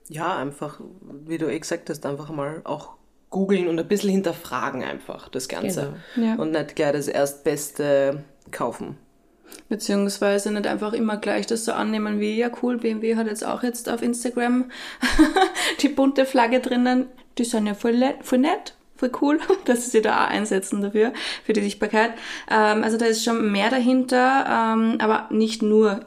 ja, 0.08 0.38
einfach, 0.38 0.80
wie 1.26 1.38
du 1.38 1.48
eh 1.48 1.60
gesagt 1.60 1.90
hast, 1.90 2.06
einfach 2.06 2.30
mal 2.30 2.62
auch 2.64 2.96
googeln 3.30 3.68
und 3.68 3.80
ein 3.80 3.88
bisschen 3.88 4.12
hinterfragen 4.12 4.84
einfach 4.84 5.30
das 5.30 5.48
Ganze. 5.48 5.96
Genau. 6.16 6.28
Ja. 6.28 6.36
Und 6.36 6.52
nicht 6.52 6.76
gleich 6.76 6.94
das 6.94 7.08
Erstbeste 7.08 8.24
kaufen. 8.52 8.98
Beziehungsweise 9.70 10.52
nicht 10.52 10.68
einfach 10.68 10.94
immer 10.94 11.18
gleich 11.18 11.46
das 11.46 11.66
so 11.66 11.74
annehmen 11.74 12.20
wie, 12.20 12.38
ja 12.38 12.50
cool, 12.62 12.78
BMW 12.78 13.16
hat 13.16 13.28
jetzt 13.28 13.46
auch 13.46 13.64
jetzt 13.64 13.90
auf 13.90 14.02
Instagram 14.02 14.72
die 15.82 15.90
bunte 15.90 16.26
Flagge 16.26 16.60
drinnen. 16.60 17.08
Die 17.38 17.44
sind 17.44 17.68
ja 17.68 17.74
voll, 17.74 18.02
voll 18.22 18.40
nett 18.40 18.75
voll 18.96 19.12
cool, 19.22 19.40
dass 19.66 19.92
sie 19.92 20.02
da 20.02 20.26
auch 20.26 20.30
einsetzen 20.30 20.82
dafür, 20.82 21.14
für 21.44 21.54
die 21.54 21.62
Sichtbarkeit. 21.62 22.12
Ähm, 22.50 22.84
also 22.84 22.98
da 22.98 23.06
ist 23.06 23.24
schon 23.24 23.52
mehr 23.52 23.70
dahinter, 23.70 24.46
ähm, 24.76 24.98
aber 25.00 25.28
nicht 25.30 25.62
nur 25.62 26.02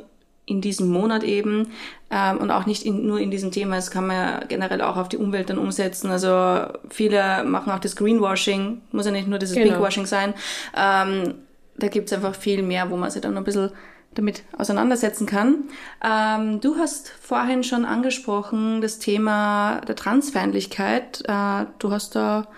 in 0.47 0.61
diesem 0.61 0.89
Monat 0.89 1.25
eben 1.25 1.69
ähm, 2.11 2.39
und 2.39 2.51
auch 2.51 2.67
nicht 2.67 2.85
in, 2.85 3.07
nur 3.07 3.21
in 3.21 3.31
diesem 3.31 3.53
Thema. 3.53 3.77
Das 3.77 3.91
kann 3.91 4.07
man 4.07 4.17
ja 4.17 4.41
generell 4.49 4.81
auch 4.81 4.97
auf 4.97 5.09
die 5.09 5.19
Umwelt 5.19 5.51
dann 5.51 5.59
umsetzen. 5.59 6.11
Also 6.11 6.73
viele 6.89 7.45
machen 7.45 7.71
auch 7.71 7.79
das 7.79 7.97
Greenwashing, 7.97 8.81
muss 8.93 9.07
ja 9.07 9.13
nicht 9.13 9.29
nur 9.29 9.39
dieses 9.39 9.55
genau. 9.55 9.73
Pinkwashing 9.73 10.07
sein. 10.07 10.35
Ähm, 10.75 11.35
da 11.77 11.89
gibt's 11.89 12.13
einfach 12.13 12.35
viel 12.35 12.63
mehr, 12.63 12.91
wo 12.91 12.97
man 12.97 13.11
sich 13.11 13.21
dann 13.21 13.37
ein 13.37 13.45
bisschen 13.45 13.71
damit 14.15 14.43
auseinandersetzen 14.57 15.27
kann. 15.27 15.65
Ähm, 16.03 16.61
du 16.61 16.77
hast 16.77 17.11
vorhin 17.21 17.63
schon 17.63 17.85
angesprochen 17.85 18.81
das 18.81 18.99
Thema 18.99 19.81
der 19.87 19.97
Transfeindlichkeit. 19.97 21.23
Äh, 21.29 21.67
du 21.79 21.91
hast 21.91 22.17
da 22.17 22.49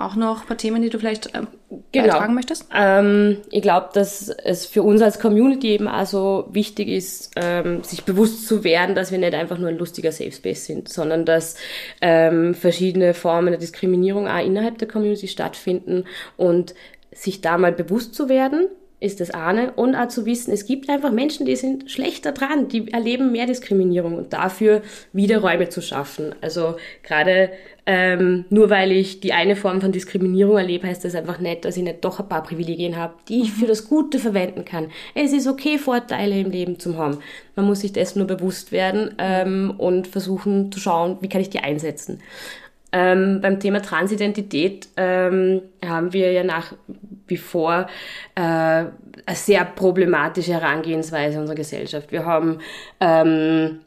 auch 0.00 0.16
noch 0.16 0.42
ein 0.42 0.46
paar 0.46 0.56
Themen, 0.56 0.82
die 0.82 0.88
du 0.88 0.98
vielleicht 0.98 1.34
ähm, 1.34 1.46
genau. 1.92 2.26
möchtest? 2.28 2.66
Ähm, 2.74 3.38
ich 3.50 3.62
glaube, 3.62 3.90
dass 3.92 4.28
es 4.28 4.66
für 4.66 4.82
uns 4.82 5.02
als 5.02 5.20
Community 5.20 5.68
eben 5.68 5.88
auch 5.88 6.06
so 6.06 6.48
wichtig 6.50 6.88
ist, 6.88 7.32
ähm, 7.36 7.82
sich 7.84 8.04
bewusst 8.04 8.46
zu 8.48 8.64
werden, 8.64 8.94
dass 8.94 9.12
wir 9.12 9.18
nicht 9.18 9.34
einfach 9.34 9.58
nur 9.58 9.68
ein 9.68 9.78
lustiger 9.78 10.10
Safe 10.12 10.32
Space 10.32 10.64
sind, 10.64 10.88
sondern 10.88 11.24
dass 11.24 11.56
ähm, 12.00 12.54
verschiedene 12.54 13.14
Formen 13.14 13.50
der 13.50 13.60
Diskriminierung 13.60 14.26
auch 14.26 14.44
innerhalb 14.44 14.78
der 14.78 14.88
Community 14.88 15.28
stattfinden 15.28 16.04
und 16.36 16.74
sich 17.12 17.40
da 17.40 17.58
mal 17.58 17.72
bewusst 17.72 18.14
zu 18.14 18.28
werden, 18.28 18.68
ist 19.00 19.20
das 19.20 19.30
eine. 19.30 19.72
Und 19.72 19.94
auch 19.94 20.08
zu 20.08 20.26
wissen, 20.26 20.52
es 20.52 20.66
gibt 20.66 20.88
einfach 20.88 21.10
Menschen, 21.10 21.46
die 21.46 21.56
sind 21.56 21.90
schlechter 21.90 22.32
dran, 22.32 22.68
die 22.68 22.92
erleben 22.92 23.32
mehr 23.32 23.46
Diskriminierung 23.46 24.14
und 24.16 24.32
dafür 24.32 24.82
wieder 25.12 25.38
Räume 25.38 25.70
zu 25.70 25.80
schaffen. 25.80 26.34
Also 26.42 26.76
gerade 27.02 27.50
ähm, 27.86 28.44
nur 28.50 28.70
weil 28.70 28.92
ich 28.92 29.20
die 29.20 29.32
eine 29.32 29.56
Form 29.56 29.80
von 29.80 29.90
Diskriminierung 29.90 30.58
erlebe, 30.58 30.86
heißt 30.86 31.04
das 31.04 31.14
einfach 31.14 31.40
nicht, 31.40 31.64
dass 31.64 31.76
ich 31.76 31.82
nicht 31.82 32.04
doch 32.04 32.20
ein 32.20 32.28
paar 32.28 32.42
Privilegien 32.42 32.96
habe, 32.96 33.14
die 33.28 33.42
ich 33.42 33.52
für 33.52 33.66
das 33.66 33.88
Gute 33.88 34.18
verwenden 34.18 34.64
kann. 34.64 34.90
Es 35.14 35.32
ist 35.32 35.48
okay, 35.48 35.78
Vorteile 35.78 36.38
im 36.38 36.50
Leben 36.50 36.78
zu 36.78 36.96
haben. 36.96 37.18
Man 37.56 37.66
muss 37.66 37.80
sich 37.80 37.92
dessen 37.92 38.18
nur 38.18 38.28
bewusst 38.28 38.70
werden 38.70 39.14
ähm, 39.18 39.74
und 39.76 40.06
versuchen 40.06 40.70
zu 40.70 40.78
schauen, 40.78 41.16
wie 41.20 41.28
kann 41.28 41.40
ich 41.40 41.50
die 41.50 41.60
einsetzen. 41.60 42.20
Ähm, 42.92 43.40
beim 43.40 43.60
Thema 43.60 43.80
Transidentität 43.80 44.88
ähm, 44.96 45.62
haben 45.84 46.12
wir 46.12 46.32
ja 46.32 46.44
nach 46.44 46.74
wie 47.30 47.36
vor 47.36 47.86
äh, 48.34 48.40
eine 48.40 48.90
sehr 49.32 49.64
problematische 49.64 50.52
Herangehensweise 50.52 51.38
unserer 51.38 51.56
Gesellschaft. 51.56 52.12
Wir 52.12 52.24
haben, 52.24 52.58
ähm, 53.00 53.80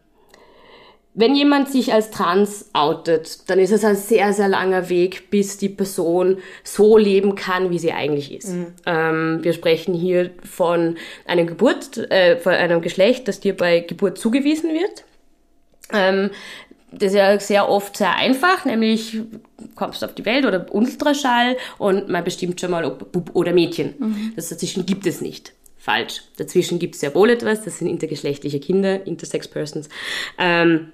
wenn 1.13 1.35
jemand 1.35 1.69
sich 1.69 1.93
als 1.93 2.09
trans 2.09 2.71
outet, 2.73 3.49
dann 3.49 3.59
ist 3.59 3.71
es 3.71 3.85
ein 3.85 3.95
sehr, 3.95 4.33
sehr 4.33 4.47
langer 4.47 4.89
Weg, 4.89 5.29
bis 5.29 5.57
die 5.57 5.69
Person 5.69 6.37
so 6.63 6.97
leben 6.97 7.35
kann, 7.35 7.69
wie 7.69 7.77
sie 7.77 7.91
eigentlich 7.91 8.33
ist. 8.33 8.49
Mhm. 8.49 8.73
Ähm, 8.85 9.39
wir 9.43 9.53
sprechen 9.53 9.93
hier 9.93 10.31
von 10.43 10.95
einer 11.25 11.43
Geburt, 11.43 11.97
äh, 12.09 12.37
von 12.37 12.53
einem 12.53 12.81
Geschlecht, 12.81 13.27
das 13.27 13.39
dir 13.39 13.55
bei 13.55 13.81
Geburt 13.81 14.17
zugewiesen 14.17 14.71
wird. 14.73 15.03
Ähm, 15.91 16.31
das 16.97 17.09
ist 17.09 17.15
ja 17.15 17.39
sehr 17.39 17.69
oft 17.69 17.97
sehr 17.97 18.15
einfach, 18.15 18.65
nämlich 18.65 19.21
kommst 19.75 20.03
auf 20.03 20.13
die 20.13 20.25
Welt 20.25 20.45
oder 20.45 20.73
Ultraschall 20.73 21.57
und 21.77 22.09
man 22.09 22.23
bestimmt 22.23 22.59
schon 22.59 22.71
mal, 22.71 22.85
ob 22.85 23.11
Bub 23.11 23.31
oder 23.33 23.53
Mädchen. 23.53 23.95
Mhm. 23.97 24.33
Das 24.35 24.49
dazwischen 24.49 24.85
gibt 24.85 25.05
es 25.05 25.21
nicht. 25.21 25.53
Falsch. 25.77 26.21
Dazwischen 26.37 26.79
gibt 26.79 26.95
es 26.95 27.01
sehr 27.01 27.13
wohl 27.13 27.29
etwas, 27.29 27.63
das 27.63 27.79
sind 27.79 27.87
intergeschlechtliche 27.87 28.59
Kinder, 28.59 29.05
Intersex 29.05 29.47
Persons. 29.47 29.89
Ähm, 30.37 30.93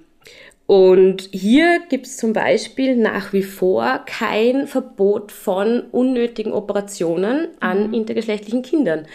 und 0.66 1.28
hier 1.32 1.80
gibt 1.88 2.06
es 2.06 2.16
zum 2.16 2.32
Beispiel 2.32 2.96
nach 2.96 3.32
wie 3.32 3.42
vor 3.42 4.02
kein 4.06 4.68
Verbot 4.68 5.32
von 5.32 5.82
unnötigen 5.90 6.52
Operationen 6.52 7.48
an 7.58 7.88
mhm. 7.88 7.94
intergeschlechtlichen 7.94 8.62
Kindern. 8.62 9.06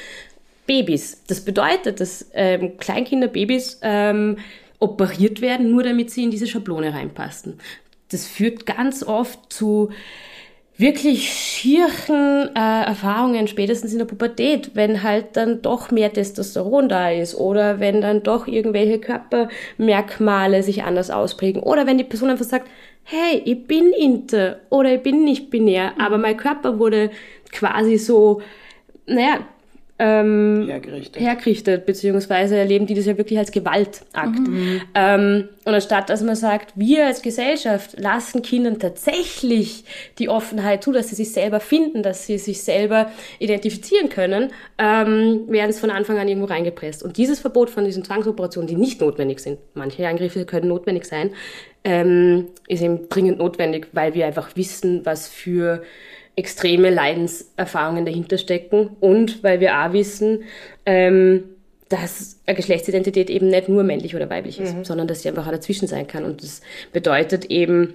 Babys. 0.66 1.24
Das 1.28 1.42
bedeutet, 1.42 2.00
dass 2.00 2.30
ähm, 2.34 2.78
Kleinkinder, 2.78 3.28
Babys 3.28 3.80
ähm, 3.82 4.38
operiert 4.80 5.42
werden, 5.42 5.72
nur 5.72 5.84
damit 5.84 6.12
sie 6.12 6.24
in 6.24 6.32
diese 6.32 6.48
Schablone 6.48 6.94
reinpassen. 6.94 7.60
Das 8.10 8.28
führt 8.28 8.66
ganz 8.66 9.04
oft 9.04 9.52
zu 9.52 9.90
wirklich 10.78 11.32
schierchen 11.32 12.50
äh, 12.54 12.84
Erfahrungen, 12.86 13.48
spätestens 13.48 13.94
in 13.94 14.00
der 14.00 14.06
Pubertät, 14.06 14.72
wenn 14.74 15.04
halt 15.04 15.38
dann 15.38 15.62
doch 15.62 15.90
mehr 15.90 16.12
Testosteron 16.12 16.90
da 16.90 17.12
ist 17.12 17.36
oder 17.36 17.80
wenn 17.80 18.02
dann 18.02 18.24
doch 18.24 18.46
irgendwelche 18.48 19.00
Körpermerkmale 19.00 20.64
sich 20.64 20.84
anders 20.84 21.12
ausprägen 21.12 21.64
oder 21.64 21.88
wenn 21.88 21.98
die 21.98 22.04
Person 22.04 22.30
einfach 22.30 22.46
sagt, 22.46 22.68
hey, 23.04 23.42
ich 23.46 23.68
bin 23.68 23.94
inter 23.94 24.60
oder 24.70 24.96
ich 24.96 25.02
bin 25.02 25.24
nicht 25.24 25.50
binär, 25.50 25.94
aber 26.00 26.18
mein 26.18 26.38
Körper 26.38 26.78
wurde 26.78 27.12
quasi 27.52 27.98
so, 27.98 28.42
naja, 29.06 29.40
ähm, 29.98 30.66
hergerichtet. 30.68 31.22
hergerichtet, 31.22 31.86
beziehungsweise 31.86 32.58
erleben 32.58 32.86
die 32.86 32.96
das 32.96 33.06
ja 33.06 33.18
wirklich 33.18 33.40
als 33.40 33.52
Gewaltakt. 33.52 34.40
Mhm. 34.40 34.82
Ähm, 34.94 35.50
und 35.64 35.74
anstatt 35.74 36.10
dass 36.10 36.22
man 36.22 36.36
sagt, 36.36 36.74
wir 36.76 37.06
als 37.06 37.22
Gesellschaft 37.22 37.98
lassen 37.98 38.42
Kindern 38.42 38.78
tatsächlich 38.78 39.86
die 40.20 40.28
Offenheit 40.28 40.84
zu, 40.84 40.92
dass 40.92 41.10
sie 41.10 41.16
sich 41.16 41.32
selber 41.32 41.62
finden, 41.62 42.04
dass 42.04 42.28
sie 42.28 42.38
sich 42.38 42.62
selber 42.62 43.10
identifizieren 43.40 44.10
können, 44.10 44.52
ähm, 44.78 45.46
werden 45.48 45.70
es 45.70 45.80
von 45.80 45.90
Anfang 45.90 46.18
an 46.18 46.28
irgendwo 46.28 46.48
reingepresst. 46.48 47.02
Und 47.02 47.16
dieses 47.16 47.40
Verbot 47.40 47.70
von 47.70 47.86
diesen 47.86 48.04
Zwangsoperationen, 48.04 48.68
die 48.68 48.76
nicht 48.76 49.00
notwendig 49.00 49.40
sind, 49.40 49.60
manche 49.76 50.06
Eingriffe 50.06 50.46
können 50.46 50.68
notwendig 50.68 51.06
sein, 51.06 51.32
ähm, 51.86 52.48
ist 52.68 52.82
eben 52.82 53.08
dringend 53.08 53.38
notwendig, 53.38 53.88
weil 53.94 54.14
wir 54.14 54.26
einfach 54.26 54.56
wissen, 54.56 55.06
was 55.06 55.30
für 55.30 55.84
extreme 56.36 56.90
Leidenserfahrungen 56.90 58.06
dahinter 58.06 58.38
stecken 58.38 58.90
und 59.00 59.44
weil 59.44 59.60
wir 59.60 59.80
auch 59.80 59.94
wissen, 59.94 60.44
ähm, 60.86 61.44
dass 61.90 62.40
eine 62.46 62.56
Geschlechtsidentität 62.56 63.30
eben 63.30 63.48
nicht 63.48 63.70
nur 63.70 63.84
männlich 63.84 64.16
oder 64.16 64.30
weiblich 64.30 64.60
ist, 64.60 64.76
mhm. 64.76 64.86
sondern 64.86 65.08
dass 65.08 65.22
sie 65.22 65.30
einfach 65.30 65.48
auch 65.48 65.52
dazwischen 65.52 65.88
sein 65.88 66.08
kann. 66.08 66.26
Und 66.26 66.44
das 66.44 66.62
bedeutet 66.92 67.46
eben 67.46 67.94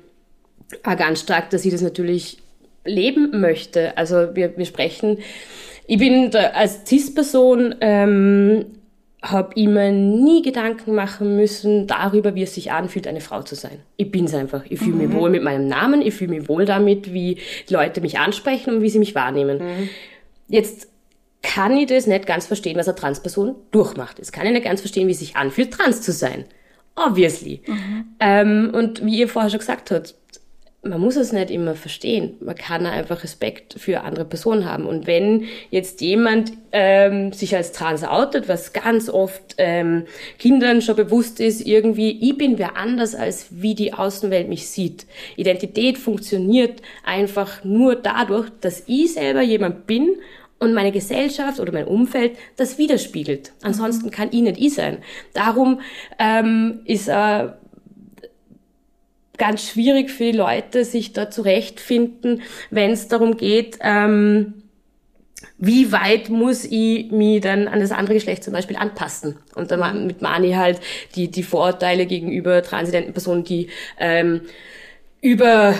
auch 0.84 0.96
ganz 0.96 1.20
stark, 1.20 1.50
dass 1.50 1.62
sie 1.62 1.70
das 1.70 1.82
natürlich 1.82 2.38
leben 2.84 3.40
möchte. 3.40 3.96
Also 3.98 4.34
wir, 4.34 4.56
wir 4.56 4.64
sprechen, 4.64 5.18
ich 5.86 5.98
bin 5.98 6.34
als 6.34 6.86
CIS-Person 6.86 7.74
ähm, 7.80 8.66
habe 9.22 9.52
immer 9.54 9.90
nie 9.90 10.42
Gedanken 10.42 10.94
machen 10.94 11.36
müssen 11.36 11.86
darüber, 11.86 12.34
wie 12.34 12.42
es 12.42 12.54
sich 12.54 12.72
anfühlt, 12.72 13.06
eine 13.06 13.20
Frau 13.20 13.42
zu 13.42 13.54
sein. 13.54 13.80
Ich 13.96 14.10
bin's 14.10 14.34
einfach. 14.34 14.64
Ich 14.68 14.78
fühle 14.78 14.96
mich 14.96 15.08
mhm. 15.08 15.14
wohl 15.14 15.30
mit 15.30 15.42
meinem 15.42 15.68
Namen, 15.68 16.00
ich 16.00 16.14
fühle 16.14 16.30
mich 16.38 16.48
wohl 16.48 16.64
damit, 16.64 17.12
wie 17.12 17.38
Leute 17.68 18.00
mich 18.00 18.18
ansprechen 18.18 18.76
und 18.76 18.82
wie 18.82 18.88
sie 18.88 18.98
mich 18.98 19.14
wahrnehmen. 19.14 19.58
Mhm. 19.58 19.88
Jetzt 20.48 20.88
kann 21.42 21.76
ich 21.76 21.86
das 21.86 22.06
nicht 22.06 22.26
ganz 22.26 22.46
verstehen, 22.46 22.76
was 22.76 22.88
eine 22.88 22.96
Transperson 22.96 23.56
durchmacht. 23.70 24.18
Jetzt 24.18 24.32
kann 24.32 24.46
ich 24.46 24.52
nicht 24.52 24.64
ganz 24.64 24.80
verstehen, 24.80 25.06
wie 25.08 25.12
es 25.12 25.18
sich 25.18 25.36
anfühlt, 25.36 25.72
trans 25.72 26.02
zu 26.02 26.12
sein. 26.12 26.44
Obviously. 26.96 27.62
Mhm. 27.66 28.04
Ähm, 28.20 28.70
und 28.72 29.04
wie 29.04 29.18
ihr 29.18 29.28
vorher 29.28 29.50
schon 29.50 29.60
gesagt 29.60 29.90
habt, 29.90 30.14
man 30.82 30.98
muss 30.98 31.16
es 31.16 31.32
nicht 31.32 31.50
immer 31.50 31.74
verstehen. 31.74 32.36
Man 32.40 32.54
kann 32.54 32.86
einfach 32.86 33.22
Respekt 33.22 33.74
für 33.78 34.00
andere 34.00 34.24
Personen 34.24 34.64
haben. 34.64 34.86
Und 34.86 35.06
wenn 35.06 35.44
jetzt 35.70 36.00
jemand 36.00 36.52
ähm, 36.72 37.32
sich 37.32 37.54
als 37.54 37.72
trans 37.72 38.02
outet, 38.02 38.48
was 38.48 38.72
ganz 38.72 39.10
oft 39.10 39.56
ähm, 39.58 40.04
Kindern 40.38 40.80
schon 40.80 40.96
bewusst 40.96 41.38
ist, 41.38 41.66
irgendwie, 41.66 42.18
ich 42.26 42.38
bin 42.38 42.58
wer 42.58 42.78
anders, 42.78 43.14
als 43.14 43.48
wie 43.50 43.74
die 43.74 43.92
Außenwelt 43.92 44.48
mich 44.48 44.68
sieht. 44.68 45.06
Identität 45.36 45.98
funktioniert 45.98 46.80
einfach 47.04 47.62
nur 47.62 47.94
dadurch, 47.94 48.48
dass 48.62 48.84
ich 48.86 49.12
selber 49.12 49.42
jemand 49.42 49.86
bin 49.86 50.16
und 50.60 50.72
meine 50.72 50.92
Gesellschaft 50.92 51.60
oder 51.60 51.72
mein 51.72 51.86
Umfeld 51.86 52.36
das 52.56 52.78
widerspiegelt. 52.78 53.52
Ansonsten 53.62 54.10
kann 54.10 54.28
ich 54.30 54.40
nicht 54.40 54.58
ich 54.58 54.74
sein. 54.74 54.98
Darum 55.34 55.80
ähm, 56.18 56.80
ist 56.84 57.08
äh, 57.08 57.48
ganz 59.40 59.66
schwierig 59.66 60.10
für 60.10 60.24
die 60.24 60.38
Leute, 60.38 60.84
sich 60.84 61.12
da 61.12 61.30
zurechtfinden, 61.30 62.42
wenn 62.70 62.92
es 62.92 63.08
darum 63.08 63.36
geht, 63.36 63.78
ähm, 63.80 64.62
wie 65.56 65.90
weit 65.92 66.28
muss 66.28 66.64
ich 66.64 67.10
mich 67.10 67.40
dann 67.40 67.66
an 67.66 67.80
das 67.80 67.90
andere 67.90 68.14
Geschlecht 68.14 68.44
zum 68.44 68.52
Beispiel 68.52 68.76
anpassen? 68.76 69.36
Und 69.54 69.70
dann 69.70 70.06
mit 70.06 70.20
Mani 70.20 70.52
halt 70.52 70.80
die, 71.14 71.30
die 71.30 71.42
Vorurteile 71.42 72.06
gegenüber 72.06 72.62
transidenten 72.62 73.12
Personen, 73.12 73.44
die 73.44 73.68
ähm, 73.98 74.42
über 75.22 75.74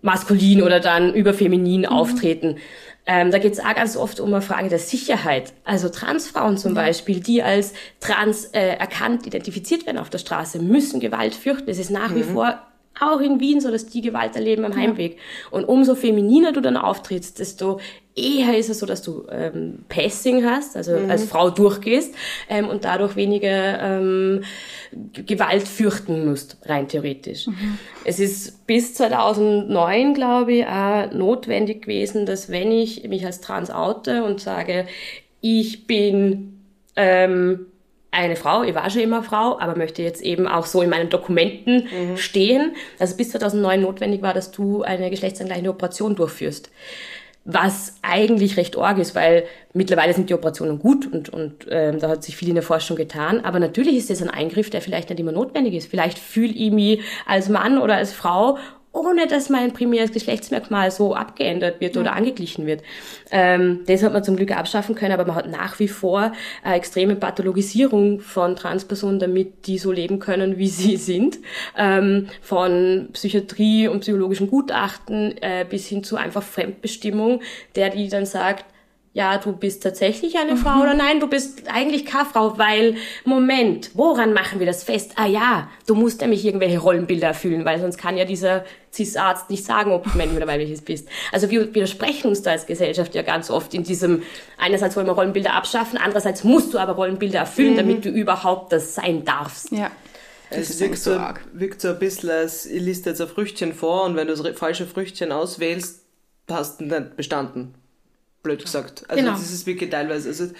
maskulin 0.00 0.62
oder 0.62 0.80
dann 0.80 1.14
über 1.14 1.34
feminin 1.34 1.82
mhm. 1.82 1.86
auftreten. 1.86 2.56
Ähm, 3.04 3.30
da 3.30 3.38
geht 3.38 3.52
es 3.52 3.60
auch 3.60 3.74
ganz 3.74 3.96
oft 3.96 4.20
um 4.20 4.32
eine 4.32 4.42
Frage 4.42 4.68
der 4.68 4.78
Sicherheit. 4.78 5.52
Also 5.64 5.88
Transfrauen 5.88 6.56
zum. 6.56 6.72
Beispiel, 6.74 7.20
die 7.20 7.42
als 7.42 7.74
trans 8.00 8.46
äh, 8.46 8.76
erkannt, 8.76 9.26
identifiziert 9.26 9.86
werden 9.86 9.98
auf 9.98 10.08
der 10.08 10.18
Straße, 10.18 10.60
müssen 10.60 11.00
Gewalt 11.00 11.34
fürchten. 11.34 11.68
Es 11.68 11.78
ist 11.78 11.90
nach 11.90 12.10
mhm. 12.10 12.16
wie 12.16 12.22
vor 12.22 12.58
auch 13.00 13.20
in 13.20 13.40
Wien 13.40 13.60
so, 13.60 13.70
dass 13.70 13.86
die 13.86 14.00
Gewalt 14.00 14.36
erleben 14.36 14.64
am 14.64 14.76
Heimweg. 14.76 15.18
Und 15.50 15.64
umso 15.64 15.94
femininer 15.94 16.52
du 16.52 16.60
dann 16.60 16.76
auftrittst, 16.76 17.38
desto 17.38 17.80
eher 18.14 18.58
ist 18.58 18.68
es 18.68 18.78
so, 18.78 18.86
dass 18.86 19.02
du 19.02 19.26
ähm, 19.30 19.84
Passing 19.88 20.44
hast, 20.44 20.76
also 20.76 20.98
mhm. 20.98 21.10
als 21.10 21.24
Frau 21.24 21.50
durchgehst 21.50 22.14
ähm, 22.48 22.68
und 22.68 22.84
dadurch 22.84 23.16
weniger 23.16 23.80
ähm, 23.80 24.44
Gewalt 25.14 25.66
fürchten 25.66 26.26
musst, 26.26 26.58
rein 26.66 26.88
theoretisch. 26.88 27.46
Mhm. 27.46 27.78
Es 28.04 28.20
ist 28.20 28.66
bis 28.66 28.94
2009, 28.94 30.14
glaube 30.14 30.52
ich, 30.52 30.66
auch 30.66 31.10
notwendig 31.12 31.82
gewesen, 31.82 32.26
dass 32.26 32.50
wenn 32.50 32.70
ich 32.70 33.08
mich 33.08 33.24
als 33.24 33.40
trans 33.40 33.70
oute 33.70 34.24
und 34.24 34.40
sage, 34.40 34.86
ich 35.40 35.86
bin 35.86 36.60
ähm, 36.96 37.66
eine 38.12 38.36
Frau, 38.36 38.62
ich 38.62 38.74
war 38.74 38.88
schon 38.90 39.00
immer 39.00 39.22
Frau, 39.22 39.58
aber 39.58 39.76
möchte 39.76 40.02
jetzt 40.02 40.22
eben 40.22 40.46
auch 40.46 40.66
so 40.66 40.82
in 40.82 40.90
meinen 40.90 41.08
Dokumenten 41.08 41.88
mhm. 41.90 42.16
stehen, 42.18 42.76
also 42.98 43.16
bis 43.16 43.30
2009 43.30 43.80
notwendig 43.80 44.22
war, 44.22 44.34
dass 44.34 44.50
du 44.50 44.82
eine 44.82 45.10
geschlechtsangleichende 45.10 45.70
Operation 45.70 46.14
durchführst. 46.14 46.70
Was 47.44 47.96
eigentlich 48.02 48.56
recht 48.56 48.78
arg 48.78 48.98
ist, 48.98 49.16
weil 49.16 49.44
mittlerweile 49.72 50.12
sind 50.12 50.30
die 50.30 50.34
Operationen 50.34 50.78
gut 50.78 51.12
und, 51.12 51.30
und 51.30 51.66
ähm, 51.70 51.98
da 51.98 52.10
hat 52.10 52.22
sich 52.22 52.36
viel 52.36 52.50
in 52.50 52.54
der 52.54 52.62
Forschung 52.62 52.96
getan. 52.96 53.44
Aber 53.44 53.58
natürlich 53.58 53.96
ist 53.96 54.10
das 54.10 54.22
ein 54.22 54.30
Eingriff, 54.30 54.70
der 54.70 54.80
vielleicht 54.80 55.10
nicht 55.10 55.18
immer 55.18 55.32
notwendig 55.32 55.74
ist. 55.74 55.90
Vielleicht 55.90 56.20
fühle 56.20 56.52
ich 56.52 56.70
mich 56.70 57.00
als 57.26 57.48
Mann 57.48 57.78
oder 57.78 57.96
als 57.96 58.12
Frau 58.12 58.58
ohne 58.92 59.26
dass 59.26 59.48
mein 59.48 59.72
primäres 59.72 60.12
Geschlechtsmerkmal 60.12 60.90
so 60.90 61.14
abgeändert 61.14 61.80
wird 61.80 61.96
oder 61.96 62.12
angeglichen 62.12 62.66
wird. 62.66 62.82
Ähm, 63.30 63.80
das 63.86 64.02
hat 64.02 64.12
man 64.12 64.22
zum 64.22 64.36
Glück 64.36 64.56
abschaffen 64.56 64.94
können, 64.94 65.12
aber 65.12 65.24
man 65.24 65.36
hat 65.36 65.50
nach 65.50 65.78
wie 65.78 65.88
vor 65.88 66.32
eine 66.62 66.76
extreme 66.76 67.16
Pathologisierung 67.16 68.20
von 68.20 68.54
Transpersonen, 68.54 69.18
damit 69.18 69.66
die 69.66 69.78
so 69.78 69.92
leben 69.92 70.18
können, 70.18 70.58
wie 70.58 70.68
sie 70.68 70.96
sind. 70.98 71.38
Ähm, 71.76 72.28
von 72.42 73.08
Psychiatrie 73.12 73.88
und 73.88 74.00
psychologischen 74.00 74.48
Gutachten 74.48 75.36
äh, 75.40 75.64
bis 75.68 75.86
hin 75.86 76.04
zu 76.04 76.16
einfach 76.16 76.42
Fremdbestimmung, 76.42 77.40
der 77.74 77.90
die 77.90 78.08
dann 78.08 78.26
sagt, 78.26 78.66
ja, 79.14 79.36
du 79.36 79.52
bist 79.52 79.82
tatsächlich 79.82 80.38
eine 80.38 80.56
Frau 80.56 80.76
mhm. 80.76 80.80
oder 80.82 80.94
nein, 80.94 81.20
du 81.20 81.26
bist 81.26 81.64
eigentlich 81.70 82.06
keine 82.06 82.24
Frau, 82.24 82.56
weil, 82.56 82.96
Moment, 83.26 83.90
woran 83.92 84.32
machen 84.32 84.58
wir 84.58 84.66
das 84.66 84.84
fest? 84.84 85.12
Ah 85.16 85.26
ja, 85.26 85.68
du 85.86 85.94
musst 85.94 86.22
nämlich 86.22 86.46
irgendwelche 86.46 86.78
Rollenbilder 86.78 87.26
erfüllen, 87.28 87.66
weil 87.66 87.78
sonst 87.78 87.98
kann 87.98 88.16
ja 88.16 88.24
dieser 88.24 88.64
Cis-Arzt 88.90 89.50
nicht 89.50 89.64
sagen, 89.64 89.92
ob 89.92 90.04
du 90.04 90.16
männlich 90.16 90.38
oder 90.38 90.46
weibliches 90.46 90.80
bist. 90.80 91.08
Also 91.30 91.50
wir 91.50 91.74
widersprechen 91.74 92.28
uns 92.28 92.40
da 92.40 92.52
als 92.52 92.64
Gesellschaft 92.64 93.14
ja 93.14 93.20
ganz 93.20 93.50
oft 93.50 93.74
in 93.74 93.82
diesem, 93.82 94.22
einerseits 94.56 94.96
wollen 94.96 95.06
wir 95.06 95.12
Rollenbilder 95.12 95.52
abschaffen, 95.52 95.98
andererseits 95.98 96.42
musst 96.42 96.72
du 96.72 96.78
aber 96.78 96.94
Rollenbilder 96.94 97.40
erfüllen, 97.40 97.74
mhm. 97.74 97.76
damit 97.76 98.04
du 98.06 98.08
überhaupt 98.08 98.72
das 98.72 98.94
sein 98.94 99.26
darfst. 99.26 99.72
Ja. 99.72 99.90
Es 100.48 100.80
wirkt 100.80 100.98
so, 100.98 101.18
wirkt 101.52 101.82
so 101.82 101.88
ein 101.88 101.98
bisschen, 101.98 102.30
als 102.30 102.64
ich 102.64 102.80
liste 102.80 103.10
jetzt 103.10 103.20
ein 103.20 103.28
Früchtchen 103.28 103.74
vor 103.74 104.04
und 104.04 104.16
wenn 104.16 104.28
du 104.28 104.34
das 104.34 104.58
falsche 104.58 104.86
Früchtchen 104.86 105.32
auswählst, 105.32 106.06
hast 106.48 106.80
du 106.80 106.84
nicht 106.84 107.16
bestanden 107.16 107.74
blöd 108.42 108.62
gesagt. 108.62 109.04
Also 109.08 109.22
genau. 109.22 109.32
das 109.32 109.52
ist 109.52 109.66
wirklich 109.66 109.90
teilweise 109.90 110.28
also 110.28 110.50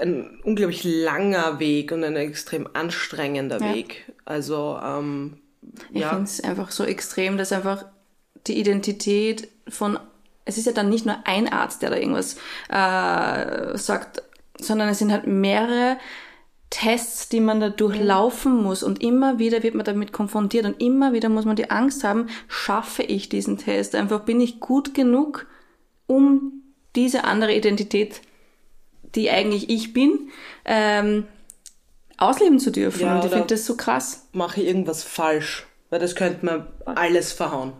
ein 0.00 0.40
unglaublich 0.44 0.84
langer 0.84 1.58
Weg 1.58 1.92
und 1.92 2.04
ein 2.04 2.16
extrem 2.16 2.68
anstrengender 2.72 3.60
ja. 3.60 3.74
Weg. 3.74 4.12
Also 4.24 4.78
ähm, 4.82 5.38
ich 5.92 6.00
ja. 6.00 6.10
finde 6.10 6.24
es 6.24 6.40
einfach 6.40 6.70
so 6.70 6.84
extrem, 6.84 7.38
dass 7.38 7.52
einfach 7.52 7.84
die 8.46 8.58
Identität 8.58 9.48
von 9.68 9.98
es 10.44 10.56
ist 10.56 10.64
ja 10.64 10.72
dann 10.72 10.88
nicht 10.88 11.04
nur 11.04 11.16
ein 11.24 11.46
Arzt, 11.46 11.82
der 11.82 11.90
da 11.90 11.96
irgendwas 11.96 12.36
äh, 12.70 13.76
sagt, 13.76 14.22
sondern 14.58 14.88
es 14.88 14.98
sind 14.98 15.12
halt 15.12 15.26
mehrere 15.26 15.98
Tests, 16.70 17.28
die 17.28 17.40
man 17.40 17.60
da 17.60 17.68
durchlaufen 17.68 18.62
muss 18.62 18.82
und 18.82 19.02
immer 19.02 19.38
wieder 19.38 19.62
wird 19.62 19.74
man 19.74 19.84
damit 19.84 20.12
konfrontiert 20.12 20.64
und 20.64 20.80
immer 20.80 21.12
wieder 21.12 21.28
muss 21.28 21.44
man 21.44 21.56
die 21.56 21.70
Angst 21.70 22.02
haben, 22.02 22.28
schaffe 22.48 23.02
ich 23.02 23.28
diesen 23.28 23.58
Test? 23.58 23.94
Einfach 23.94 24.20
bin 24.20 24.40
ich 24.40 24.58
gut 24.58 24.94
genug, 24.94 25.46
um 26.08 26.64
diese 26.96 27.22
andere 27.22 27.54
Identität, 27.54 28.20
die 29.14 29.30
eigentlich 29.30 29.70
ich 29.70 29.92
bin, 29.92 30.30
ähm, 30.64 31.28
ausleben 32.16 32.58
zu 32.58 32.72
dürfen. 32.72 33.02
Ja, 33.02 33.16
und 33.16 33.24
ich 33.24 33.30
finde 33.30 33.46
das 33.46 33.64
so 33.64 33.76
krass. 33.76 34.26
Mache 34.32 34.60
ich 34.60 34.66
irgendwas 34.66 35.04
falsch? 35.04 35.66
Weil 35.90 36.00
das 36.00 36.16
könnte 36.16 36.44
man 36.44 36.66
alles 36.84 37.32
verhauen. 37.32 37.72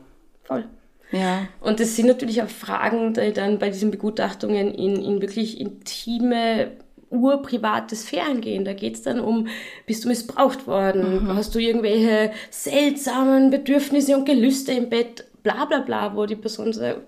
Voll. 0.44 0.64
Ja. 1.10 1.48
Und 1.60 1.80
das 1.80 1.96
sind 1.96 2.06
natürlich 2.06 2.42
auch 2.42 2.48
Fragen, 2.48 3.14
die 3.14 3.32
dann 3.32 3.58
bei 3.58 3.70
diesen 3.70 3.90
Begutachtungen 3.90 4.72
in, 4.72 5.02
in 5.02 5.20
wirklich 5.20 5.60
intime 5.60 6.72
urprivate 7.10 7.96
Sphären 7.96 8.40
gehen. 8.40 8.64
Da 8.64 8.74
geht 8.74 8.94
es 8.94 9.02
dann 9.02 9.20
um, 9.20 9.48
bist 9.86 10.04
du 10.04 10.08
missbraucht 10.08 10.66
worden? 10.66 11.24
Mhm. 11.24 11.36
Hast 11.36 11.54
du 11.54 11.58
irgendwelche 11.58 12.32
seltsamen 12.50 13.50
Bedürfnisse 13.50 14.16
und 14.16 14.26
Gelüste 14.26 14.72
im 14.72 14.90
Bett? 14.90 15.24
Bla 15.42 15.64
bla 15.64 15.80
bla, 15.80 16.14
wo 16.14 16.26
die 16.26 16.36
Person 16.36 16.72
sagt, 16.72 17.00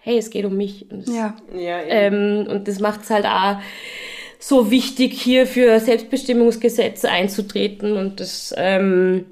hey, 0.00 0.18
es 0.18 0.30
geht 0.30 0.44
um 0.44 0.56
mich. 0.56 0.90
Und 0.90 1.06
das, 1.06 1.14
ja. 1.14 1.36
ja 1.54 1.80
ähm, 1.80 2.46
und 2.48 2.68
das 2.68 2.80
macht 2.80 3.02
es 3.02 3.10
halt 3.10 3.26
auch 3.26 3.58
so 4.38 4.70
wichtig, 4.70 5.20
hier 5.20 5.46
für 5.46 5.78
Selbstbestimmungsgesetze 5.78 7.08
einzutreten. 7.08 7.96
Und 7.96 8.20
das 8.20 8.54
ähm, 8.56 9.26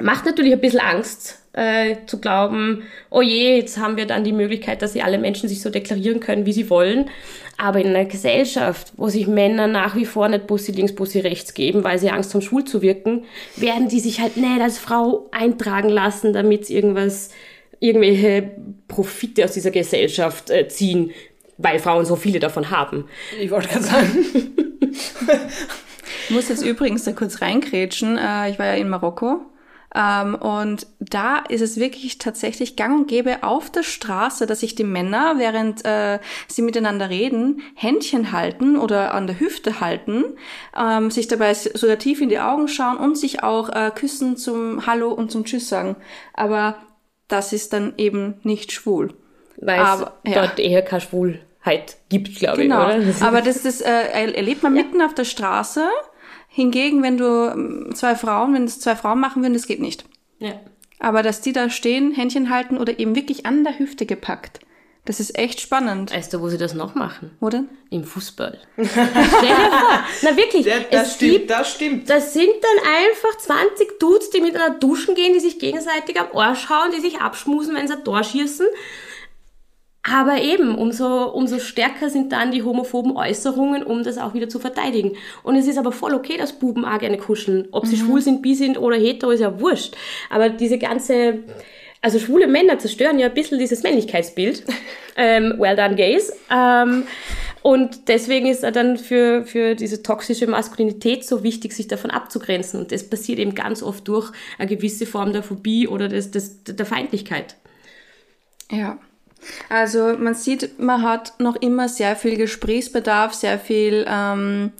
macht 0.00 0.24
natürlich 0.24 0.52
ein 0.52 0.60
bisschen 0.60 0.80
Angst, 0.80 1.40
äh, 1.52 1.96
zu 2.06 2.20
glauben, 2.20 2.84
oh 3.10 3.22
je, 3.22 3.56
jetzt 3.56 3.78
haben 3.78 3.96
wir 3.96 4.06
dann 4.06 4.22
die 4.22 4.32
Möglichkeit, 4.32 4.82
dass 4.82 4.92
sie 4.92 5.02
alle 5.02 5.18
Menschen 5.18 5.48
sich 5.48 5.60
so 5.60 5.68
deklarieren 5.68 6.20
können, 6.20 6.46
wie 6.46 6.52
sie 6.52 6.70
wollen. 6.70 7.10
Aber 7.58 7.80
in 7.80 7.88
einer 7.88 8.04
Gesellschaft, 8.04 8.92
wo 8.96 9.08
sich 9.08 9.26
Männer 9.26 9.66
nach 9.66 9.96
wie 9.96 10.06
vor 10.06 10.28
nicht 10.28 10.46
Bussi 10.46 10.72
links, 10.72 10.94
Bussi 10.94 11.18
rechts 11.18 11.52
geben, 11.52 11.82
weil 11.82 11.98
sie 11.98 12.10
Angst 12.10 12.32
haben, 12.32 12.40
schwul 12.40 12.64
zu 12.64 12.82
wirken, 12.82 13.24
werden 13.56 13.88
die 13.88 14.00
sich 14.00 14.20
halt 14.20 14.36
nicht 14.36 14.60
als 14.60 14.78
Frau 14.78 15.28
eintragen 15.32 15.88
lassen, 15.88 16.32
damit 16.32 16.70
irgendwas 16.70 17.30
irgendwelche 17.80 18.50
Profite 18.86 19.44
aus 19.44 19.52
dieser 19.52 19.70
Gesellschaft 19.70 20.50
äh, 20.50 20.68
ziehen, 20.68 21.10
weil 21.58 21.78
Frauen 21.78 22.04
so 22.04 22.16
viele 22.16 22.38
davon 22.38 22.70
haben. 22.70 23.06
Ich 23.40 23.50
wollte 23.50 23.68
gerade 23.68 23.84
sagen. 23.84 24.24
ich 26.28 26.30
muss 26.30 26.48
jetzt 26.48 26.62
übrigens 26.62 27.04
da 27.04 27.12
kurz 27.12 27.40
reingrätschen. 27.40 28.18
Äh, 28.18 28.50
ich 28.50 28.58
war 28.58 28.66
ja 28.66 28.74
in 28.74 28.88
Marokko. 28.88 29.40
Ähm, 29.92 30.36
und 30.36 30.86
da 31.00 31.38
ist 31.38 31.62
es 31.62 31.76
wirklich 31.76 32.18
tatsächlich 32.18 32.76
gang 32.76 33.00
und 33.00 33.08
gäbe 33.08 33.42
auf 33.42 33.70
der 33.70 33.82
Straße, 33.82 34.46
dass 34.46 34.60
sich 34.60 34.76
die 34.76 34.84
Männer, 34.84 35.34
während 35.38 35.84
äh, 35.84 36.20
sie 36.46 36.62
miteinander 36.62 37.10
reden, 37.10 37.62
Händchen 37.74 38.30
halten 38.30 38.76
oder 38.76 39.14
an 39.14 39.26
der 39.26 39.40
Hüfte 39.40 39.80
halten, 39.80 40.24
ähm, 40.78 41.10
sich 41.10 41.26
dabei 41.26 41.54
sogar 41.54 41.98
tief 41.98 42.20
in 42.20 42.28
die 42.28 42.38
Augen 42.38 42.68
schauen 42.68 42.98
und 42.98 43.18
sich 43.18 43.42
auch 43.42 43.68
äh, 43.68 43.90
küssen 43.92 44.36
zum 44.36 44.86
Hallo 44.86 45.10
und 45.12 45.32
zum 45.32 45.44
Tschüss 45.44 45.68
sagen. 45.68 45.96
Aber 46.34 46.76
das 47.32 47.52
ist 47.52 47.72
dann 47.72 47.94
eben 47.96 48.34
nicht 48.42 48.72
schwul. 48.72 49.14
Weil 49.56 49.80
es 49.80 50.06
dort 50.34 50.58
eher 50.58 50.82
kein 50.82 51.00
schwul 51.00 51.40
halt 51.62 51.96
gibt, 52.08 52.36
glaube 52.36 52.62
Genau. 52.62 52.88
ich, 52.96 53.16
oder? 53.18 53.26
Aber 53.26 53.42
das, 53.42 53.62
das 53.62 53.80
äh, 53.82 53.90
erlebt 54.32 54.62
man 54.62 54.72
mitten 54.72 55.02
auf 55.02 55.12
der 55.14 55.24
Straße. 55.24 55.86
Hingegen, 56.48 57.02
wenn 57.02 57.16
du 57.18 57.50
ähm, 57.52 57.90
zwei 57.94 58.14
Frauen, 58.16 58.54
wenn 58.54 58.64
es 58.64 58.80
zwei 58.80 58.96
Frauen 58.96 59.20
machen 59.20 59.42
würden, 59.42 59.52
das 59.54 59.66
geht 59.66 59.80
nicht. 59.80 60.04
ja. 60.38 60.54
Aber 61.02 61.22
dass 61.22 61.40
die 61.40 61.54
da 61.54 61.70
stehen, 61.70 62.12
Händchen 62.12 62.50
halten 62.50 62.76
oder 62.76 62.98
eben 62.98 63.14
wirklich 63.16 63.46
an 63.46 63.64
der 63.64 63.78
Hüfte 63.78 64.04
gepackt, 64.04 64.60
das 65.04 65.18
ist 65.20 65.36
echt 65.38 65.60
spannend, 65.60 66.14
Weißt 66.14 66.32
du, 66.34 66.40
wo 66.40 66.48
sie 66.48 66.58
das 66.58 66.74
noch 66.74 66.94
machen? 66.94 67.30
oder? 67.40 67.64
Im 67.90 68.04
Fußball. 68.04 68.58
Stell 68.76 68.86
dir 68.86 69.70
vor. 69.70 70.04
Na 70.22 70.36
wirklich, 70.36 70.66
Ja, 70.66 70.74
das 70.90 71.08
es 71.08 71.14
stimmt, 71.14 71.32
gibt, 71.32 71.50
das 71.50 71.70
stimmt. 71.72 72.10
das 72.10 72.32
sind 72.32 72.50
dann 72.60 72.94
einfach 72.94 73.38
20 73.38 73.98
Dudes, 73.98 74.30
die 74.30 74.40
miteinander 74.40 74.78
duschen 74.78 75.14
gehen, 75.14 75.32
die 75.32 75.40
sich 75.40 75.58
gegenseitig 75.58 76.20
am 76.20 76.36
Arsch 76.36 76.68
hauen, 76.68 76.92
die 76.94 77.00
sich 77.00 77.20
abschmusen, 77.20 77.74
wenn 77.74 77.88
sie 77.88 77.94
ein 77.94 78.04
Tor 78.04 78.22
schießen. 78.22 78.66
Aber 80.02 80.40
eben, 80.40 80.76
umso, 80.76 81.24
umso 81.26 81.58
stärker 81.58 82.08
sind 82.08 82.32
dann 82.32 82.52
die 82.52 82.62
homophoben 82.62 83.14
Äußerungen, 83.18 83.82
um 83.82 84.02
das 84.02 84.16
auch 84.16 84.32
wieder 84.32 84.48
zu 84.48 84.58
verteidigen. 84.58 85.14
Und 85.42 85.56
es 85.56 85.66
ist 85.66 85.76
aber 85.76 85.92
voll 85.92 86.14
okay, 86.14 86.38
dass 86.38 86.54
Buben 86.58 86.86
auch 86.86 86.98
gerne 86.98 87.18
kuscheln. 87.18 87.68
Ob 87.70 87.84
sie 87.86 87.98
schwul 87.98 88.22
sind, 88.22 88.40
bi 88.40 88.54
sind 88.54 88.78
oder 88.78 88.96
hetero, 88.96 89.30
ist 89.32 89.40
ja 89.40 89.60
wurscht. 89.60 89.94
Aber 90.30 90.48
diese 90.48 90.78
ganze, 90.78 91.40
also 92.02 92.18
schwule 92.18 92.46
Männer 92.46 92.78
zerstören 92.78 93.18
ja 93.18 93.26
ein 93.26 93.34
bisschen 93.34 93.58
dieses 93.58 93.82
Männlichkeitsbild. 93.82 94.64
ähm, 95.16 95.54
well 95.58 95.76
done, 95.76 95.96
Gays. 95.96 96.32
Ähm, 96.50 97.04
und 97.62 98.08
deswegen 98.08 98.46
ist 98.46 98.64
er 98.64 98.72
dann 98.72 98.96
für, 98.96 99.44
für 99.44 99.74
diese 99.74 100.02
toxische 100.02 100.46
Maskulinität 100.46 101.26
so 101.26 101.42
wichtig, 101.42 101.74
sich 101.74 101.88
davon 101.88 102.10
abzugrenzen. 102.10 102.80
Und 102.80 102.92
das 102.92 103.08
passiert 103.08 103.38
eben 103.38 103.54
ganz 103.54 103.82
oft 103.82 104.08
durch 104.08 104.32
eine 104.58 104.68
gewisse 104.68 105.04
Form 105.04 105.32
der 105.32 105.42
Phobie 105.42 105.86
oder 105.86 106.08
des, 106.08 106.30
des, 106.30 106.64
der 106.64 106.86
Feindlichkeit. 106.86 107.56
Ja. 108.70 108.98
Also 109.68 110.16
man 110.18 110.34
sieht, 110.34 110.78
man 110.78 111.02
hat 111.02 111.34
noch 111.38 111.56
immer 111.56 111.88
sehr 111.88 112.16
viel 112.16 112.36
Gesprächsbedarf, 112.36 113.34
sehr 113.34 113.58
viel, 113.58 114.06
ähm, 114.08 114.72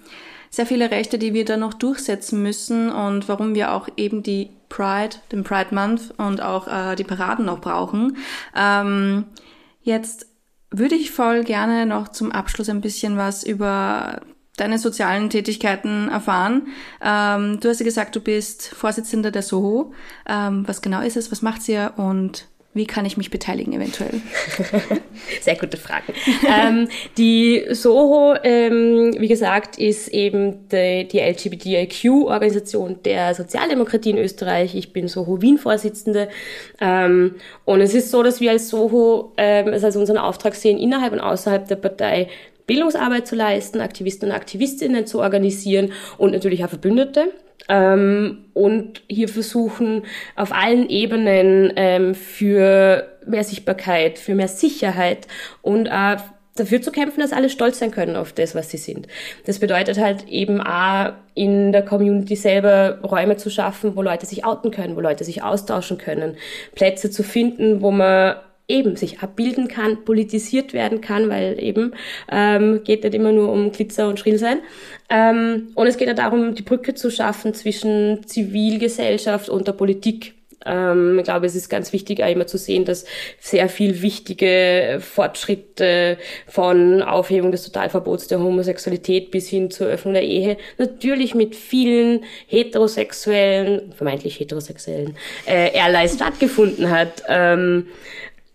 sehr 0.50 0.66
viele 0.66 0.90
Rechte, 0.90 1.18
die 1.18 1.34
wir 1.34 1.44
da 1.44 1.56
noch 1.56 1.74
durchsetzen 1.74 2.42
müssen 2.42 2.90
und 2.90 3.28
warum 3.28 3.54
wir 3.54 3.72
auch 3.72 3.88
eben 3.96 4.22
die 4.22 4.50
Pride, 4.70 5.16
den 5.30 5.44
Pride 5.44 5.74
Month 5.74 6.14
und 6.16 6.40
auch 6.40 6.66
äh, 6.66 6.96
die 6.96 7.04
Paraden 7.04 7.44
noch 7.44 7.60
brauchen. 7.60 8.16
Ähm, 8.56 9.26
jetzt 9.82 10.26
würde 10.70 10.94
ich 10.94 11.10
voll 11.10 11.44
gerne 11.44 11.84
noch 11.84 12.08
zum 12.08 12.32
Abschluss 12.32 12.70
ein 12.70 12.80
bisschen 12.80 13.18
was 13.18 13.44
über 13.44 14.22
deine 14.56 14.78
sozialen 14.78 15.28
Tätigkeiten 15.28 16.08
erfahren. 16.08 16.68
Ähm, 17.02 17.60
du 17.60 17.68
hast 17.68 17.80
ja 17.80 17.84
gesagt, 17.84 18.14
du 18.14 18.20
bist 18.20 18.68
Vorsitzender 18.68 19.30
der 19.30 19.42
Soho. 19.42 19.92
Ähm, 20.26 20.66
was 20.66 20.80
genau 20.80 21.00
ist 21.00 21.16
es? 21.16 21.32
Was 21.32 21.42
macht 21.42 21.68
ihr? 21.68 21.94
Und 21.96 22.46
wie 22.72 22.86
kann 22.86 23.04
ich 23.04 23.16
mich 23.16 23.30
beteiligen 23.30 23.72
eventuell? 23.72 24.20
Sehr 25.40 25.56
gute 25.56 25.76
Fragen. 25.76 26.12
ähm, 26.48 26.88
die 27.18 27.64
Soho, 27.70 28.36
ähm, 28.44 29.12
wie 29.18 29.26
gesagt, 29.26 29.76
ist 29.76 30.06
eben 30.08 30.68
die, 30.68 31.08
die 31.08 31.18
LGBTIQ-Organisation 31.18 33.02
der 33.04 33.34
Sozialdemokratie 33.34 34.10
in 34.10 34.18
Österreich. 34.18 34.76
Ich 34.76 34.92
bin 34.92 35.08
Soho 35.08 35.42
Wien-Vorsitzende. 35.42 36.28
Ähm, 36.80 37.34
und 37.64 37.80
es 37.80 37.92
ist 37.92 38.12
so, 38.12 38.22
dass 38.22 38.40
wir 38.40 38.52
als 38.52 38.68
Soho 38.68 39.32
ähm, 39.36 39.68
es 39.68 39.82
als 39.82 39.96
unseren 39.96 40.18
Auftrag 40.18 40.54
sehen, 40.54 40.78
innerhalb 40.78 41.12
und 41.12 41.20
außerhalb 41.20 41.66
der 41.66 41.76
Partei 41.76 42.28
Bildungsarbeit 42.68 43.26
zu 43.26 43.34
leisten, 43.34 43.80
Aktivisten 43.80 44.28
und 44.28 44.36
Aktivistinnen 44.36 45.04
zu 45.04 45.18
organisieren 45.18 45.92
und 46.18 46.30
natürlich 46.30 46.64
auch 46.64 46.68
Verbündete. 46.68 47.32
Ähm, 47.70 48.46
und 48.52 49.02
hier 49.08 49.28
versuchen 49.28 50.02
auf 50.34 50.52
allen 50.52 50.88
Ebenen 50.90 51.72
ähm, 51.76 52.14
für 52.16 53.06
mehr 53.26 53.44
Sichtbarkeit, 53.44 54.18
für 54.18 54.34
mehr 54.34 54.48
Sicherheit 54.48 55.28
und 55.62 55.88
auch 55.88 56.16
dafür 56.56 56.82
zu 56.82 56.90
kämpfen, 56.90 57.20
dass 57.20 57.32
alle 57.32 57.48
stolz 57.48 57.78
sein 57.78 57.92
können 57.92 58.16
auf 58.16 58.32
das, 58.32 58.56
was 58.56 58.70
sie 58.70 58.76
sind. 58.76 59.06
Das 59.46 59.60
bedeutet 59.60 59.98
halt 59.98 60.26
eben 60.28 60.60
auch 60.60 61.12
in 61.34 61.70
der 61.70 61.84
Community 61.84 62.34
selber 62.34 62.98
Räume 63.02 63.36
zu 63.36 63.50
schaffen, 63.50 63.94
wo 63.94 64.02
Leute 64.02 64.26
sich 64.26 64.44
outen 64.44 64.72
können, 64.72 64.96
wo 64.96 65.00
Leute 65.00 65.22
sich 65.22 65.44
austauschen 65.44 65.96
können, 65.96 66.36
Plätze 66.74 67.10
zu 67.10 67.22
finden, 67.22 67.82
wo 67.82 67.92
man 67.92 68.34
eben 68.70 68.96
sich 68.96 69.20
abbilden 69.20 69.68
kann, 69.68 70.04
politisiert 70.04 70.72
werden 70.72 71.00
kann, 71.00 71.28
weil 71.28 71.62
eben 71.62 71.92
ähm, 72.30 72.82
geht 72.84 73.04
nicht 73.04 73.14
immer 73.14 73.32
nur 73.32 73.52
um 73.52 73.72
Glitzer 73.72 74.08
und 74.08 74.18
Schrillsein. 74.18 74.60
Ähm, 75.10 75.72
und 75.74 75.86
es 75.86 75.96
geht 75.96 76.08
ja 76.08 76.14
darum, 76.14 76.54
die 76.54 76.62
Brücke 76.62 76.94
zu 76.94 77.10
schaffen 77.10 77.52
zwischen 77.52 78.26
Zivilgesellschaft 78.26 79.48
und 79.48 79.66
der 79.66 79.72
Politik. 79.72 80.34
Ähm, 80.66 81.18
ich 81.18 81.24
glaube, 81.24 81.46
es 81.46 81.54
ist 81.54 81.68
ganz 81.68 81.92
wichtig, 81.92 82.22
auch 82.22 82.28
immer 82.28 82.46
zu 82.46 82.58
sehen, 82.58 82.84
dass 82.84 83.06
sehr 83.38 83.68
viel 83.68 84.02
wichtige 84.02 84.98
Fortschritte 85.00 86.18
von 86.46 87.02
Aufhebung 87.02 87.50
des 87.50 87.64
Totalverbots 87.64 88.28
der 88.28 88.40
Homosexualität 88.40 89.30
bis 89.30 89.48
hin 89.48 89.70
zur 89.70 89.86
Öffnung 89.86 90.14
der 90.14 90.24
Ehe 90.24 90.58
natürlich 90.76 91.34
mit 91.34 91.56
vielen 91.56 92.24
heterosexuellen, 92.46 93.92
vermeintlich 93.92 94.38
heterosexuellen 94.38 95.16
äh, 95.46 95.78
Allies 95.80 96.14
stattgefunden 96.14 96.90
hat. 96.90 97.22
Ähm, 97.26 97.86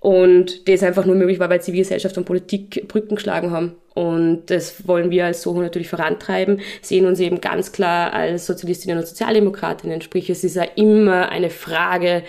und 0.06 0.70
das 0.70 0.84
einfach 0.84 1.08
nur 1.08 1.16
möglich 1.16 1.40
war, 1.40 1.50
weil 1.50 1.64
Zivilgesellschaft 1.64 2.16
und 2.16 2.26
Politik 2.26 2.88
Brücken 2.88 3.16
geschlagen 3.16 3.50
haben. 3.50 3.74
Und 3.96 4.52
das 4.52 4.88
wollen 4.88 5.10
wir 5.10 5.26
als 5.26 5.42
Soho 5.42 5.60
natürlich 5.60 5.90
vorantreiben, 5.90 6.62
sehen 6.84 7.08
uns 7.08 7.20
eben 7.20 7.42
ganz 7.42 7.72
klar 7.72 8.14
als 8.14 8.46
Sozialistinnen 8.46 9.00
und 9.00 9.08
Sozialdemokratinnen. 9.08 10.02
Sprich, 10.02 10.30
es 10.30 10.44
ist 10.44 10.58
ja 10.58 10.64
immer 10.76 11.30
eine 11.30 11.50
Frage 11.50 12.22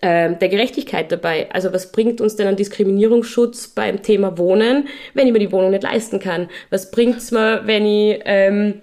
äh, 0.00 0.36
der 0.36 0.48
Gerechtigkeit 0.48 1.10
dabei. 1.10 1.48
Also 1.50 1.72
was 1.72 1.90
bringt 1.90 2.20
uns 2.20 2.36
denn 2.36 2.46
ein 2.46 2.54
Diskriminierungsschutz 2.54 3.66
beim 3.66 4.00
Thema 4.02 4.38
Wohnen, 4.38 4.86
wenn 5.14 5.26
ich 5.26 5.32
mir 5.32 5.40
die 5.40 5.50
Wohnung 5.50 5.72
nicht 5.72 5.82
leisten 5.82 6.20
kann? 6.20 6.48
Was 6.70 6.92
bringt's 6.92 7.32
mir, 7.32 7.62
wenn 7.64 7.84
ich 7.84 8.20
ähm, 8.26 8.74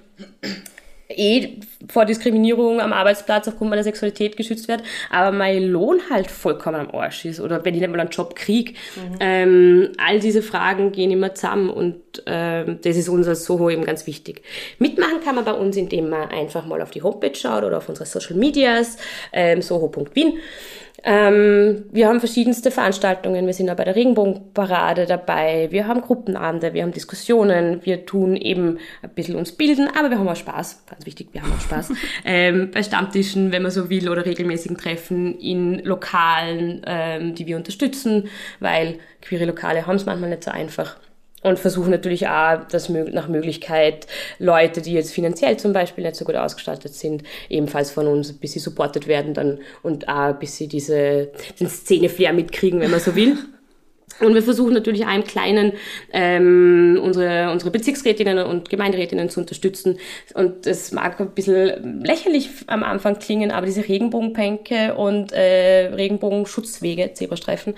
eh 1.08 1.52
vor 1.90 2.06
Diskriminierung 2.06 2.80
am 2.82 2.94
Arbeitsplatz 2.94 3.48
aufgrund 3.48 3.70
meiner 3.70 3.84
Sexualität 3.84 4.38
geschützt 4.38 4.68
werde, 4.68 4.84
aber 5.10 5.36
mein 5.36 5.64
Lohn 5.64 6.00
halt 6.10 6.30
vollkommen 6.30 6.88
am 6.88 6.96
Arsch 6.96 7.26
ist 7.26 7.40
oder 7.40 7.64
wenn 7.66 7.74
ich 7.74 7.82
nicht 7.82 7.90
mal 7.90 8.00
einen 8.00 8.10
Job 8.10 8.36
kriege. 8.36 8.74
Mhm. 8.74 9.18
Ähm, 9.20 9.90
all 9.98 10.20
diese 10.20 10.42
Fragen 10.42 10.92
gehen 10.92 11.12
immer 11.12 11.34
zusammen 11.34 11.70
und 11.70 12.24
ähm, 12.26 12.80
das 12.84 12.98
ist 12.98 13.10
uns 13.10 13.28
als 13.28 13.46
Soho 13.46 13.70
eben 13.70 13.86
ganz 13.86 14.08
wichtig. 14.08 14.44
Mitmachen 14.80 15.22
kann 15.24 15.36
man 15.36 15.46
bei 15.46 15.54
uns, 15.54 15.78
indem 15.78 16.10
man 16.10 16.30
einfach 16.30 16.66
mal 16.66 16.82
auf 16.82 16.92
die 16.92 17.02
Homepage 17.02 17.36
schaut 17.36 17.64
oder 17.64 17.78
auf 17.78 17.90
unsere 17.90 18.06
Social 18.06 18.36
Medias, 18.36 18.98
ähm, 19.32 19.62
soho.wien. 19.62 20.40
Ähm, 21.04 21.86
wir 21.92 22.08
haben 22.08 22.20
verschiedenste 22.20 22.70
Veranstaltungen. 22.70 23.46
Wir 23.46 23.54
sind 23.54 23.70
auch 23.70 23.76
bei 23.76 23.86
der 23.86 23.96
Regenbogenparade 23.96 25.06
dabei. 25.06 25.68
Wir 25.72 25.88
haben 25.88 26.02
Gruppenabende, 26.02 26.74
wir 26.74 26.84
haben 26.84 26.92
Diskussionen. 26.92 27.82
Wir 27.84 28.06
tun 28.06 28.36
eben 28.36 28.78
ein 29.02 29.10
bisschen 29.10 29.36
uns 29.36 29.52
bilden, 29.52 29.90
aber 29.98 30.12
wir 30.12 30.20
haben 30.20 30.28
auch 30.28 30.36
Spaß. 30.36 30.84
Ganz 30.90 31.06
wichtig, 31.06 31.30
wir 31.32 31.42
haben 31.42 31.52
auch 31.54 31.62
Spaß. 31.62 31.71
Ähm, 32.26 32.72
bei 32.72 32.84
Stammtischen, 32.84 33.52
wenn 33.52 33.62
man 33.62 33.72
so 33.72 33.90
will, 33.90 34.10
oder 34.10 34.26
regelmäßigen 34.26 34.78
Treffen 34.78 35.40
in 35.40 35.80
Lokalen, 35.80 36.82
ähm, 36.86 37.36
die 37.36 37.46
wir 37.46 37.58
unterstützen, 37.58 38.30
weil 38.60 39.00
queere 39.22 39.46
Lokale 39.46 39.88
haben 39.88 39.96
es 39.96 40.06
manchmal 40.06 40.30
nicht 40.30 40.44
so 40.44 40.52
einfach 40.52 40.98
und 41.44 41.58
versuchen 41.58 41.90
natürlich 41.90 42.28
auch, 42.28 42.64
dass 42.70 42.90
nach 42.90 43.28
Möglichkeit 43.28 44.08
Leute, 44.38 44.82
die 44.82 44.94
jetzt 44.94 45.14
finanziell 45.14 45.58
zum 45.58 45.74
Beispiel 45.74 46.04
nicht 46.04 46.16
so 46.16 46.26
gut 46.26 46.36
ausgestattet 46.36 46.94
sind, 46.94 47.24
ebenfalls 47.50 47.92
von 47.92 48.08
uns 48.08 48.30
ein 48.30 48.38
bisschen 48.38 48.62
supportet 48.62 49.08
werden 49.08 49.34
dann 49.34 49.60
und 49.82 50.08
auch 50.08 50.30
ein 50.30 50.40
bisschen 50.40 50.70
diese, 50.70 51.32
den 51.60 51.68
Szeneflair 51.68 52.34
mitkriegen, 52.34 52.80
wenn 52.80 52.92
man 52.92 53.00
so 53.00 53.16
will. 53.16 53.38
Und 54.20 54.34
wir 54.34 54.44
versuchen 54.44 54.74
natürlich 54.74 55.06
auch 55.06 55.16
im 55.16 55.24
Kleinen 55.24 55.74
ähm, 56.14 57.00
unsere, 57.02 57.52
unsere 57.52 57.72
Bezirksrätinnen 57.72 58.46
und 58.46 58.70
Gemeinderätinnen 58.70 59.30
zu 59.30 59.40
unterstützen. 59.40 59.98
Und 60.34 60.66
das 60.66 60.92
mag 60.92 61.20
ein 61.20 61.32
bisschen 61.32 62.04
lächerlich 62.04 62.50
am 62.68 62.84
Anfang 62.84 63.20
klingen, 63.20 63.52
aber 63.52 63.66
diese 63.66 63.88
Regenbogenpänke 63.88 64.96
und 64.96 65.32
äh, 65.32 65.88
Regenbogenschutzwege, 65.94 67.14
Zebrastreifen, 67.14 67.74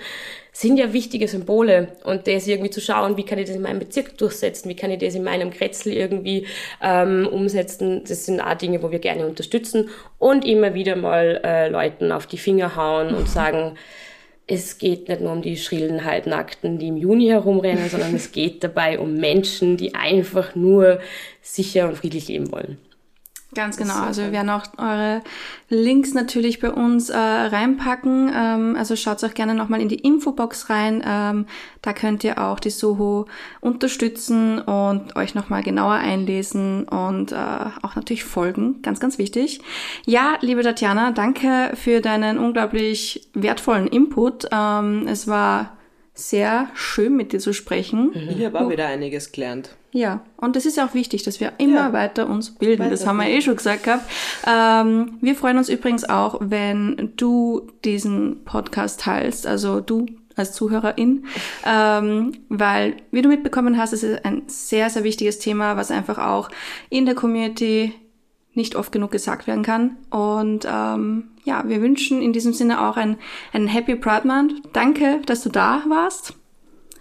sind 0.52 0.76
ja 0.76 0.92
wichtige 0.92 1.26
Symbole. 1.28 1.88
Und 2.04 2.26
das 2.28 2.46
irgendwie 2.46 2.70
zu 2.70 2.80
schauen, 2.80 3.16
wie 3.16 3.24
kann 3.24 3.38
ich 3.38 3.46
das 3.46 3.56
in 3.56 3.62
meinem 3.62 3.80
Bezirk 3.80 4.16
durchsetzen, 4.18 4.68
wie 4.68 4.76
kann 4.76 4.90
ich 4.90 4.98
das 4.98 5.14
in 5.14 5.24
meinem 5.24 5.50
Kretzel 5.50 5.92
irgendwie 5.92 6.46
ähm, 6.80 7.26
umsetzen, 7.26 8.02
das 8.06 8.24
sind 8.24 8.40
auch 8.40 8.54
Dinge, 8.54 8.82
wo 8.82 8.90
wir 8.90 9.00
gerne 9.00 9.26
unterstützen 9.26 9.90
und 10.18 10.44
immer 10.44 10.74
wieder 10.74 10.94
mal 10.94 11.40
äh, 11.42 11.68
Leuten 11.68 12.12
auf 12.12 12.26
die 12.26 12.38
Finger 12.38 12.76
hauen 12.76 13.14
und 13.14 13.28
sagen, 13.28 13.76
es 14.46 14.78
geht 14.78 15.08
nicht 15.08 15.20
nur 15.20 15.32
um 15.32 15.42
die 15.42 15.56
schrillen 15.56 16.04
Halbnackten, 16.04 16.78
die 16.78 16.88
im 16.88 16.96
Juni 16.96 17.28
herumrennen, 17.28 17.88
sondern 17.88 18.14
es 18.14 18.32
geht 18.32 18.62
dabei 18.62 18.98
um 18.98 19.14
Menschen, 19.14 19.76
die 19.76 19.94
einfach 19.94 20.54
nur 20.54 21.00
sicher 21.40 21.88
und 21.88 21.96
friedlich 21.96 22.28
leben 22.28 22.52
wollen. 22.52 22.78
Ganz 23.54 23.76
genau. 23.76 24.02
Also 24.02 24.22
wir 24.22 24.32
werden 24.32 24.50
auch 24.50 24.64
eure 24.78 25.22
Links 25.68 26.14
natürlich 26.14 26.60
bei 26.60 26.70
uns 26.70 27.08
äh, 27.08 27.16
reinpacken. 27.16 28.30
Ähm, 28.34 28.76
also 28.76 28.96
schaut 28.96 29.22
auch 29.24 29.34
gerne 29.34 29.54
nochmal 29.54 29.80
in 29.80 29.88
die 29.88 29.98
Infobox 29.98 30.70
rein. 30.70 31.02
Ähm, 31.06 31.46
da 31.82 31.92
könnt 31.92 32.24
ihr 32.24 32.38
auch 32.38 32.60
die 32.60 32.70
Soho 32.70 33.26
unterstützen 33.60 34.58
und 34.58 35.16
euch 35.16 35.34
nochmal 35.34 35.62
genauer 35.62 35.94
einlesen 35.94 36.84
und 36.84 37.32
äh, 37.32 37.36
auch 37.82 37.94
natürlich 37.96 38.24
folgen. 38.24 38.82
Ganz, 38.82 39.00
ganz 39.00 39.18
wichtig. 39.18 39.60
Ja, 40.06 40.34
liebe 40.40 40.62
Tatjana, 40.62 41.12
danke 41.12 41.72
für 41.74 42.00
deinen 42.00 42.38
unglaublich 42.38 43.28
wertvollen 43.34 43.86
Input. 43.86 44.48
Ähm, 44.52 45.06
es 45.06 45.28
war 45.28 45.76
sehr 46.14 46.68
schön 46.74 47.16
mit 47.16 47.32
dir 47.32 47.40
zu 47.40 47.52
sprechen. 47.52 48.12
Ich 48.38 48.44
habe 48.44 48.60
auch 48.60 48.70
wieder 48.70 48.86
einiges 48.86 49.32
gelernt. 49.32 49.70
Ja, 49.90 50.20
und 50.36 50.56
es 50.56 50.66
ist 50.66 50.78
auch 50.80 50.94
wichtig, 50.94 51.22
dass 51.22 51.38
wir 51.40 51.52
immer 51.58 51.86
Ja. 51.88 51.92
weiter 51.92 52.28
uns 52.28 52.52
bilden. 52.52 52.88
das 52.90 53.06
haben 53.06 53.16
wir 53.18 53.28
eh 53.28 53.40
schon 53.40 53.56
gesagt 53.56 53.84
gehabt. 53.84 54.04
Ähm, 54.46 55.18
wir 55.20 55.34
freuen 55.36 55.58
uns 55.58 55.68
übrigens 55.68 56.08
auch, 56.08 56.38
wenn 56.40 57.12
du 57.16 57.70
diesen 57.84 58.44
Podcast 58.44 59.00
teilst, 59.00 59.46
also 59.46 59.80
du 59.80 60.06
als 60.36 60.52
Zuhörerin, 60.52 61.26
ähm, 61.64 62.32
weil, 62.48 62.96
wie 63.12 63.22
du 63.22 63.28
mitbekommen 63.28 63.78
hast, 63.78 63.92
es 63.92 64.02
ist 64.02 64.24
ein 64.24 64.42
sehr, 64.48 64.90
sehr 64.90 65.04
wichtiges 65.04 65.38
Thema, 65.38 65.76
was 65.76 65.92
einfach 65.92 66.18
auch 66.18 66.48
in 66.90 67.06
der 67.06 67.14
Community 67.14 67.92
nicht 68.52 68.74
oft 68.74 68.90
genug 68.90 69.12
gesagt 69.12 69.46
werden 69.46 69.62
kann. 69.62 69.96
Und 70.10 70.66
ähm, 70.68 71.28
ja, 71.44 71.68
wir 71.68 71.80
wünschen 71.80 72.22
in 72.22 72.32
diesem 72.32 72.52
Sinne 72.52 72.86
auch 72.86 72.96
ein, 72.96 73.18
ein 73.52 73.66
Happy 73.66 73.94
Pride 73.94 74.26
Month. 74.26 74.62
Danke, 74.72 75.20
dass 75.26 75.42
du 75.42 75.50
da 75.50 75.84
warst. 75.88 76.34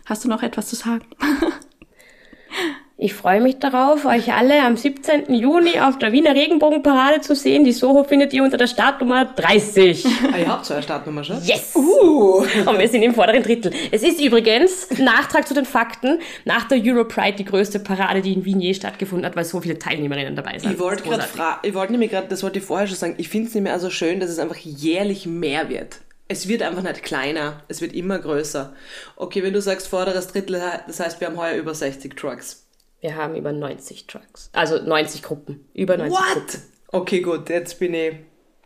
Hast 0.06 0.26
du 0.26 0.30
noch 0.30 0.44
etwas 0.44 0.68
zu 0.68 0.76
sagen? 0.76 1.06
Ich 2.96 3.16
freue 3.16 3.42
mich 3.42 3.58
darauf, 3.58 4.06
euch 4.06 4.34
alle 4.34 4.62
am 4.62 4.78
17. 4.78 5.34
Juni 5.34 5.80
auf 5.80 5.98
der 5.98 6.12
Wiener 6.12 6.36
Regenbogenparade 6.36 7.22
zu 7.22 7.36
sehen. 7.36 7.64
Die 7.64 7.72
Soho 7.72 8.04
findet 8.04 8.34
ihr 8.34 8.44
unter 8.44 8.58
der 8.58 8.68
Startnummer 8.68 9.26
30. 9.26 10.06
Ah, 10.32 10.38
ihr 10.38 10.48
habt 10.48 10.66
so 10.66 10.76
eine 10.76 10.84
Startnummer 10.84 11.24
schon? 11.24 11.44
Yes! 11.44 11.76
Und 11.76 12.80
wir 12.80 12.88
sind 12.88 13.02
im 13.02 13.16
vorderen 13.16 13.42
Drittel. 13.42 13.74
Es 13.92 14.04
ist 14.04 14.22
übrigens, 14.22 14.88
Nachtrag 15.00 15.48
zu 15.48 15.56
den 15.56 15.66
Fakten, 15.66 16.20
nach 16.46 16.68
der 16.68 16.80
Europride 16.84 17.38
die 17.38 17.46
größte 17.46 17.80
Parade, 17.80 18.22
die 18.22 18.34
in 18.34 18.46
Wien 18.46 18.62
je 18.62 18.76
stattgefunden 18.76 19.26
hat, 19.26 19.36
weil 19.36 19.46
so 19.46 19.60
viele 19.60 19.80
Teilnehmerinnen 19.80 20.36
dabei 20.36 20.60
sind. 20.60 20.74
Ich 20.74 20.80
wollte 20.80 21.04
gerade 21.04 21.24
ich 21.64 21.74
wollte 21.74 21.94
nämlich 21.94 22.12
gerade, 22.12 22.28
das 22.28 22.44
wollte 22.44 22.60
ich 22.60 22.66
vorher 22.66 22.86
schon 22.86 22.98
sagen, 22.98 23.16
ich 23.18 23.28
finde 23.28 23.48
es 23.48 23.56
nicht 23.56 23.64
mehr 23.64 23.80
so 23.80 23.90
schön, 23.90 24.20
dass 24.20 24.30
es 24.30 24.38
einfach 24.38 24.58
jährlich 24.58 25.26
mehr 25.26 25.68
wird. 25.68 25.98
Es 26.28 26.48
wird 26.48 26.62
einfach 26.62 26.84
nicht 26.84 27.04
kleiner, 27.04 27.64
es 27.68 27.82
wird 27.82 27.94
immer 27.94 28.20
größer. 28.20 28.74
Okay, 29.16 29.44
wenn 29.44 29.54
du 29.54 29.62
sagst 29.62 29.88
vorderes 29.88 30.28
Drittel, 30.28 30.62
das 30.88 31.00
heißt, 31.00 31.20
wir 31.20 31.28
haben 31.28 31.38
heuer 31.38 31.56
über 31.56 31.74
60 31.74 32.16
Trucks. 32.16 32.63
Wir 33.04 33.18
haben 33.18 33.36
über 33.36 33.52
90 33.52 34.08
Trucks. 34.08 34.50
Also 34.54 34.82
90 34.82 35.24
Gruppen. 35.24 35.68
Über 35.74 35.98
90 35.98 36.18
Gruppen. 36.18 36.42
What? 36.42 36.60
Okay, 36.88 37.20
gut, 37.20 37.50
jetzt 37.50 37.78
bin 37.78 37.94
ich. 37.94 38.14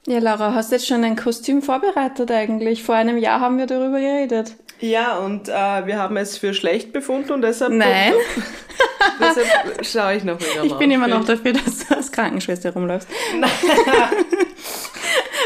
Ja, 0.06 0.20
Laura, 0.20 0.54
hast 0.54 0.70
du 0.72 0.76
jetzt 0.76 0.86
schon 0.86 1.04
ein 1.04 1.16
Kostüm 1.16 1.64
vorbereitet 1.64 2.30
eigentlich? 2.30 2.84
Vor 2.84 2.94
einem 2.94 3.18
Jahr 3.18 3.40
haben 3.40 3.58
wir 3.58 3.66
darüber 3.66 4.00
geredet. 4.00 4.54
Ja, 4.80 5.18
und 5.18 5.50
äh, 5.50 5.88
wir 5.88 5.98
haben 5.98 6.18
es 6.18 6.38
für 6.38 6.54
schlecht 6.54 6.94
befunden 6.94 7.32
und 7.32 7.42
deshalb. 7.42 7.74
Nein. 7.74 8.14
deshalb 9.20 9.84
schaue 9.84 10.18
ich 10.18 10.24
noch 10.24 10.40
wieder 10.40 10.66
Ich 10.66 10.76
bin 10.76 10.92
immer 10.92 11.08
noch 11.08 11.26
dafür, 11.26 11.54
dass 11.54 11.88
du 11.88 11.96
als 11.96 12.12
Krankenschwester 12.12 12.74
rumläufst. 12.74 13.10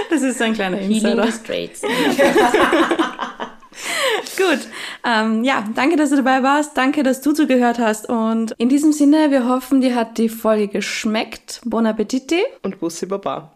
Das 0.10 0.22
ist 0.24 0.40
so 0.40 0.44
ein 0.44 0.54
kleiner 0.54 0.76
Healing 0.76 0.92
Insider. 0.92 1.26
the 1.26 1.32
Straits. 1.32 1.82
Gut. 4.38 4.60
Ähm, 5.06 5.44
ja, 5.44 5.64
danke, 5.76 5.96
dass 5.96 6.10
du 6.10 6.18
dabei 6.18 6.44
warst. 6.44 6.78
Danke, 6.78 7.04
dass 7.04 7.22
du 7.22 7.34
zugehört 7.34 7.80
hast. 7.80 8.10
Und 8.10 8.54
in 8.58 8.70
diesem 8.70 8.94
Sinne, 8.94 9.32
wir 9.32 9.48
hoffen, 9.48 9.82
dir 9.82 9.96
hat 9.96 10.18
die 10.18 10.30
Folge 10.30 10.68
geschmeckt. 10.68 11.62
Bon 11.66 11.86
Appetit. 11.86 12.34
Und 12.64 12.80
Bussi 12.80 13.06
Baba. 13.06 13.52